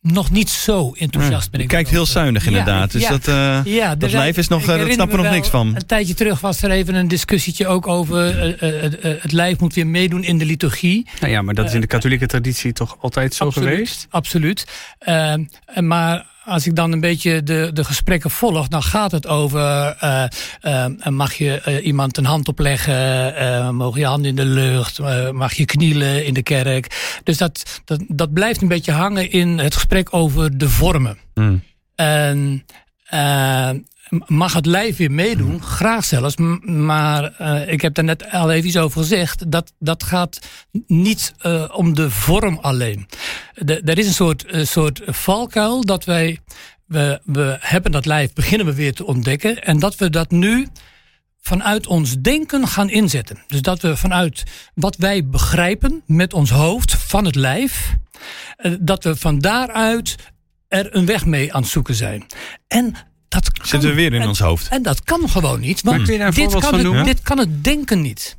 nog 0.01 0.31
niet 0.31 0.49
zo 0.49 0.93
enthousiast 0.97 1.51
ben 1.51 1.59
ik. 1.59 1.65
Je 1.65 1.75
kijkt 1.75 1.89
heel 1.89 2.05
zuinig 2.05 2.45
inderdaad. 2.45 2.93
Ja, 2.93 2.99
dus 2.99 3.01
ja, 3.01 3.09
dat, 3.09 3.27
uh, 3.27 3.75
ja, 3.75 3.95
dat 3.95 4.12
lijf 4.12 4.38
is 4.38 4.47
nog, 4.47 4.65
dat 4.65 4.91
snappen 4.91 5.17
we 5.17 5.23
nog 5.23 5.31
niks 5.31 5.47
van. 5.47 5.75
Een 5.75 5.85
tijdje 5.85 6.13
terug 6.13 6.39
was 6.39 6.62
er 6.62 6.71
even 6.71 6.95
een 6.95 7.07
discussietje 7.07 7.67
ook 7.67 7.88
over 7.88 8.45
uh, 8.63 8.81
uh, 8.81 9.21
het 9.21 9.31
lijf 9.31 9.59
moet 9.59 9.73
weer 9.73 9.88
meedoen 9.88 10.23
in 10.23 10.38
de 10.38 10.45
liturgie. 10.45 11.07
Nou 11.19 11.31
ja, 11.31 11.41
maar 11.41 11.53
dat 11.53 11.65
is 11.65 11.73
in 11.73 11.81
de 11.81 11.88
katholieke 11.88 12.25
traditie 12.25 12.73
toch 12.73 12.97
altijd 12.99 13.33
zo 13.33 13.45
absoluut, 13.45 13.69
geweest? 13.69 14.07
Absoluut. 14.09 14.67
Ehm, 14.99 15.43
maar 15.75 16.25
als 16.43 16.67
ik 16.67 16.75
dan 16.75 16.91
een 16.91 16.99
beetje 16.99 17.43
de, 17.43 17.69
de 17.73 17.84
gesprekken 17.84 18.30
volg, 18.30 18.67
dan 18.67 18.84
gaat 18.84 19.12
het 19.12 19.28
over: 19.28 19.60
uh, 20.04 20.23
uh, 20.62 21.08
mag 21.08 21.34
je 21.34 21.62
uh, 21.67 21.86
iemand 21.86 22.17
een 22.17 22.25
hand 22.25 22.47
opleggen? 22.47 23.75
mogen 23.75 23.99
je 23.99 24.06
handen 24.06 24.30
in 24.30 24.36
de 24.36 24.45
lucht? 24.45 24.99
mag 25.32 25.54
je 25.54 25.65
knielen 25.65 26.25
in 26.25 26.34
de 26.34 26.43
kerk? 26.43 27.19
Dus 27.23 27.38
dat, 27.38 27.82
dat, 27.86 28.04
dat 28.08 28.34
blijft 28.34 28.62
een 28.62 28.67
beetje 28.67 28.91
hangen 28.91 29.32
in 29.32 29.60
het 29.60 29.73
gesprek 29.73 30.13
over 30.13 30.58
de 30.58 30.69
vormen. 30.69 31.17
Mm. 31.34 31.62
En 31.95 32.65
mag 34.28 34.54
het 34.54 34.65
lijf 34.65 34.98
weer 34.98 35.12
meedoen, 35.12 35.63
graag 35.63 36.06
zelfs. 36.06 36.36
Maar 36.63 37.34
uh, 37.41 37.72
ik 37.72 37.82
heb 37.82 37.93
daar 37.93 38.04
net 38.04 38.32
al 38.32 38.52
even 38.52 38.67
iets 38.67 38.78
over 38.78 39.02
gezegd. 39.02 39.52
Dat, 39.52 39.74
dat 39.80 40.04
gaat 40.04 40.39
niet 40.88 41.34
uh, 41.45 41.63
om 41.74 41.93
de 41.93 42.10
vorm 42.10 42.58
alleen. 42.62 43.08
De, 43.54 43.82
er 43.82 43.98
is 43.98 44.08
een 44.08 44.13
soort, 44.13 44.45
uh, 44.54 44.65
soort 44.65 45.02
valkuil 45.06 45.86
dat 45.86 46.06
wij. 46.06 46.39
We, 46.86 47.22
we 47.26 47.58
hebben 47.60 47.91
dat 47.91 48.06
lijf, 48.06 48.34
beginnen 48.34 48.67
we 48.67 48.74
weer 48.74 48.93
te 48.93 49.06
ontdekken. 49.06 49.63
En 49.63 49.80
dat 49.80 49.95
we 49.95 50.10
dat 50.10 50.32
nu 50.32 50.67
vanuit 51.41 51.88
ons 51.88 52.15
denken 52.22 52.67
gaan 52.67 52.89
inzetten. 52.89 53.43
Dus 53.48 53.62
dat 53.62 53.82
we 53.82 53.98
vanuit 53.98 54.43
wat 54.74 54.95
wij 54.95 55.28
begrijpen 55.28 56.04
met 56.06 56.34
ons 56.34 56.50
hoofd 56.50 56.95
van 56.95 57.26
het 57.26 57.36
lijf, 57.36 57.95
eh, 58.56 58.74
dat 58.80 59.04
we 59.04 59.15
van 59.15 59.39
daaruit 59.39 60.15
er 60.69 60.95
een 60.95 61.05
weg 61.05 61.25
mee 61.25 61.53
aan 61.53 61.62
het 61.62 61.71
zoeken 61.71 61.95
zijn. 61.95 62.25
En 62.67 62.93
dat 63.27 63.51
kan, 63.51 63.67
Zitten 63.67 63.89
we 63.89 63.95
weer 63.95 64.13
in 64.13 64.21
en- 64.21 64.27
ons 64.27 64.39
hoofd. 64.39 64.67
En 64.69 64.82
dat 64.84 65.03
kan 65.03 65.29
gewoon 65.29 65.60
niet, 65.60 65.82
want 65.82 65.99
je 66.08 66.17
dit, 66.32 66.49
kan 66.60 66.73
het, 66.95 67.05
dit 67.05 67.21
kan 67.21 67.38
het 67.38 67.63
denken 67.63 68.01
niet. 68.01 68.38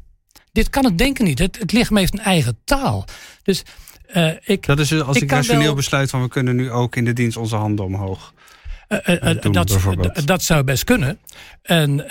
Dit 0.52 0.70
kan 0.70 0.84
het 0.84 0.98
denken 0.98 1.24
niet. 1.24 1.38
Het, 1.38 1.58
het 1.58 1.72
lichaam 1.72 1.96
heeft 1.96 2.12
een 2.12 2.18
eigen 2.20 2.58
taal. 2.64 3.04
Dus 3.42 3.62
eh, 4.06 4.30
ik, 4.44 4.66
Dat 4.66 4.78
is 4.78 4.88
dus 4.88 5.02
als 5.02 5.16
Ik 5.16 5.30
rationeel 5.30 5.62
wel- 5.62 5.74
besluit 5.74 6.10
van 6.10 6.22
we 6.22 6.28
kunnen 6.28 6.56
nu 6.56 6.70
ook 6.70 6.96
in 6.96 7.04
de 7.04 7.12
dienst 7.12 7.36
onze 7.36 7.56
handen 7.56 7.84
omhoog. 7.84 8.32
Eh, 8.90 8.98
eh, 9.04 9.30
eh, 9.30 9.40
doen 9.40 9.52
dat, 9.52 10.22
dat 10.24 10.42
zou 10.42 10.62
best 10.62 10.84
kunnen. 10.84 11.18
En, 11.62 12.08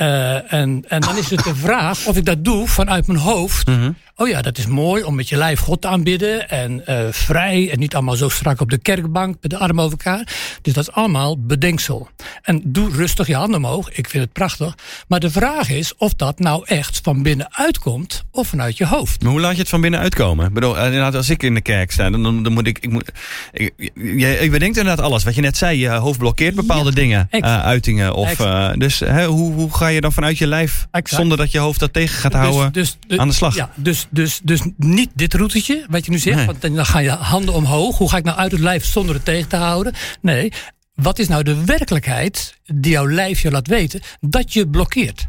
en, 0.49 0.83
en 0.87 1.01
dan 1.01 1.17
is 1.17 1.29
het 1.29 1.43
de 1.43 1.55
vraag 1.55 2.05
of 2.05 2.17
ik 2.17 2.25
dat 2.25 2.45
doe 2.45 2.67
vanuit 2.67 3.07
mijn 3.07 3.19
hoofd. 3.19 3.67
Mhm. 3.67 3.91
Oh 4.15 4.27
ja, 4.27 4.41
dat 4.41 4.57
is 4.57 4.65
mooi 4.65 5.03
om 5.03 5.15
met 5.15 5.29
je 5.29 5.37
lijf 5.37 5.59
God 5.59 5.81
te 5.81 5.87
aanbidden. 5.87 6.49
En 6.49 6.83
vrij 7.11 7.69
en 7.71 7.79
niet 7.79 7.95
allemaal 7.95 8.15
zo 8.15 8.29
strak 8.29 8.61
op 8.61 8.69
de 8.69 8.77
kerkbank 8.77 9.37
met 9.41 9.51
de 9.51 9.57
armen 9.57 9.83
over 9.83 9.97
elkaar. 9.97 10.27
Dus 10.61 10.73
dat 10.73 10.87
is 10.87 10.93
allemaal 10.93 11.39
bedenksel. 11.39 12.09
En 12.41 12.61
doe 12.65 12.91
rustig 12.91 13.27
je 13.27 13.35
handen 13.35 13.63
omhoog. 13.63 13.89
Ik 13.91 14.09
vind 14.09 14.23
het 14.23 14.33
prachtig. 14.33 14.75
Maar 15.07 15.19
de 15.19 15.29
vraag 15.29 15.69
is 15.69 15.95
of 15.97 16.13
dat 16.13 16.39
nou 16.39 16.63
echt 16.65 16.99
van 17.03 17.23
binnenuit 17.23 17.79
komt 17.79 18.23
of 18.31 18.47
vanuit 18.47 18.77
je 18.77 18.85
hoofd. 18.85 19.23
Maar 19.23 19.31
hoe 19.31 19.41
laat 19.41 19.53
je 19.53 19.59
het 19.59 19.69
van 19.69 19.81
binnen 19.81 19.99
uitkomen? 19.99 20.47
Ik 20.47 20.53
bedoel, 20.53 20.77
inderdaad, 20.77 21.15
als 21.15 21.29
ik 21.29 21.43
in 21.43 21.53
de 21.53 21.61
kerk 21.61 21.91
sta, 21.91 22.09
dan, 22.09 22.23
dan, 22.23 22.43
dan 22.43 22.53
moet 22.53 22.67
ik. 22.67 22.79
ik, 22.79 22.91
moet, 22.91 23.11
ik 23.51 23.73
je, 23.93 24.37
je 24.41 24.49
bedenkt 24.49 24.77
inderdaad 24.77 25.05
alles. 25.05 25.23
Wat 25.23 25.35
je 25.35 25.41
net 25.41 25.57
zei, 25.57 25.79
je 25.79 25.89
hoofd 25.89 26.19
blokkeert 26.19 26.55
bepaalde 26.55 26.67
Ja, 26.77 26.91
dingen, 26.91 27.27
eh, 27.29 27.61
uitingen. 27.61 28.13
Of, 28.13 28.39
eh, 28.39 28.71
dus 28.73 28.99
hè, 28.99 29.25
hoe, 29.25 29.53
hoe 29.53 29.75
ga 29.75 29.87
je 29.87 30.01
dan 30.01 30.13
vanuit 30.13 30.37
je 30.37 30.47
lijf, 30.47 30.87
Exact. 30.91 31.21
zonder 31.21 31.37
dat 31.37 31.51
je 31.51 31.59
hoofd 31.59 31.79
dat 31.79 31.93
tegen 31.93 32.17
gaat 32.17 32.33
houden, 32.33 32.73
dus, 32.73 32.97
dus, 33.07 33.17
aan 33.17 33.27
de 33.27 33.33
slag? 33.33 33.55
Ja, 33.55 33.69
dus, 33.75 34.07
dus, 34.09 34.39
dus 34.43 34.61
niet 34.77 35.09
dit 35.13 35.33
routetje, 35.33 35.85
wat 35.89 36.05
je 36.05 36.11
nu 36.11 36.17
zegt. 36.17 36.35
Nee. 36.35 36.45
Want 36.45 36.61
dan 36.61 36.85
gaan 36.85 37.03
je 37.03 37.09
handen 37.09 37.53
omhoog. 37.53 37.97
Hoe 37.97 38.09
ga 38.09 38.17
ik 38.17 38.23
nou 38.23 38.37
uit 38.37 38.51
het 38.51 38.61
lijf 38.61 38.85
zonder 38.85 39.15
het 39.15 39.25
tegen 39.25 39.49
te 39.49 39.55
houden? 39.55 39.93
Nee, 40.21 40.51
wat 40.95 41.19
is 41.19 41.27
nou 41.27 41.43
de 41.43 41.65
werkelijkheid 41.65 42.57
die 42.65 42.91
jouw 42.91 43.09
lijf 43.09 43.41
je 43.41 43.51
laat 43.51 43.67
weten 43.67 44.01
dat 44.19 44.53
je 44.53 44.67
blokkeert? 44.67 45.27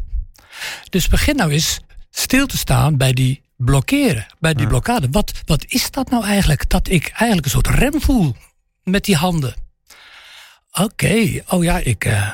Dus 0.88 1.08
begin 1.08 1.36
nou 1.36 1.50
eens 1.50 1.80
stil 2.10 2.46
te 2.46 2.56
staan 2.56 2.96
bij 2.96 3.12
die 3.12 3.42
blokkeren, 3.56 4.26
bij 4.38 4.54
die 4.54 4.66
blokkade. 4.66 5.08
Wat, 5.10 5.32
wat 5.44 5.64
is 5.68 5.90
dat 5.90 6.10
nou 6.10 6.24
eigenlijk? 6.24 6.68
Dat 6.68 6.88
ik 6.88 7.08
eigenlijk 7.08 7.44
een 7.44 7.50
soort 7.50 7.66
rem 7.66 8.00
voel 8.00 8.34
met 8.84 9.04
die 9.04 9.16
handen. 9.16 9.54
Oké, 10.72 11.42
oh 11.48 11.64
ja, 11.64 11.78
ik. 11.78 12.04
eh, 12.04 12.30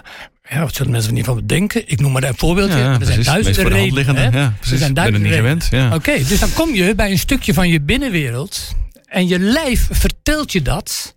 ja, 0.51 0.61
wat 0.61 0.75
zullen 0.75 0.93
mensen 0.93 1.11
er 1.11 1.17
niet 1.17 1.25
van 1.25 1.35
bedenken? 1.37 1.83
Ik 1.89 2.01
noem 2.01 2.13
maar 2.13 2.23
een 2.23 2.37
voorbeeldje. 2.37 2.79
Ja, 2.79 2.93
er 2.93 2.99
precies. 2.99 3.25
zijn 3.25 3.43
duizenden 3.43 3.73
redenen. 3.73 4.17
hè? 4.17 4.39
ja, 4.39 4.55
precies. 4.57 4.73
Er 4.73 4.79
zijn 4.79 4.95
ben 4.95 5.05
er 5.05 5.11
duizenden 5.11 5.23
niet 5.23 5.33
gewend, 5.33 5.69
ja. 5.71 5.95
Oké, 5.95 6.25
dus 6.29 6.41
dan 6.41 6.53
kom 6.53 6.75
je 6.75 6.95
bij 6.95 7.11
een 7.11 7.19
stukje 7.19 7.55
van 7.55 7.69
je 7.69 7.81
binnenwereld. 7.81 8.75
En 9.07 9.29
je 9.29 9.39
lijf 9.39 9.89
vertelt 9.91 10.53
je 10.53 10.63
dat 10.63 11.15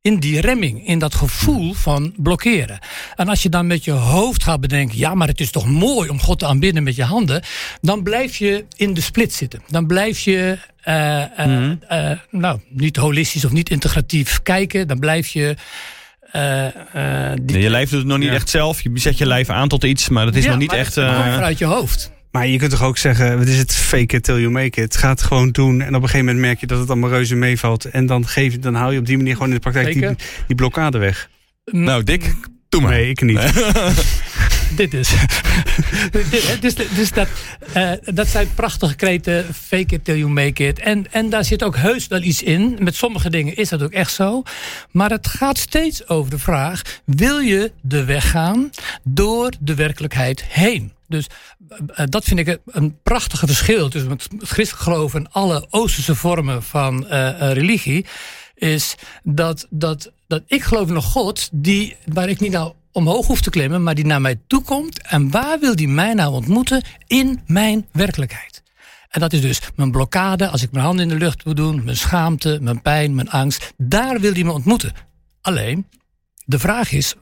in 0.00 0.18
die 0.18 0.40
remming, 0.40 0.86
in 0.86 0.98
dat 0.98 1.14
gevoel 1.14 1.72
van 1.72 2.14
blokkeren. 2.16 2.78
En 3.16 3.28
als 3.28 3.42
je 3.42 3.48
dan 3.48 3.66
met 3.66 3.84
je 3.84 3.90
hoofd 3.90 4.42
gaat 4.42 4.60
bedenken, 4.60 4.98
ja, 4.98 5.14
maar 5.14 5.28
het 5.28 5.40
is 5.40 5.50
toch 5.50 5.66
mooi 5.66 6.08
om 6.08 6.20
God 6.20 6.38
te 6.38 6.46
aanbidden 6.46 6.82
met 6.82 6.96
je 6.96 7.02
handen, 7.04 7.42
dan 7.80 8.02
blijf 8.02 8.36
je 8.36 8.64
in 8.76 8.94
de 8.94 9.00
split 9.00 9.34
zitten. 9.34 9.62
Dan 9.68 9.86
blijf 9.86 10.20
je, 10.20 10.58
eh, 10.80 11.38
eh, 11.38 11.70
eh, 11.88 12.18
nou, 12.30 12.60
niet 12.68 12.96
holistisch 12.96 13.44
of 13.44 13.52
niet 13.52 13.70
integratief 13.70 14.42
kijken. 14.42 14.88
Dan 14.88 14.98
blijf 14.98 15.28
je. 15.28 15.56
Eh, 16.32 16.66
eh, 17.30 17.36
die- 17.42 17.58
je 17.58 17.70
lijf 17.70 17.90
doet 17.90 17.98
het 17.98 18.08
nog 18.08 18.18
niet 18.18 18.28
Ja. 18.28 18.34
echt 18.34 18.48
zelf. 18.48 18.80
Je 18.80 18.90
zet 18.94 19.18
je 19.18 19.26
lijf 19.26 19.48
aan 19.48 19.68
tot 19.68 19.84
iets, 19.84 20.08
maar 20.08 20.24
dat 20.24 20.34
is 20.34 20.44
Ja, 20.44 20.50
nog 20.50 20.58
niet 20.58 20.68
maar 20.70 20.78
echt. 20.78 20.94
het 20.94 21.04
komt 21.04 21.16
eh, 21.26 21.34
vanuit 21.34 21.58
je 21.58 21.64
hoofd. 21.64 22.10
Maar 22.30 22.46
je 22.46 22.58
kunt 22.58 22.70
toch 22.70 22.82
ook 22.82 22.98
zeggen, 22.98 23.38
wat 23.38 23.46
is 23.46 23.58
het 23.58 23.74
fake 23.74 24.16
it 24.16 24.22
till 24.22 24.38
you 24.38 24.50
make 24.50 24.82
it. 24.82 24.96
Ga 24.96 25.08
het 25.08 25.22
gewoon 25.22 25.50
doen 25.50 25.80
en 25.80 25.88
op 25.88 25.94
een 25.94 26.08
gegeven 26.08 26.26
moment 26.26 26.38
merk 26.44 26.60
je 26.60 26.66
dat 26.66 26.78
het 26.78 26.90
allemaal 26.90 27.10
reuze 27.10 27.34
meevalt. 27.34 27.84
En 27.84 28.06
dan, 28.06 28.26
geef, 28.26 28.52
je- 28.52 28.58
dan 28.58 28.74
haal 28.74 28.90
je 28.90 28.98
op 28.98 29.06
die 29.06 29.16
manier 29.16 29.32
gewoon 29.32 29.48
in 29.48 29.54
de 29.54 29.60
praktijk 29.60 29.92
die, 29.92 30.08
die 30.46 30.56
blokkade 30.56 30.98
weg. 30.98 31.28
nou, 31.64 32.04
Dick, 32.04 32.34
doe 32.68 32.80
maar. 32.80 32.90
Nee, 32.90 33.08
ik 33.08 33.20
niet. 33.20 33.38
Dit 34.76 34.94
is. 34.94 35.12
Dus 36.60 36.74
dus 36.74 37.12
dat, 37.12 37.28
eh, 37.72 37.90
dat 38.04 38.28
zijn 38.28 38.54
prachtige 38.54 38.94
kreten. 38.94 39.54
Fake 39.54 39.94
it 39.94 40.04
till 40.04 40.16
you 40.18 40.30
make 40.30 40.66
it. 40.66 40.78
En, 40.78 41.12
en 41.12 41.30
daar 41.30 41.44
zit 41.44 41.62
ook 41.62 41.76
heus 41.76 42.06
wel 42.06 42.22
iets 42.22 42.42
in. 42.42 42.76
Met 42.80 42.94
sommige 42.94 43.30
dingen 43.30 43.56
is 43.56 43.68
dat 43.68 43.82
ook 43.82 43.92
echt 43.92 44.12
zo. 44.12 44.42
Maar 44.90 45.10
het 45.10 45.26
gaat 45.26 45.58
steeds 45.58 46.08
over 46.08 46.30
de 46.30 46.38
vraag: 46.38 46.82
wil 47.04 47.38
je 47.38 47.72
de 47.80 48.04
weg 48.04 48.30
gaan 48.30 48.70
door 49.02 49.52
de 49.60 49.74
werkelijkheid 49.74 50.44
heen? 50.44 50.92
Dus 51.08 51.26
eh, 51.94 52.06
dat 52.08 52.24
vind 52.24 52.38
ik 52.38 52.58
een- 52.66 52.98
prachtige 53.02 53.46
verschil 53.46 53.88
tussen 53.88 54.10
het 54.10 54.28
christelijk 54.38 54.84
geloof 54.84 55.14
en 55.14 55.32
alle 55.32 55.66
Oosterse 55.70 56.14
vormen 56.14 56.62
van 56.62 57.06
eh, 57.08 57.28
eh, 57.28 57.52
religie. 57.52 58.06
Is 58.54 58.94
dat, 59.22 59.66
dat, 59.70 60.12
dat 60.26 60.42
ik 60.46 60.62
geloof 60.62 60.88
in 60.88 60.94
een 60.94 61.02
God 61.02 61.48
die, 61.52 61.96
waar 62.12 62.28
ik 62.28 62.40
niet 62.40 62.52
nou 62.52 62.72
omhoog 62.92 63.26
hoef 63.26 63.40
te 63.40 63.50
klimmen, 63.50 63.82
maar 63.82 63.94
die 63.94 64.06
naar 64.06 64.20
mij 64.20 64.40
toe 64.46 64.62
komt. 64.62 65.02
En 65.02 65.30
waar 65.30 65.60
wil 65.60 65.76
die 65.76 65.88
mij 65.88 66.14
nou 66.14 66.32
ontmoeten? 66.32 66.82
In 67.06 67.40
mijn 67.46 67.86
werkelijkheid. 67.92 68.62
En 69.08 69.20
dat 69.20 69.32
is 69.32 69.40
dus 69.40 69.60
mijn 69.76 69.90
blokkade, 69.90 70.48
als 70.48 70.62
ik 70.62 70.72
mijn 70.72 70.84
handen 70.84 71.10
in 71.10 71.18
de 71.18 71.24
lucht 71.24 71.42
wil 71.42 71.54
doen, 71.54 71.84
mijn 71.84 71.96
schaamte, 71.96 72.58
mijn 72.60 72.82
pijn, 72.82 73.14
mijn 73.14 73.30
angst. 73.30 73.72
Daar 73.76 74.20
wil 74.20 74.32
hij 74.32 74.44
me 74.44 74.52
ontmoeten. 74.52 74.92
Alleen, 75.40 75.86
de 76.44 76.58
vraag 76.58 76.92
is 76.92 77.14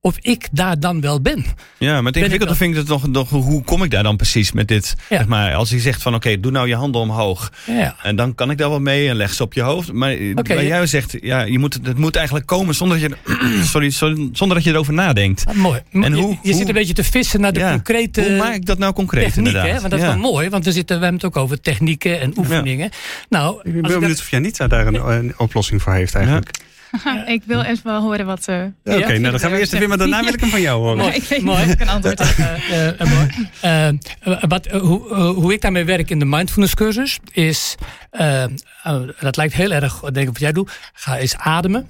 of 0.00 0.16
ik 0.20 0.48
daar 0.52 0.80
dan 0.80 1.00
wel 1.00 1.20
ben. 1.20 1.44
Ja, 1.78 1.94
maar 1.94 1.96
het 2.04 2.16
ik 2.16 2.22
ingewikkelde 2.22 2.46
dat- 2.46 2.56
vind 2.56 2.70
ik 2.70 2.76
het 2.78 2.88
nog, 2.88 3.06
nog. 3.08 3.30
Hoe 3.30 3.62
kom 3.64 3.82
ik 3.82 3.90
daar 3.90 4.02
dan 4.02 4.16
precies 4.16 4.52
met 4.52 4.68
dit? 4.68 4.94
Ja. 5.08 5.16
Zeg 5.16 5.26
maar, 5.26 5.54
als 5.54 5.70
hij 5.70 5.80
zegt 5.80 6.02
van 6.02 6.14
oké, 6.14 6.40
doe 6.40 6.52
nou 6.52 6.68
je 6.68 6.74
handen 6.74 7.00
omhoog. 7.00 7.52
Ja. 7.66 7.96
En 8.02 8.16
dan 8.16 8.34
kan 8.34 8.50
ik 8.50 8.58
daar 8.58 8.68
wel 8.68 8.80
mee 8.80 9.08
en 9.08 9.16
leg 9.16 9.34
ze 9.34 9.42
op 9.42 9.52
je 9.52 9.60
hoofd. 9.62 9.92
Maar 9.92 10.16
waar 10.34 10.54
ja. 10.56 10.62
jij 10.62 10.86
zegt, 10.86 11.16
ja, 11.20 11.40
je 11.42 11.58
moet, 11.58 11.74
het 11.82 11.98
moet 11.98 12.16
eigenlijk 12.16 12.46
komen 12.46 12.74
zonder 12.74 13.00
dat 13.00 13.10
je, 13.10 13.62
sorry, 13.72 13.90
zonder 14.32 14.54
dat 14.56 14.64
je 14.64 14.70
erover 14.70 14.92
nadenkt. 14.92 15.44
Ah, 15.46 15.54
mooi. 15.54 15.80
En 15.92 16.00
je, 16.16 16.22
hoe- 16.22 16.30
je 16.42 16.48
zit 16.48 16.54
hoe- 16.58 16.66
een 16.68 16.74
beetje 16.74 16.94
te 16.94 17.04
vissen 17.04 17.40
naar 17.40 17.52
de 17.52 17.58
Ja, 17.60 17.70
concrete 17.70 18.22
Hoe 18.22 18.36
maak 18.36 18.54
ik 18.54 18.66
dat 18.66 18.78
nou 18.78 18.92
concreet 18.92 19.24
techniek, 19.24 19.46
inderdaad? 19.46 19.70
hè? 19.72 19.78
Want 19.78 19.90
dat 19.90 20.00
is 20.00 20.06
wel 20.06 20.18
mooi, 20.18 20.48
want 20.48 20.64
we, 20.64 20.72
zitten, 20.72 20.96
we 20.98 21.02
hebben 21.04 21.20
het 21.22 21.36
ook 21.36 21.42
over 21.42 21.60
technieken 21.60 22.20
en 22.20 22.32
oefeningen. 22.38 22.90
Nou, 23.28 23.56
Ik 23.62 23.72
ben 23.72 23.82
benieuwd 23.82 24.00
dat- 24.00 24.10
of 24.18 24.30
Janita 24.30 24.66
daar 24.66 24.86
een, 24.86 25.08
een 25.10 25.34
oplossing 25.36 25.82
voor 25.82 25.92
heeft 25.92 26.14
eigenlijk. 26.14 26.50
ik 27.26 27.42
wil 27.46 27.62
even 27.62 27.84
wel 27.84 28.00
horen 28.00 28.26
wat... 28.26 28.48
eh, 28.48 28.56
Ja, 28.56 28.70
Ja, 28.84 28.96
Oké, 28.96 29.18
nou 29.18 29.30
dan 29.30 29.40
gaan 29.40 29.50
we 29.50 29.58
eerst 29.58 29.72
even, 29.72 29.88
maar 29.88 29.98
daarna 29.98 30.22
wil 30.24 30.32
ik 30.32 30.40
hem 30.40 30.50
van 30.50 30.60
jou 30.60 30.80
horen. 30.80 30.96
Mooi. 30.96 31.12
ik 31.14 31.22
weet 31.22 31.42
mooi. 31.42 31.58
niet 31.58 31.66
of 31.66 31.72
ik 31.74 31.80
een 31.80 31.88
antwoord 31.88 32.18
heb. 32.18 32.28
Eh, 32.38 32.88
eh, 32.88 33.00
eh, 33.00 33.10
mooi. 33.12 33.48
Eh, 33.60 33.88
eh, 33.88 33.94
wat, 34.48 34.66
eh, 34.66 34.80
hoe, 34.80 35.10
eh, 35.10 35.28
hoe 35.30 35.52
ik 35.52 35.60
daarmee 35.60 35.84
werk 35.84 36.10
in 36.10 36.18
de 36.18 36.24
mindfulness 36.24 36.74
cursus 36.74 37.18
is, 37.32 37.74
eh, 38.10 38.42
eh, 38.42 38.50
dat 39.20 39.36
lijkt 39.36 39.54
heel 39.54 39.70
erg, 39.70 40.00
denk 40.00 40.16
ik 40.16 40.26
wat 40.26 40.40
jij 40.40 40.52
doet, 40.52 40.70
ga 40.92 41.16
eens 41.18 41.36
ademen. 41.36 41.88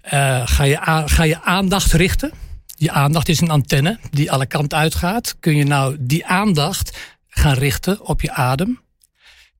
Eh, 0.00 0.42
ga, 0.44 0.64
je 0.64 0.78
ga 1.06 1.22
je 1.24 1.42
aandacht 1.42 1.92
richten. 1.92 2.30
Je 2.78 2.90
aandacht 2.90 3.28
is 3.28 3.40
een 3.40 3.50
antenne 3.50 3.98
die 4.10 4.32
alle 4.32 4.46
kanten 4.46 4.78
uitgaat. 4.78 5.36
Kun 5.40 5.56
je 5.56 5.64
nou 5.64 5.96
die 6.00 6.26
aandacht 6.26 6.98
gaan 7.28 7.54
richten 7.54 8.00
op 8.06 8.20
je 8.20 8.32
adem? 8.32 8.80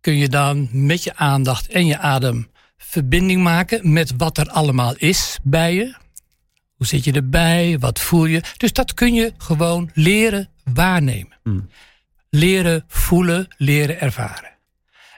Kun 0.00 0.16
je 0.16 0.28
dan 0.28 0.68
met 0.72 1.04
je 1.04 1.16
aandacht 1.16 1.66
en 1.68 1.86
je 1.86 1.98
adem 1.98 2.48
verbinding 2.88 3.42
maken 3.42 3.92
met 3.92 4.12
wat 4.16 4.38
er 4.38 4.48
allemaal 4.48 4.94
is 4.96 5.38
bij 5.42 5.74
je? 5.74 5.94
Hoe 6.76 6.86
zit 6.86 7.04
je 7.04 7.12
erbij? 7.12 7.78
Wat 7.78 8.00
voel 8.00 8.24
je? 8.24 8.42
Dus 8.56 8.72
dat 8.72 8.94
kun 8.94 9.14
je 9.14 9.32
gewoon 9.38 9.90
leren 9.94 10.48
waarnemen. 10.64 11.38
Hmm. 11.42 11.68
Leren 12.30 12.84
voelen, 12.88 13.48
leren 13.56 14.00
ervaren. 14.00 14.50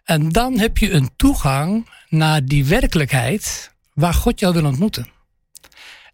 En 0.04 0.28
dan 0.28 0.58
heb 0.58 0.78
je 0.78 0.90
een 0.90 1.10
toegang 1.16 1.88
naar 2.08 2.44
die 2.44 2.64
werkelijkheid 2.64 3.72
waar 3.94 4.14
God 4.14 4.40
jou 4.40 4.54
wil 4.54 4.64
ontmoeten. 4.64 5.06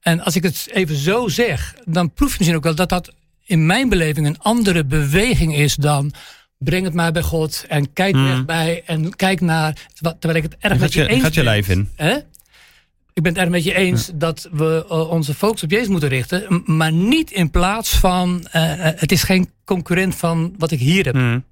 En 0.01 0.21
als 0.21 0.37
ik 0.37 0.43
het 0.43 0.69
even 0.73 0.97
zo 0.97 1.29
zeg, 1.29 1.75
dan 1.85 2.13
proef 2.13 2.31
je 2.31 2.37
misschien 2.39 2.57
ook 2.57 2.65
wel 2.65 2.75
dat 2.75 2.89
dat 2.89 3.13
in 3.45 3.67
mijn 3.67 3.89
beleving 3.89 4.27
een 4.27 4.41
andere 4.41 4.85
beweging 4.85 5.55
is 5.57 5.75
dan 5.75 6.13
breng 6.65 6.85
het 6.85 6.95
maar 6.95 7.13
bij 7.13 7.23
God 7.23 7.65
en 7.69 7.93
kijk 7.93 8.15
weg 8.17 8.45
bij 8.45 8.83
en 8.87 9.17
kijk 9.17 9.41
naar, 9.41 9.87
terwijl 10.19 10.35
ik 10.35 10.43
het 10.43 10.57
erg 10.61 10.73
met 10.73 10.83
gaat 10.83 10.93
je, 10.93 11.01
je, 11.03 11.09
eens 11.09 11.23
gaat 11.23 11.35
je 11.35 11.41
ben. 11.43 11.51
lijf 11.51 11.69
in. 11.69 11.89
Hè? 11.97 12.17
Ik 13.13 13.23
ben 13.23 13.33
het 13.33 13.41
erg 13.41 13.51
met 13.51 13.65
je 13.65 13.75
eens 13.75 14.11
dat 14.15 14.49
we 14.53 14.87
eh, 14.89 15.11
onze 15.11 15.35
focus 15.35 15.63
op 15.63 15.71
Jezus 15.71 15.89
moeten 15.89 16.09
richten. 16.09 16.63
Maar 16.65 16.93
niet 16.93 17.31
in 17.31 17.51
plaats 17.51 17.95
van. 17.99 18.47
eh, 18.51 18.87
eh, 18.89 19.01
het 19.01 19.13
is 19.13 19.23
geen 19.23 19.51
concurrent 19.65 20.15
van 20.15 20.55
wat 20.59 20.71
ik 20.71 20.79
hier 20.79 21.05
heb. 21.05 21.15
Hmm. 21.15 21.45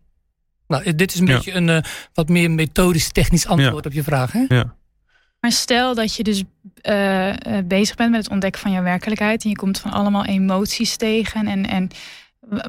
Nou, 0.67 0.95
dit 0.95 1.15
is 1.15 1.21
een 1.21 1.27
Ja. 1.27 1.35
beetje 1.35 1.53
een 1.53 1.69
eh, 1.69 1.83
wat 2.15 2.29
meer 2.29 2.51
methodisch 2.51 3.13
technisch 3.13 3.47
antwoord 3.47 3.87
op 3.87 3.93
je 3.93 4.03
vraag. 4.03 4.33
Hè? 4.33 4.45
Ja. 4.49 4.75
Maar 5.41 5.53
stel 5.53 5.95
dat 5.95 6.15
je 6.17 6.23
dus 6.23 6.43
bezig 7.65 7.97
bent 7.97 8.11
met 8.11 8.23
het 8.23 8.31
ontdekken 8.31 8.61
van 8.61 8.73
jouw 8.73 8.83
werkelijkheid. 8.83 9.45
En 9.45 9.51
je 9.51 9.57
komt 9.57 9.79
van 9.81 9.91
allemaal 9.91 10.25
emoties 10.25 10.97
tegen. 10.97 11.47
En, 11.47 11.67
en 11.69 11.89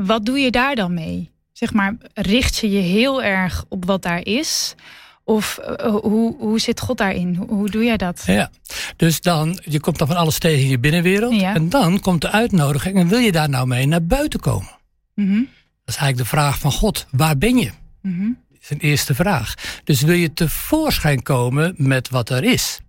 wat 0.01 0.25
doe 0.25 0.39
je 0.39 0.51
daar 0.51 0.75
dan 0.75 0.93
mee? 0.93 1.31
Zeg 1.63 1.73
maar, 1.73 1.95
richt 2.13 2.57
je 2.57 2.71
je 2.71 2.79
heel 2.79 3.23
erg 3.23 3.65
op 3.69 3.85
wat 3.85 4.01
daar 4.01 4.25
is? 4.25 4.75
Of 5.23 5.57
eh, 5.57 5.95
hoe, 5.95 6.35
hoe 6.37 6.59
zit 6.59 6.79
God 6.79 6.97
daarin? 6.97 7.35
Hoe, 7.35 7.47
hoe 7.47 7.69
doe 7.69 7.83
jij 7.83 7.97
dat? 7.97 8.23
Ja, 8.25 8.49
dus 8.95 9.21
dan, 9.21 9.59
je 9.63 9.79
komt 9.79 9.97
dan 9.97 10.07
van 10.07 10.15
alles 10.15 10.39
tegen 10.39 10.61
in 10.61 10.67
je 10.67 10.79
binnenwereld. 10.79 11.39
Ja. 11.39 11.53
En 11.55 11.69
dan 11.69 11.99
komt 11.99 12.21
de 12.21 12.31
uitnodiging. 12.31 12.97
En 12.97 13.07
wil 13.07 13.19
je 13.19 13.31
daar 13.31 13.49
nou 13.49 13.67
mee 13.67 13.85
naar 13.85 14.05
buiten 14.05 14.39
komen? 14.39 14.69
Mhm. 15.15 15.35
Dat 15.35 15.95
is 15.95 15.95
eigenlijk 15.95 16.17
de 16.17 16.35
vraag 16.37 16.59
van 16.59 16.71
God, 16.71 17.05
waar 17.11 17.37
ben 17.37 17.57
je? 17.57 17.71
Mhm. 18.01 18.27
Dat 18.49 18.61
is 18.61 18.69
een 18.69 18.79
eerste 18.79 19.15
vraag. 19.15 19.53
Dus 19.83 20.01
wil 20.01 20.15
je 20.15 20.33
tevoorschijn 20.33 21.23
komen 21.23 21.73
met 21.77 22.09
wat 22.09 22.29
er 22.29 22.43
is? 22.43 22.79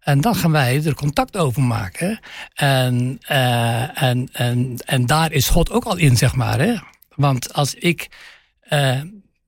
En 0.00 0.20
dan 0.20 0.34
gaan 0.34 0.52
wij 0.52 0.84
er 0.84 0.94
contact 0.94 1.36
over 1.36 1.62
maken. 1.62 2.20
En, 2.54 3.18
eh, 3.20 4.02
en, 4.02 4.28
en, 4.32 4.76
en 4.84 5.06
daar 5.06 5.32
is 5.32 5.48
God 5.48 5.70
ook 5.70 5.84
al 5.84 5.96
in, 5.96 6.16
zeg 6.16 6.34
maar. 6.34 6.58
Hè? 6.58 6.74
Want 7.14 7.52
als 7.52 7.74
ik 7.74 8.08
eh, 8.60 9.00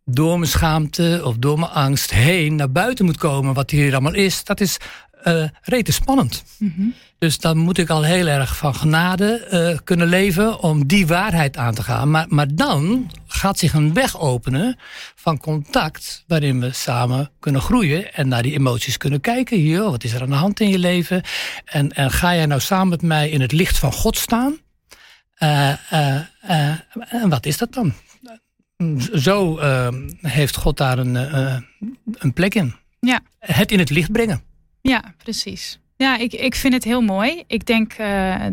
door 0.04 0.38
mijn 0.38 0.50
schaamte 0.50 1.20
of 1.24 1.36
door 1.36 1.58
mijn 1.58 1.70
angst 1.70 2.10
heen 2.10 2.54
naar 2.54 2.72
buiten 2.72 3.04
moet 3.04 3.18
komen, 3.18 3.54
wat 3.54 3.70
hier 3.70 3.92
allemaal 3.92 4.14
is, 4.14 4.44
dat 4.44 4.60
is 4.60 4.78
eh 5.24 5.44
rete 5.62 5.92
spannend. 5.92 6.44
Mhm. 6.58 6.82
Dus 7.18 7.38
dan 7.38 7.56
moet 7.56 7.78
ik 7.78 7.90
al 7.90 8.02
heel 8.02 8.26
erg 8.26 8.56
van 8.56 8.74
genade 8.74 9.36
eh, 9.36 9.78
kunnen 9.84 10.06
leven 10.06 10.60
om 10.60 10.86
die 10.86 11.06
waarheid 11.06 11.56
aan 11.56 11.74
te 11.74 11.82
gaan. 11.82 12.10
Maar, 12.10 12.26
maar 12.28 12.54
dan 12.54 13.10
gaat 13.26 13.58
zich 13.58 13.72
een 13.72 13.94
weg 13.94 14.20
openen 14.20 14.78
van 15.14 15.38
contact 15.38 16.24
waarin 16.26 16.60
we 16.60 16.72
samen 16.72 17.30
kunnen 17.40 17.60
groeien 17.60 18.14
en 18.14 18.28
naar 18.28 18.42
die 18.42 18.52
emoties 18.52 18.96
kunnen 18.96 19.20
kijken. 19.20 19.58
Hier, 19.58 19.82
wat 19.82 20.04
is 20.04 20.12
er 20.12 20.22
aan 20.22 20.28
de 20.28 20.34
hand 20.34 20.60
in 20.60 20.68
je 20.68 20.78
leven? 20.78 21.22
En, 21.64 21.92
en 21.92 22.10
ga 22.10 22.34
jij 22.34 22.46
nou 22.46 22.60
samen 22.60 22.88
met 22.88 23.02
mij 23.02 23.28
in 23.28 23.40
het 23.40 23.52
licht 23.52 23.78
van 23.78 23.92
God 23.92 24.16
staan? 24.16 24.58
Eh, 25.44 25.72
eh, 25.92 26.20
eh, 26.40 26.76
en 27.08 27.28
wat 27.28 27.46
is 27.46 27.58
dat 27.58 27.72
dan? 27.72 27.92
Zo 29.14 29.58
eh, 29.58 29.88
heeft 30.20 30.56
God 30.56 30.76
daar 30.76 30.98
een, 30.98 31.14
een 32.12 32.32
plek 32.32 32.54
in. 32.54 32.74
Ja. 33.00 33.20
Het 33.38 33.72
in 33.72 33.78
het 33.78 33.90
licht 33.90 34.12
brengen. 34.12 34.42
Ja, 34.80 35.14
precies. 35.16 35.78
Ja, 35.96 36.16
ik, 36.16 36.32
ik 36.32 36.54
vind 36.54 36.74
het 36.74 36.84
heel 36.84 37.00
mooi. 37.00 37.42
Ik 37.46 37.66
denk 37.66 37.96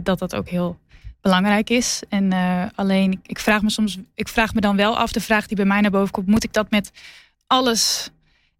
dat 0.04 0.20
dat 0.20 0.36
ook 0.36 0.50
heel 0.50 0.80
belangrijk 1.22 1.70
is. 1.70 2.02
En 2.10 2.34
alleen, 2.76 3.20
ik 3.26 3.39
vraag 3.39 3.62
me 3.62 3.70
soms, 3.70 3.98
ik 4.16 4.28
vraag 4.28 4.54
me 4.54 4.62
dan 4.62 4.76
wel 4.76 4.98
af, 4.98 5.12
de 5.12 5.22
vraag 5.22 5.48
die 5.48 5.56
bij 5.56 5.66
mij 5.66 5.82
naar 5.82 5.92
boven 5.92 6.12
komt, 6.12 6.28
moet 6.28 6.44
ik 6.44 6.54
dat 6.54 6.70
met 6.72 6.92
alles 7.48 8.10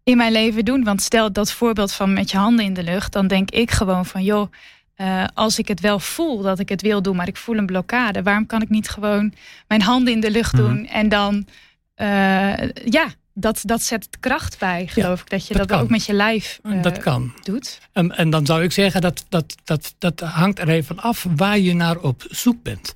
in 0.04 0.16
mijn 0.16 0.32
leven 0.32 0.64
doen? 0.64 0.84
Want 0.84 1.02
stel 1.02 1.32
dat 1.32 1.52
voorbeeld 1.52 1.92
van 1.92 2.12
met 2.12 2.30
je 2.30 2.36
handen 2.36 2.64
in 2.64 2.74
de 2.74 2.82
lucht, 2.82 3.12
dan 3.12 3.26
denk 3.26 3.50
ik 3.50 3.70
gewoon 3.70 4.06
van, 4.06 4.22
joh, 4.24 4.52
eh, 4.94 5.24
als 5.34 5.58
ik 5.58 5.68
het 5.68 5.80
wel 5.80 5.98
voel 5.98 6.42
dat 6.42 6.58
ik 6.58 6.68
het 6.68 6.82
wil 6.82 7.02
doen, 7.02 7.16
maar 7.16 7.28
ik 7.28 7.36
voel 7.36 7.56
een 7.56 7.66
blokkade, 7.66 8.22
waarom 8.22 8.46
kan 8.46 8.62
ik 8.62 8.68
niet 8.68 8.88
gewoon 8.88 9.32
mijn 9.68 9.82
handen 9.82 10.12
in 10.12 10.20
de 10.20 10.30
lucht 10.30 10.56
doen 10.56 10.86
en 10.86 11.08
dan, 11.08 11.46
eh, 11.94 12.68
ja, 12.84 13.06
dat, 13.34 13.60
dat 13.62 13.82
zet 13.82 14.08
kracht 14.20 14.58
bij, 14.58 14.86
geloof 14.86 15.20
ik, 15.20 15.30
dat 15.30 15.46
je 15.46 15.54
dat 15.54 15.72
ook 15.72 15.88
met 15.88 16.06
je 16.06 16.12
lijf 16.12 16.60
eh, 16.62 16.82
dat 16.82 16.98
kan. 16.98 17.32
doet. 17.42 17.80
En, 17.92 18.16
en 18.16 18.30
dan 18.30 18.46
zou 18.46 18.62
ik 18.62 18.72
zeggen 18.72 19.00
dat 19.00 19.24
dat, 19.28 19.54
dat 19.64 19.94
dat 19.98 20.20
hangt 20.20 20.58
er 20.58 20.68
even 20.68 20.98
af 20.98 21.26
waar 21.36 21.58
je 21.58 21.74
naar 21.74 21.98
op 21.98 22.24
zoek 22.28 22.62
bent. 22.62 22.92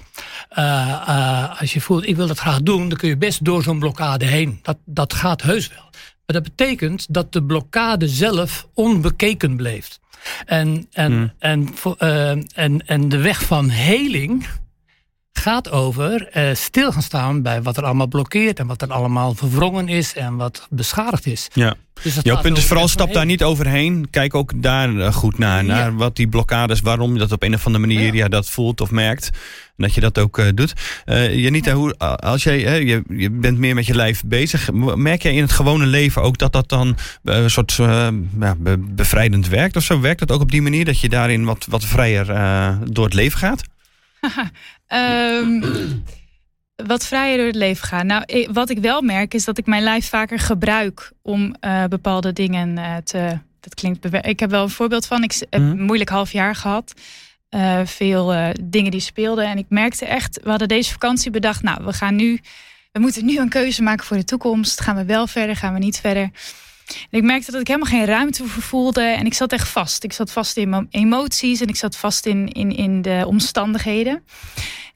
Als 1.59 1.73
je 1.73 1.81
voelt, 1.81 2.07
ik 2.07 2.17
wil 2.17 2.27
dat 2.27 2.39
graag 2.39 2.63
doen, 2.63 2.89
dan 2.89 2.99
kun 2.99 3.09
je 3.09 3.17
best 3.17 3.45
door 3.45 3.63
zo'n 3.63 3.79
blokkade 3.79 4.25
heen. 4.25 4.59
Dat, 4.63 4.77
dat 4.85 5.15
gaat 5.15 5.43
heus 5.43 5.69
wel. 5.69 5.86
Maar 6.27 6.43
dat 6.43 6.57
betekent 6.57 7.15
dat 7.15 7.33
de 7.33 7.43
blokkade 7.43 8.09
zelf 8.09 8.69
onbekeken 8.75 9.57
bleef. 9.57 9.99
En, 10.47 10.87
en, 10.93 11.13
Hmm. 11.13 11.33
en, 11.39 11.69
eh, 11.99 12.31
en, 12.31 12.87
en 12.87 13.09
de 13.09 13.19
weg 13.19 13.43
van 13.43 13.71
heling 13.71 14.47
gaat 15.39 15.71
over 15.71 16.29
eh, 16.29 16.55
stil 16.55 16.93
gaan 16.93 17.03
staan 17.03 17.43
bij 17.43 17.63
wat 17.63 17.77
er 17.77 17.85
allemaal 17.85 18.07
blokkeert 18.07 18.59
en 18.59 18.67
wat 18.67 18.83
er 18.83 18.93
allemaal 18.93 19.35
verwrongen 19.35 19.89
is 19.89 20.15
en 20.15 20.37
wat 20.37 20.67
beschadigd 20.71 21.27
is. 21.27 21.49
Ja. 21.53 21.75
Dus 22.03 22.19
Jouw 22.23 22.41
punt 22.41 22.59
is 22.59 22.65
vooral 22.65 22.89
stap 22.89 23.13
daar 23.13 23.25
niet 23.27 23.43
overheen. 23.43 24.07
Kijk 24.11 24.35
ook 24.35 24.63
daar 24.63 24.97
eh, 24.97 25.13
goed 25.13 25.39
naar. 25.39 25.65
Ja. 25.65 25.75
Naar 25.75 25.97
wat 25.97 26.17
die 26.17 26.29
blokkades, 26.29 26.81
waarom 26.81 27.13
je 27.13 27.19
dat 27.19 27.33
op 27.33 27.43
een 27.43 27.55
of 27.55 27.67
andere 27.67 27.87
manier 27.87 28.07
ja. 28.07 28.13
Ja. 28.13 28.29
dat 28.29 28.51
voelt 28.51 28.81
of 28.81 28.91
merkt. 28.91 29.31
En 29.77 29.83
dat 29.85 29.95
je 29.95 30.01
dat 30.01 30.19
ook 30.19 30.39
eh, 30.39 30.47
doet. 30.55 30.73
Janita, 31.33 31.73
hoe, 31.73 31.99
als 31.99 32.43
jij, 32.43 32.61
hè, 32.61 32.75
je, 32.75 33.03
je 33.09 33.31
bent 33.31 33.59
meer 33.59 33.75
met 33.75 33.87
je 33.87 33.95
lijf 33.95 34.23
bezig. 34.27 34.73
Merk 34.95 35.23
jij 35.23 35.35
in 35.35 35.43
het 35.43 35.53
gewone 35.53 35.87
leven 35.87 36.23
ook 36.23 36.39
dat 36.39 36.53
dat 36.53 36.69
dan 36.69 36.97
een 37.25 37.51
soort 37.51 37.73
ja, 38.41 38.55
be- 38.59 38.79
bevrijdend 38.79 39.49
werkt 39.49 39.77
of 39.77 39.83
zo? 39.83 40.01
Werkt 40.01 40.21
dat 40.21 40.33
ook 40.33 40.41
op 40.41 40.51
die 40.51 40.63
manier 40.63 40.85
dat 40.85 41.01
je 41.01 41.09
daarin 41.09 41.45
wat, 41.45 41.67
wat 41.71 41.85
vrijer 41.85 42.27
door 42.93 43.05
het 43.05 43.15
leven 43.15 43.39
gaat? 43.39 43.63
Ehm, 44.87 45.61
wat 46.87 47.07
vrijer 47.07 47.37
door 47.37 47.47
het 47.47 47.55
leven 47.57 47.87
gaan. 47.87 48.07
Nou, 48.07 48.49
wat 48.53 48.71
ik 48.71 48.79
wel 48.79 49.03
merk 49.03 49.35
is 49.35 49.45
dat 49.45 49.59
ik 49.59 49.67
mijn 49.67 49.83
lijf 49.83 50.09
vaker 50.09 50.39
gebruik 50.39 51.13
om 51.23 51.55
eh, 51.61 51.85
bepaalde 51.85 52.33
dingen 52.33 52.79
eh, 52.79 52.97
te. 52.97 53.39
Dat 53.61 53.75
klinkt. 53.75 54.27
Ik 54.27 54.41
heb 54.41 54.51
wel 54.51 54.63
een 54.63 54.71
voorbeeld 54.71 55.07
van. 55.07 55.23
Ik 55.23 55.33
heb 55.51 55.61
Mhm. 55.61 55.71
een 55.71 55.83
moeilijk 55.83 56.11
half 56.11 56.33
jaar 56.33 56.55
gehad. 56.55 56.93
Eh, 57.49 57.81
veel 57.85 58.33
eh, 58.35 58.49
dingen 58.63 58.91
die 58.91 59.01
speelden. 59.01 59.45
En 59.47 59.59
ik 59.59 59.67
merkte 59.69 60.05
echt. 60.05 60.41
We 60.43 60.51
hadden 60.51 60.69
deze 60.69 60.93
vakantie 60.93 61.31
bedacht. 61.31 61.63
Nou, 61.63 61.85
we 61.85 61.93
gaan 61.93 62.17
nu. 62.17 62.41
We 62.93 63.01
moeten 63.01 63.25
nu 63.25 63.39
een 63.39 63.49
keuze 63.49 63.83
maken 63.83 64.05
voor 64.07 64.17
de 64.17 64.25
toekomst. 64.25 64.81
Gaan 64.81 64.97
we 64.97 65.05
wel 65.05 65.27
verder? 65.27 65.57
Gaan 65.57 65.73
we 65.73 65.79
niet 65.79 66.01
verder? 66.01 66.31
En 67.11 67.19
ik 67.19 67.23
merkte 67.25 67.51
dat 67.51 67.61
ik 67.61 67.67
helemaal 67.67 67.91
geen 67.91 68.05
ruimte 68.05 68.45
voor 68.47 68.63
voelde. 68.63 69.03
En 69.03 69.27
ik 69.27 69.35
zat 69.35 69.53
echt 69.53 69.69
vast. 69.69 70.05
Ik 70.05 70.13
zat 70.13 70.33
vast 70.33 70.57
in 70.57 70.69
mijn 70.69 70.87
emoties. 70.91 71.61
En 71.61 71.69
ik 71.69 71.77
zat 71.77 71.97
vast 71.97 72.27
in, 72.27 72.49
in, 72.53 72.77
in 72.77 73.03
de 73.03 73.25
omstandigheden. 73.27 74.23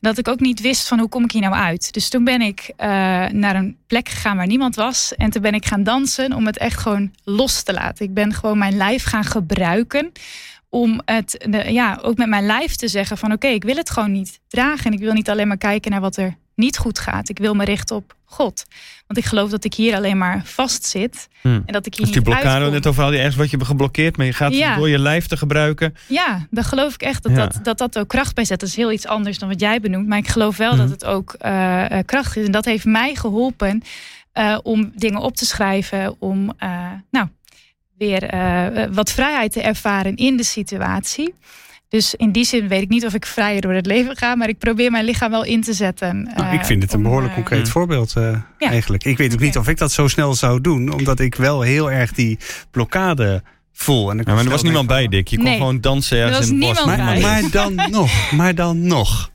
Dat 0.00 0.18
ik 0.18 0.28
ook 0.28 0.40
niet 0.40 0.60
wist 0.60 0.88
van 0.88 0.98
hoe 0.98 1.08
kom 1.08 1.24
ik 1.24 1.32
hier 1.32 1.40
nou 1.42 1.54
uit. 1.54 1.92
Dus 1.92 2.08
toen 2.08 2.24
ben 2.24 2.40
ik 2.40 2.72
eh, 2.76 2.88
naar 3.26 3.54
een 3.56 3.76
plek 3.86 4.08
gegaan 4.08 4.36
waar 4.36 4.46
niemand 4.46 4.74
was. 4.74 5.14
En 5.16 5.30
toen 5.30 5.42
ben 5.42 5.54
ik 5.54 5.66
gaan 5.66 5.82
dansen 5.82 6.32
om 6.32 6.46
het 6.46 6.58
echt 6.58 6.78
gewoon 6.80 7.10
los 7.24 7.62
te 7.62 7.72
laten. 7.72 8.04
Ik 8.04 8.14
ben 8.14 8.34
gewoon 8.34 8.58
mijn 8.58 8.76
lijf 8.76 9.04
gaan 9.04 9.24
gebruiken. 9.24 10.12
Om 10.68 11.00
het 11.04 11.46
de- 11.50 11.72
ja, 11.72 11.98
ook 12.02 12.16
met 12.16 12.28
mijn 12.28 12.46
lijf 12.46 12.74
te 12.76 12.88
zeggen 12.88 13.18
van 13.18 13.32
oké, 13.32 13.46
ik 13.46 13.64
wil 13.64 13.76
het 13.76 13.90
gewoon 13.90 14.12
niet 14.12 14.40
dragen. 14.48 14.84
En 14.84 14.92
ik 14.92 14.98
wil 14.98 15.12
niet 15.12 15.30
alleen 15.30 15.48
maar 15.48 15.56
kijken 15.58 15.90
naar 15.90 16.00
wat 16.00 16.16
er 16.16 16.36
niet 16.60 16.78
goed 16.78 16.98
gaat. 16.98 17.28
Ik 17.28 17.38
wil 17.38 17.54
me 17.54 17.64
richten 17.64 17.96
op 17.96 18.14
God. 18.24 18.64
Want 19.06 19.18
ik 19.18 19.24
geloof 19.24 19.50
dat 19.50 19.64
ik 19.64 19.74
hier 19.74 19.94
alleen 19.94 20.18
maar 20.18 20.42
vast 20.44 20.84
zit. 20.84 21.28
Hmm. 21.40 21.62
En 21.66 21.72
dat 21.72 21.86
ik 21.86 21.94
hier 21.94 22.04
Dus 22.04 22.14
die 22.14 22.24
niet 22.24 22.24
blokkade, 22.30 22.54
uitkom. 22.54 22.72
net 22.72 22.86
over 22.86 23.02
al 23.02 23.08
die 23.10 23.18
ergens 23.18 23.36
wat 23.36 23.50
je 23.50 23.56
hebt 23.56 23.68
geblokkeerd. 23.68 24.16
Maar 24.16 24.26
je 24.26 24.32
gaat 24.32 24.54
Ja. 24.54 24.76
door 24.76 24.88
je 24.88 24.98
lijf 24.98 25.26
te 25.26 25.36
gebruiken. 25.36 25.94
Ja, 26.06 26.46
daar 26.50 26.64
geloof 26.64 26.94
ik 26.94 27.02
echt 27.02 27.22
dat, 27.22 27.32
Ja. 27.32 27.38
dat, 27.46 27.58
dat 27.62 27.78
dat 27.78 27.98
ook 27.98 28.08
kracht 28.08 28.34
bij 28.34 28.44
zet. 28.44 28.60
Dat 28.60 28.68
is 28.68 28.76
heel 28.76 28.92
iets 28.92 29.06
anders 29.06 29.38
dan 29.38 29.48
wat 29.48 29.60
jij 29.60 29.80
benoemt. 29.80 30.06
Maar 30.08 30.18
ik 30.18 30.28
geloof 30.28 30.56
wel 30.56 30.70
Mhm. 30.70 30.78
dat 30.80 30.90
het 30.90 31.04
ook 31.04 31.32
eh, 31.38 31.98
eh, 31.98 32.04
kracht 32.04 32.36
is. 32.36 32.44
En 32.46 32.52
dat 32.52 32.64
heeft 32.64 32.84
mij 32.84 33.14
geholpen 33.14 33.82
eh, 34.32 34.58
om 34.62 34.92
dingen 34.94 35.20
op 35.20 35.36
te 35.36 35.46
schrijven. 35.46 36.16
Om 36.18 36.52
eh, 36.58 36.86
nou, 37.10 37.26
weer 37.98 38.30
wat 38.92 39.10
vrijheid 39.12 39.52
te 39.52 39.60
ervaren 39.62 40.16
in 40.16 40.36
de 40.36 40.44
situatie. 40.44 41.34
Dus 41.90 42.14
in 42.14 42.32
die 42.32 42.44
zin 42.44 42.68
weet 42.68 42.82
ik 42.82 42.88
niet 42.88 43.06
of 43.06 43.14
ik 43.14 43.26
vrijer 43.26 43.60
door 43.60 43.72
het 43.72 43.86
leven 43.86 44.16
ga. 44.16 44.34
Maar 44.34 44.48
ik 44.48 44.58
probeer 44.58 44.90
mijn 44.90 45.04
lichaam 45.04 45.30
wel 45.30 45.44
in 45.44 45.62
te 45.62 45.72
zetten. 45.72 46.22
Nou, 46.22 46.46
eh, 46.48 46.52
ik 46.52 46.64
vind 46.64 46.82
het 46.82 46.92
een 46.92 46.96
om, 46.98 47.02
behoorlijk 47.02 47.30
eh, 47.30 47.34
concreet 47.36 47.64
Mm. 47.64 47.70
voorbeeld 47.70 48.16
eh, 48.16 48.36
Ja. 48.58 48.70
eigenlijk. 48.70 49.04
Ik 49.04 49.16
weet 49.18 49.32
ook 49.32 49.40
niet 49.40 49.56
of 49.58 49.68
ik 49.68 49.78
dat 49.78 49.92
zo 49.92 50.08
snel 50.08 50.34
zou 50.34 50.60
doen, 50.60 50.92
omdat 50.92 51.20
ik 51.20 51.34
wel 51.34 51.60
heel 51.60 51.90
erg 51.90 52.12
die 52.12 52.38
blokkade 52.70 53.42
voel. 53.72 54.10
En 54.10 54.18
ik 54.20 54.26
Ja, 54.26 54.34
maar 54.34 54.44
er 54.44 54.50
was 54.50 54.62
niemand 54.62 54.86
bij, 54.86 55.08
Dick. 55.08 55.28
Je 55.28 55.36
kon 55.36 55.44
Nee. 55.44 55.56
gewoon 55.56 55.80
dansen 55.80 56.18
ergens 56.18 56.38
was 56.38 56.48
in 56.48 56.62
het 56.62 56.74
bos. 56.76 56.84
maar 57.22 57.42
dan 57.50 57.74
nog, 57.90 58.30
maar 58.32 58.54
dan 58.54 58.86
nog. 58.86 59.30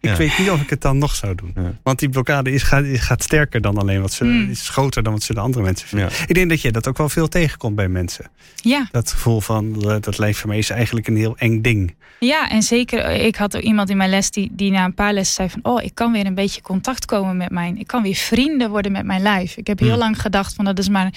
Ik 0.00 0.10
Ja. 0.10 0.16
weet 0.16 0.38
niet 0.38 0.50
of 0.50 0.60
ik 0.60 0.70
het 0.70 0.80
dan 0.80 0.98
nog 0.98 1.14
zou 1.14 1.34
doen. 1.34 1.52
Ja. 1.54 1.72
Want 1.82 1.98
die 1.98 2.08
blokkade 2.08 2.52
is, 2.52 2.62
gaat, 2.62 2.84
gaat 2.86 3.22
sterker 3.22 3.60
dan 3.60 3.78
alleen 3.78 4.00
wat 4.00 4.12
ze, 4.12 4.24
Mm. 4.24 4.50
is 4.50 4.68
groter 4.68 5.02
dan 5.02 5.12
wat 5.12 5.22
zullen 5.22 5.42
andere 5.42 5.64
mensen 5.64 5.88
vinden. 5.88 6.08
Ja. 6.18 6.24
Ik 6.26 6.34
denk 6.34 6.48
dat 6.48 6.60
je 6.60 6.70
dat 6.72 6.88
ook 6.88 6.98
wel 6.98 7.08
veel 7.08 7.28
tegenkomt 7.28 7.74
bij 7.76 7.88
mensen. 7.88 8.24
Ja, 8.54 8.88
Dat 8.90 9.10
gevoel 9.12 9.40
van 9.40 9.82
eh, 9.90 9.96
dat 10.00 10.18
lijf 10.18 10.38
voor 10.38 10.48
mij 10.48 10.58
is 10.58 10.70
eigenlijk 10.70 11.06
een 11.08 11.16
heel 11.16 11.36
eng 11.36 11.60
ding. 11.62 11.94
Ja, 12.20 12.50
en 12.50 12.62
zeker, 12.62 12.98
eh, 12.98 13.26
ik 13.26 13.36
had 13.36 13.56
ook 13.56 13.62
iemand 13.62 13.90
in 13.90 13.96
mijn 13.96 14.10
les 14.10 14.30
die, 14.30 14.50
die 14.52 14.70
na 14.70 14.84
een 14.84 14.94
paar 14.94 15.12
lessen 15.12 15.34
zei 15.34 15.50
van... 15.50 15.60
oh, 15.72 15.82
ik 15.82 15.94
kan 15.94 16.12
weer 16.12 16.26
een 16.26 16.34
beetje 16.34 16.60
contact 16.60 17.04
komen 17.04 17.36
met 17.36 17.50
mijn... 17.50 17.78
ik 17.78 17.86
kan 17.86 18.02
weer 18.02 18.14
vrienden 18.14 18.70
worden 18.70 18.92
met 18.92 19.04
mijn 19.04 19.22
lijf. 19.22 19.56
Ik 19.56 19.66
heb 19.66 19.78
heel 19.78 19.88
Hmm. 19.88 19.98
lang 19.98 20.20
gedacht 20.20 20.54
van 20.54 20.64
dat 20.64 20.78
is 20.78 20.88
maar 20.88 21.04
een 21.04 21.14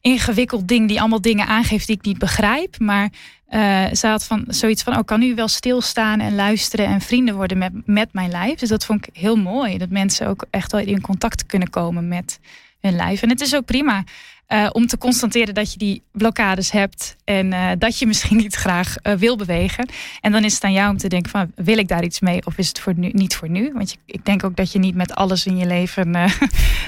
ingewikkeld 0.00 0.68
ding... 0.68 0.88
die 0.88 1.00
allemaal 1.00 1.20
dingen 1.20 1.46
aangeeft 1.46 1.86
die 1.86 1.96
ik 1.96 2.04
niet 2.04 2.18
begrijp. 2.18 2.78
Maar 2.78 3.10
eh 3.48 3.92
ze 3.92 4.06
had 4.06 4.24
van, 4.24 4.44
zoiets 4.48 4.82
van, 4.82 4.96
oh, 4.96 5.04
kan 5.04 5.20
nu 5.20 5.34
wel 5.34 5.48
stilstaan 5.48 6.20
en 6.20 6.34
luisteren... 6.34 6.86
en 6.86 7.00
vrienden 7.00 7.34
worden 7.34 7.58
met, 7.58 7.72
met 7.84 8.12
mijn 8.12 8.30
lijf. 8.30 8.58
Dus 8.58 8.68
dat 8.68 8.84
vond 8.84 9.06
ik 9.06 9.16
heel 9.16 9.36
mooi. 9.36 9.78
Dat 9.78 9.90
mensen 9.90 10.26
ook 10.26 10.46
echt 10.50 10.72
wel 10.72 10.80
in 10.80 11.00
contact 11.00 11.46
kunnen 11.46 11.70
komen 11.70 12.08
met 12.08 12.40
hun 12.80 12.96
lijf. 12.96 13.22
En 13.22 13.28
het 13.28 13.40
is 13.40 13.54
ook 13.54 13.64
prima 13.64 14.04
eh, 14.48 14.68
om 14.72 14.86
te 14.86 14.98
constateren 14.98 15.54
dat 15.54 15.72
je 15.72 15.78
die 15.78 16.02
blokkades 16.12 16.70
hebt... 16.70 17.16
en 17.24 17.52
eh, 17.52 17.70
dat 17.78 17.98
je 17.98 18.06
misschien 18.06 18.36
niet 18.36 18.54
graag 18.54 18.96
eh, 18.96 19.14
wil 19.14 19.36
bewegen... 19.36 19.88
En 20.20 20.32
dan 20.32 20.44
is 20.44 20.54
het 20.54 20.64
aan 20.64 20.72
jou 20.72 20.90
om 20.90 20.96
te 20.96 21.08
denken 21.08 21.30
van 21.30 21.52
wil 21.54 21.78
ik 21.78 21.88
daar 21.88 22.04
iets 22.04 22.20
mee 22.20 22.46
of 22.46 22.58
is 22.58 22.68
het 22.68 22.80
voor 22.80 22.92
nu, 22.96 23.08
niet 23.12 23.36
voor 23.36 23.48
nu? 23.48 23.72
Want 23.74 23.90
je, 23.90 23.96
ik 24.06 24.24
denk 24.24 24.44
ook 24.44 24.56
dat 24.56 24.72
je 24.72 24.78
niet 24.78 24.94
met 24.94 25.14
alles 25.14 25.46
in 25.46 25.56
je 25.56 25.66
leven 25.66 26.16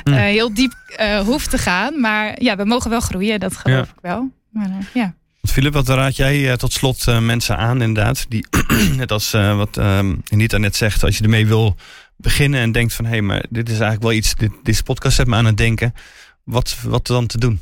Hmm. 0.04 0.14
heel 0.14 0.54
diep 0.54 0.72
hoeft 1.24 1.50
te 1.50 1.58
gaan. 1.58 2.00
Maar 2.00 2.42
ja, 2.42 2.56
we 2.56 2.64
mogen 2.64 2.90
wel 2.90 3.00
groeien, 3.00 3.40
dat 3.40 3.56
geloof 3.56 3.86
Ja. 3.86 3.92
ik 3.92 4.00
wel. 4.00 4.30
Maar 4.50 4.70
ja. 4.94 5.14
Filip, 5.42 5.72
wat 5.72 5.88
raad 5.88 6.16
jij 6.16 6.56
tot 6.56 6.72
slot 6.72 7.20
mensen 7.20 7.56
aan 7.56 7.82
inderdaad? 7.82 8.26
Die, 8.28 8.46
net 8.96 9.12
als 9.12 9.30
wat 9.30 9.76
ehm 9.76 10.14
Anita 10.28 10.58
net 10.58 10.76
zegt, 10.76 11.04
als 11.04 11.16
je 11.18 11.22
ermee 11.22 11.46
wil 11.46 11.76
beginnen 12.16 12.61
en 12.61 12.72
denkt 12.72 12.94
van... 12.94 13.04
hé, 13.04 13.11
hey, 13.11 13.22
maar 13.22 13.44
dit 13.48 13.66
is 13.68 13.74
eigenlijk 13.74 14.02
wel 14.02 14.12
iets, 14.12 14.34
dit, 14.34 14.52
deze 14.62 14.82
podcast 14.82 15.16
zet 15.16 15.26
me 15.26 15.36
aan 15.36 15.44
het 15.44 15.56
denken. 15.56 15.94
Wat, 16.51 16.76
wat 16.82 17.07
dan 17.07 17.26
te 17.26 17.38
doen? 17.38 17.61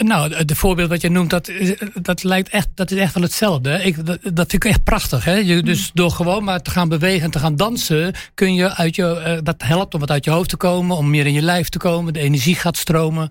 nou, 0.00 0.44
de 0.44 0.54
voorbeeld 0.54 0.88
wat 0.88 1.00
je 1.00 1.10
noemt, 1.10 1.30
dat, 1.30 1.50
dat 1.94 2.22
lijkt 2.22 2.48
echt, 2.48 2.68
dat 2.74 2.90
is 2.90 2.98
echt 2.98 3.14
wel 3.14 3.22
hetzelfde. 3.22 3.84
Ik, 3.84 4.06
dat, 4.06 4.18
dat 4.22 4.50
vind 4.50 4.64
ik 4.64 4.70
echt 4.70 4.84
prachtig. 4.84 5.24
Hè? 5.24 5.34
Je, 5.34 5.62
dus 5.62 5.90
door 5.94 6.10
gewoon 6.10 6.44
maar 6.44 6.62
te 6.62 6.70
gaan 6.70 6.88
bewegen 6.88 7.24
en 7.24 7.30
te 7.30 7.38
gaan 7.38 7.56
dansen, 7.56 8.14
kun 8.34 8.54
je 8.54 8.74
uit 8.74 8.96
je, 8.96 9.40
dat 9.42 9.62
helpt 9.62 9.94
om 9.94 10.00
wat 10.00 10.10
uit 10.10 10.24
je 10.24 10.30
hoofd 10.30 10.48
te 10.48 10.56
komen, 10.56 10.96
om 10.96 11.10
meer 11.10 11.26
in 11.26 11.32
je 11.32 11.42
lijf 11.42 11.68
te 11.68 11.78
komen. 11.78 12.12
De 12.12 12.20
energie 12.20 12.54
gaat 12.54 12.76
stromen. 12.76 13.30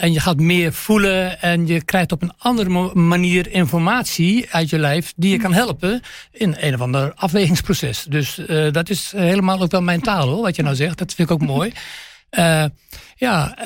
en 0.00 0.12
je 0.12 0.20
gaat 0.20 0.40
meer 0.40 0.72
voelen 0.72 1.40
en 1.40 1.66
je 1.66 1.84
krijgt 1.84 2.12
op 2.12 2.22
een 2.22 2.32
andere 2.38 2.94
manier 2.94 3.50
informatie 3.50 4.46
uit 4.50 4.70
je 4.70 4.78
lijf 4.78 5.12
die 5.16 5.30
je 5.30 5.38
kan 5.38 5.52
helpen 5.52 6.00
in 6.30 6.56
een 6.58 6.74
of 6.74 6.80
ander 6.80 7.12
afwegingsproces. 7.14 8.06
Dus 8.08 8.40
dat 8.70 8.88
is 8.88 9.12
helemaal 9.16 9.60
ook 9.60 9.70
wel 9.70 9.82
mijn 9.82 10.00
taal 10.00 10.28
hoor, 10.28 10.42
wat 10.42 10.56
je 10.56 10.62
nou 10.62 10.74
zegt. 10.74 10.98
Dat 10.98 11.14
vind 11.14 11.30
ik 11.30 11.34
ook 11.34 11.46
mooi. 11.46 11.72
ja, 13.16 13.56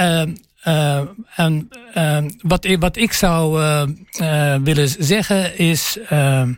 uh, 0.65 1.01
en 1.37 1.69
uh, 1.97 2.19
wat, 2.43 2.67
wat 2.79 2.97
ik 2.97 3.13
zou 3.13 3.63
uh, 3.63 4.57
willen 4.63 4.89
zeggen 4.89 5.59
is. 5.59 5.99
Ehm, 6.09 6.55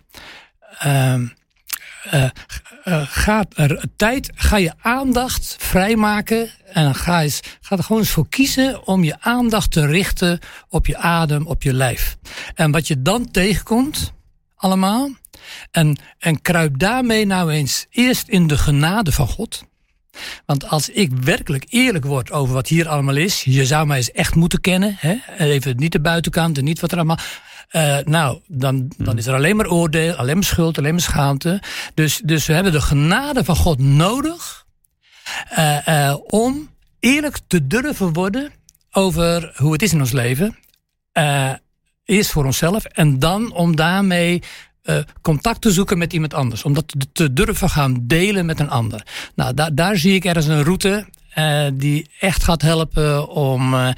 ehm, 0.79 1.27
ga 3.05 3.45
er 3.55 3.85
tijd, 3.97 4.31
ga 4.35 4.57
je 4.57 4.73
aandacht 4.81 5.57
vrijmaken. 5.59 6.51
En 6.73 6.95
ga, 6.95 7.23
eens, 7.23 7.41
ga 7.61 7.77
er 7.77 7.83
gewoon 7.83 8.03
eens 8.03 8.11
voor 8.11 8.29
kiezen 8.29 8.87
om 8.87 9.05
je 9.05 9.17
aandacht 9.21 9.71
te 9.71 9.87
richten 9.87 10.39
op 10.69 10.87
je 10.87 10.97
adem, 10.97 11.47
op 11.47 11.63
je 11.63 11.75
lijf. 11.75 12.17
En 12.55 12.71
wat 12.71 12.87
je 12.87 13.03
dan 13.03 13.31
tegenkomt, 13.31 14.13
allemaal. 14.57 15.11
En, 15.71 15.99
en 16.19 16.43
kruip 16.43 16.79
daarmee 16.79 17.27
nou 17.27 17.51
eens 17.51 17.87
eerst 17.91 18.29
in 18.29 18.47
de 18.47 18.59
genade 18.59 19.13
van 19.13 19.27
God. 19.29 19.65
Want 20.47 20.69
als 20.69 20.89
ik 20.89 21.11
werkelijk 21.13 21.65
eerlijk 21.69 22.05
word 22.05 22.31
over 22.33 22.55
wat 22.55 22.69
hier 22.69 22.89
allemaal 22.89 23.17
is, 23.17 23.43
je 23.45 23.67
zou 23.67 23.87
mij 23.87 23.97
eens 23.97 24.11
echt 24.11 24.35
moeten 24.35 24.61
kennen. 24.61 24.97
Hè? 24.99 25.17
Even 25.39 25.77
niet 25.77 25.93
de 25.93 26.01
buitenkant 26.01 26.59
en 26.59 26.65
niet 26.65 26.81
wat 26.81 26.91
er 26.93 26.97
allemaal. 26.97 27.19
Uh, 27.71 27.99
nou, 28.05 28.41
dan, 28.47 28.93
dan 28.97 29.19
is 29.19 29.27
er 29.27 29.35
alleen 29.35 29.57
maar 29.57 29.71
oordeel, 29.71 30.15
alleen 30.15 30.35
maar 30.35 30.45
schuld, 30.45 30.79
alleen 30.79 30.93
maar 30.93 31.01
schaamte. 31.01 31.63
Dus, 31.95 32.21
dus 32.25 32.47
we 32.47 32.53
hebben 32.53 32.73
de 32.73 32.81
genade 32.81 33.45
van 33.45 33.57
God 33.57 33.79
nodig 33.79 34.67
uh, 35.59 35.87
uh, 35.89 36.17
om 36.27 36.71
eerlijk 37.01 37.39
te 37.47 37.67
durven 37.67 38.13
worden 38.13 38.53
over 38.91 39.53
hoe 39.57 39.73
het 39.73 39.83
is 39.83 39.93
in 39.93 40.01
ons 40.01 40.13
leven. 40.13 40.59
eerst 42.05 42.31
voor 42.31 42.45
onszelf 42.45 42.85
en 42.85 43.19
dan 43.19 43.53
om 43.53 43.77
daarmee 43.77 44.43
uh, 44.85 44.99
contact 45.21 45.61
te 45.61 45.73
zoeken 45.73 45.99
met 45.99 46.13
iemand 46.13 46.35
anders. 46.35 46.65
Om 46.65 46.75
dat 46.75 46.95
te 47.13 47.33
durven 47.33 47.71
gaan 47.71 47.99
delen 48.03 48.47
met 48.47 48.61
een 48.61 48.71
ander. 48.71 49.07
Nou, 49.35 49.55
daar, 49.55 49.75
daar 49.75 49.97
zie 49.97 50.15
ik 50.15 50.25
ergens 50.25 50.47
een 50.47 50.63
route 50.63 51.07
uh, 51.39 51.67
die 51.75 52.11
echt 52.21 52.45
gaat 52.45 52.63
helpen 52.63 53.29
om, 53.29 53.75
uh, 53.75 53.89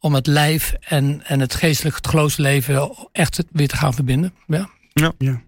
om 0.00 0.14
het 0.14 0.26
lijf 0.26 0.74
en, 0.80 1.22
en 1.24 1.40
het 1.40 1.54
geestelijk, 1.54 1.96
het 1.96 2.08
geloofsleven 2.08 2.90
echt 3.12 3.44
weer 3.52 3.68
te 3.68 3.76
gaan 3.76 3.94
verbinden. 3.94 4.34
Ja. 4.46 4.68
Ja. 4.92 5.12
ja. 5.18 5.40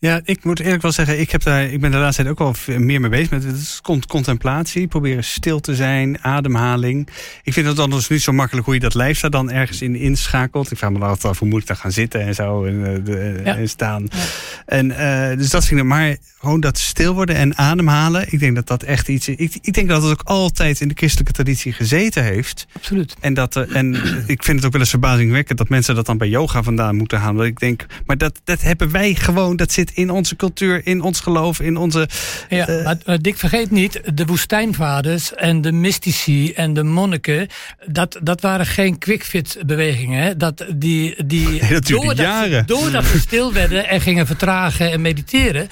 Ja, 0.00 0.20
ik 0.24 0.44
moet 0.44 0.60
eerlijk 0.60 0.82
wel 0.82 0.92
zeggen, 0.92 1.20
ik, 1.20 1.30
heb 1.30 1.42
daar, 1.42 1.64
ik 1.64 1.80
ben 1.80 1.90
de 1.90 1.96
laatste 1.96 2.22
tijd 2.22 2.40
ook 2.40 2.54
wel 2.66 2.78
meer 2.78 3.00
mee 3.00 3.10
bezig 3.10 3.30
met 3.30 3.44
het 3.44 3.56
is 3.56 3.80
contemplatie. 4.06 4.86
Proberen 4.86 5.24
stil 5.24 5.60
te 5.60 5.74
zijn, 5.74 6.22
ademhaling. 6.22 7.08
Ik 7.42 7.52
vind 7.52 7.66
het 7.66 7.78
anders 7.78 8.08
niet 8.08 8.22
zo 8.22 8.32
makkelijk 8.32 8.66
hoe 8.66 8.74
je 8.74 8.80
dat 8.80 8.94
lijf 8.94 9.20
daar 9.20 9.30
dan 9.30 9.50
ergens 9.50 9.82
in 9.82 9.96
inschakelt. 9.96 10.70
Ik 10.70 10.78
vraag 10.78 10.90
me 10.90 10.98
altijd 10.98 11.24
af 11.24 11.38
hoe 11.38 11.48
moet 11.48 11.60
ik 11.60 11.66
daar 11.66 11.76
gaan 11.76 11.92
zitten 11.92 12.20
en 12.20 12.34
zo 12.34 12.64
en, 12.64 13.06
eh, 13.06 13.46
en 13.46 13.68
staan. 13.68 14.08
Ja. 14.10 14.18
En 14.66 14.90
uh, 14.90 15.38
dus 15.38 15.50
dat 15.50 15.66
vind 15.66 15.80
ik, 15.80 15.86
maar 15.86 16.16
gewoon 16.38 16.60
dat 16.60 16.78
stil 16.78 17.14
worden 17.14 17.36
en 17.36 17.56
ademhalen. 17.56 18.32
Ik 18.32 18.38
denk 18.38 18.54
dat 18.54 18.66
dat 18.66 18.82
echt 18.82 19.08
iets 19.08 19.28
ik, 19.28 19.58
ik 19.60 19.74
denk 19.74 19.88
dat 19.88 20.02
het 20.02 20.10
ook 20.10 20.22
altijd 20.24 20.80
in 20.80 20.88
de 20.88 20.94
christelijke 20.94 21.32
traditie 21.32 21.72
gezeten 21.72 22.24
heeft. 22.24 22.66
Absoluut. 22.72 23.16
En, 23.20 23.34
dat, 23.34 23.56
uh, 23.56 23.76
en 23.76 23.94
ik 24.26 24.42
vind 24.44 24.56
het 24.56 24.64
ook 24.64 24.72
wel 24.72 24.80
eens 24.80 24.90
verbazingwekkend 24.90 25.58
dat 25.58 25.68
mensen 25.68 25.94
dat 25.94 26.06
dan 26.06 26.18
bij 26.18 26.28
yoga 26.28 26.62
vandaan 26.62 26.96
moeten 26.96 27.18
halen. 27.18 27.46
Ik 27.46 27.58
denk, 27.58 27.86
maar 28.06 28.18
dat, 28.18 28.40
dat 28.44 28.62
hebben 28.62 28.90
wij 28.90 29.14
gewoon, 29.14 29.56
dat 29.56 29.72
zit 29.72 29.87
in 29.94 30.10
onze 30.10 30.36
cultuur, 30.36 30.86
in 30.86 31.00
ons 31.02 31.20
geloof, 31.20 31.60
in 31.60 31.76
onze... 31.76 32.08
Ja, 32.48 32.68
uh, 32.68 32.84
maar 32.84 33.22
Dick, 33.22 33.36
vergeet 33.36 33.70
niet, 33.70 34.00
de 34.14 34.26
woestijnvaders 34.26 35.34
en 35.34 35.60
de 35.60 35.72
mystici 35.72 36.52
en 36.52 36.74
de 36.74 36.82
monniken, 36.82 37.48
dat, 37.86 38.18
dat 38.22 38.40
waren 38.40 38.66
geen 38.66 38.98
quickfit 38.98 39.58
bewegingen. 39.66 40.38
Dat, 40.38 40.64
die, 40.74 41.24
die, 41.26 41.48
nee, 41.60 41.72
dat 41.72 41.86
doordat, 41.86 42.16
jaren. 42.16 42.66
doordat 42.66 43.04
ze 43.04 43.18
stil 43.18 43.52
werden 43.52 43.88
en 43.88 44.00
gingen 44.00 44.26
vertragen 44.26 44.90
en 44.90 45.00
mediteren, 45.00 45.68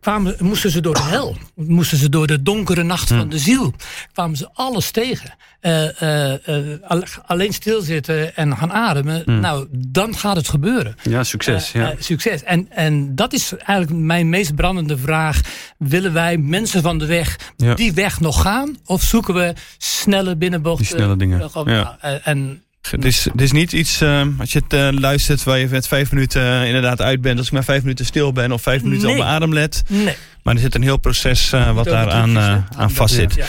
kwamen, 0.00 0.36
moesten 0.38 0.70
ze 0.70 0.80
door 0.80 0.94
de 0.94 1.02
hel. 1.02 1.36
Moesten 1.54 1.98
ze 1.98 2.08
door 2.08 2.26
de 2.26 2.42
donkere 2.42 2.82
nacht 2.82 3.08
van 3.08 3.28
de 3.28 3.38
ziel. 3.38 3.74
Kwamen 4.12 4.36
ze 4.36 4.48
alles 4.52 4.90
tegen. 4.90 5.34
Uh, 5.60 6.02
uh, 6.02 6.32
uh, 6.48 7.02
alleen 7.26 7.52
stilzitten 7.52 8.36
en 8.36 8.56
gaan 8.56 8.72
ademen. 8.72 9.22
Hmm. 9.24 9.40
Nou, 9.40 9.66
dan 9.70 10.16
gaat 10.16 10.36
het 10.36 10.48
gebeuren. 10.48 10.96
Ja, 11.02 11.24
succes. 11.24 11.72
Ja. 11.72 11.94
succes. 11.98 12.42
En, 12.42 12.66
en 12.70 13.14
dat 13.14 13.32
is 13.32 13.52
eigenlijk 13.52 14.00
mijn 14.00 14.28
meest 14.28 14.54
brandende 14.54 14.98
vraag. 14.98 15.40
Willen 15.78 16.12
wij 16.12 16.36
mensen 16.36 16.82
van 16.82 16.98
de 16.98 17.06
weg 17.06 17.38
ja. 17.56 17.74
die 17.74 17.92
weg 17.92 18.20
nog 18.20 18.42
gaan? 18.42 18.76
Of 18.84 19.02
zoeken 19.02 19.34
we 19.34 19.52
snelle 19.78 20.36
binnenbochten? 20.36 20.86
Die 20.86 20.96
snelle 20.96 21.16
dingen. 21.16 21.50
Ja. 21.64 21.98
en 22.24 22.62
het 22.90 23.04
is, 23.04 23.24
het 23.24 23.40
is 23.40 23.52
niet 23.52 23.72
iets, 23.72 24.02
uh, 24.02 24.22
als 24.38 24.52
je 24.52 24.62
het 24.68 24.94
uh, 24.94 25.00
luistert, 25.00 25.44
waar 25.44 25.58
je 25.58 25.68
met 25.70 25.88
vijf 25.88 26.12
minuten 26.12 26.42
uh, 26.42 26.66
inderdaad 26.66 27.00
uit 27.00 27.20
bent. 27.20 27.38
Als 27.38 27.46
ik 27.46 27.52
maar 27.52 27.64
vijf 27.64 27.82
minuten 27.82 28.04
stil 28.04 28.32
ben 28.32 28.52
of 28.52 28.62
vijf 28.62 28.82
minuten 28.82 29.06
nee. 29.06 29.12
op 29.16 29.22
mijn 29.22 29.34
adem 29.34 29.52
let. 29.52 29.82
Nee. 29.86 30.16
Maar 30.42 30.54
er 30.54 30.60
zit 30.60 30.74
een 30.74 30.82
heel 30.82 30.96
proces 30.96 31.50
wat 31.50 31.84
daar 31.84 32.10
aan, 32.10 32.38
aan 32.76 32.90
vastzit. 32.90 33.34
Ja. 33.34 33.46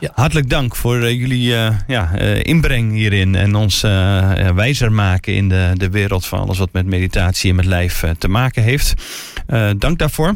Ja. 0.00 0.10
Hartelijk 0.14 0.48
dank 0.48 0.76
voor 0.76 1.12
jullie 1.12 1.54
ja, 1.86 2.10
inbreng 2.42 2.92
hierin. 2.92 3.34
En 3.34 3.54
ons 3.54 3.80
wijzer 4.54 4.92
maken 4.92 5.34
in 5.34 5.48
de, 5.48 5.70
de 5.74 5.90
wereld 5.90 6.26
van 6.26 6.38
alles 6.38 6.58
wat 6.58 6.72
met 6.72 6.86
meditatie 6.86 7.50
en 7.50 7.56
met 7.56 7.64
lijf 7.64 8.04
te 8.18 8.28
maken 8.28 8.62
heeft. 8.62 8.94
dank 9.76 9.98
daarvoor. 9.98 10.28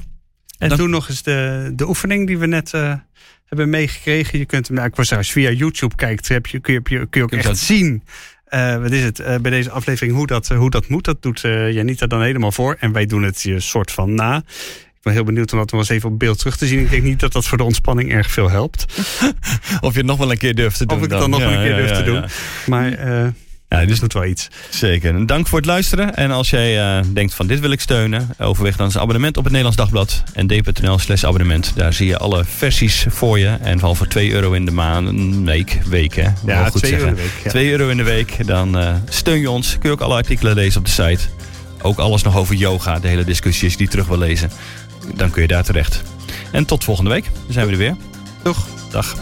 En 0.59 0.69
dank. 0.69 0.81
toen 0.81 0.91
nog 0.91 1.09
eens 1.09 1.23
de, 1.23 1.73
de 1.75 1.89
oefening 1.89 2.27
die 2.27 2.39
we 2.39 2.47
net 2.47 2.73
hebben 3.47 3.71
meegekregen. 3.71 4.39
Je 4.39 4.47
kunt 4.47 4.67
hem, 4.67 4.77
nou, 4.77 4.89
ik 4.89 4.97
was 4.97 5.13
als 5.13 5.27
je 5.27 5.33
via 5.33 5.51
YouTube 5.51 5.95
kijkt, 5.95 6.29
heb 6.29 6.47
je, 6.47 6.61
kun, 6.61 6.75
je, 6.75 6.83
kun 6.83 7.07
je 7.11 7.23
ook 7.23 7.33
echt 7.33 7.45
dat... 7.45 7.59
zien 7.59 8.03
uh, 8.51 8.77
wat 8.77 8.91
is 8.91 9.03
het, 9.03 9.21
uh, 9.21 9.37
bij 9.37 9.51
deze 9.51 9.71
aflevering 9.71 10.17
hoe 10.17 10.27
dat, 10.27 10.51
uh, 10.51 10.59
hoe 10.59 10.71
dat 10.71 10.89
moet. 10.89 11.05
Dat 11.05 11.23
doet 11.23 11.41
Janita 11.41 12.07
dan 12.07 12.23
helemaal 12.23 12.53
voor. 12.53 12.77
En 12.81 12.93
wij 12.93 13.07
doen 13.07 13.23
het 13.23 13.43
je 13.43 13.61
soort 13.61 13.91
van 13.91 14.15
na. 14.15 14.37
Ik 14.87 15.03
ben 15.03 15.13
heel 15.13 15.25
benieuwd 15.25 15.53
om 15.53 15.59
dat 15.59 15.71
nog 15.71 15.81
eens 15.81 15.89
even 15.89 16.11
op 16.11 16.19
beeld 16.19 16.39
terug 16.39 16.57
te 16.57 16.67
zien. 16.67 16.79
Ik 16.79 16.91
denk 16.91 17.03
niet 17.03 17.21
dat 17.21 17.33
dat 17.33 17.47
voor 17.47 17.59
de 17.59 17.65
ontspanning 17.65 18.13
erg 18.13 18.31
veel 18.31 18.51
helpt. 18.51 18.85
of 19.81 19.93
je 19.93 19.99
het 19.99 20.07
nog 20.07 20.19
wel 20.19 20.31
een 20.31 20.39
keer 20.39 20.55
durft 20.55 20.79
te 20.79 20.87
doen. 20.87 20.97
Of 20.97 21.05
ik 21.05 21.11
het 21.11 21.21
dan, 21.21 21.31
dan 21.31 21.41
nog 21.41 21.51
ja, 21.51 21.57
een 21.57 21.63
keer 21.63 21.77
durf 21.77 21.91
ja, 21.91 21.97
te 21.97 22.05
doen. 22.05 22.25
Maar... 22.67 23.35
Ja, 23.69 23.85
dus 23.85 24.01
doet 24.01 24.13
wel 24.13 24.25
iets. 24.25 24.49
Zeker. 24.71 25.27
Dank 25.27 25.47
voor 25.47 25.59
het 25.59 25.67
luisteren. 25.67 26.15
En 26.15 26.31
als 26.31 26.51
jij 26.51 26.99
uh, 26.99 27.05
denkt 27.13 27.35
van 27.35 27.47
dit 27.47 27.61
wil 27.61 27.71
ik 27.71 27.81
steunen, 27.81 28.29
overweeg 28.39 28.77
dan 28.77 28.87
eens 28.87 28.99
abonnement 28.99 29.37
op 29.37 29.45
het 29.45 29.53
Nederlands 29.53 29.77
Dagblad. 29.77 30.23
En 30.33 30.47
d.nl 30.47 30.99
slash 30.99 31.25
abonnement. 31.25 31.73
Daar 31.77 31.93
zie 31.93 32.07
je 32.07 32.19
alle 32.19 32.45
versies 32.45 33.07
voor 33.09 33.39
je. 33.39 33.49
En 33.49 33.79
vooral 33.79 33.95
voor 33.95 34.07
2 34.07 34.33
euro 34.33 34.53
in 34.53 34.65
de 34.65 34.71
maand, 34.71 35.09
een 35.09 35.45
week, 35.45 35.79
week 35.89 36.15
hè. 36.15 36.29
Ja, 36.47 36.71
2 36.71 36.93
euro 36.93 37.07
in 37.07 37.15
de 37.15 37.21
week. 37.23 37.41
Ja. 37.45 37.51
2 37.51 37.71
euro 37.71 37.89
in 37.89 37.97
de 37.97 38.03
week. 38.03 38.47
Dan 38.47 38.79
uh, 38.79 38.95
steun 39.09 39.41
je 39.41 39.51
ons. 39.51 39.79
Kun 39.79 39.89
je 39.89 39.95
ook 39.95 40.03
alle 40.03 40.15
artikelen 40.15 40.55
lezen 40.55 40.79
op 40.79 40.85
de 40.87 40.93
site. 40.93 41.23
Ook 41.83 41.99
alles 41.99 42.23
nog 42.23 42.37
over 42.37 42.55
yoga, 42.55 42.99
de 42.99 43.09
hele 43.09 43.25
discussies 43.25 43.77
die 43.77 43.89
terug 43.89 44.07
wil 44.07 44.19
lezen. 44.19 44.51
Dan 45.15 45.31
kun 45.31 45.43
je 45.43 45.49
daar 45.49 45.65
terecht. 45.65 46.03
En 46.53 46.65
tot 46.65 46.85
volgende 46.85 47.11
week. 47.11 47.25
Dan 47.25 47.53
zijn 47.53 47.67
we 47.67 47.73
er 47.73 47.79
weer. 47.79 47.97
Doeg. 48.43 48.67
Dag. 48.91 49.17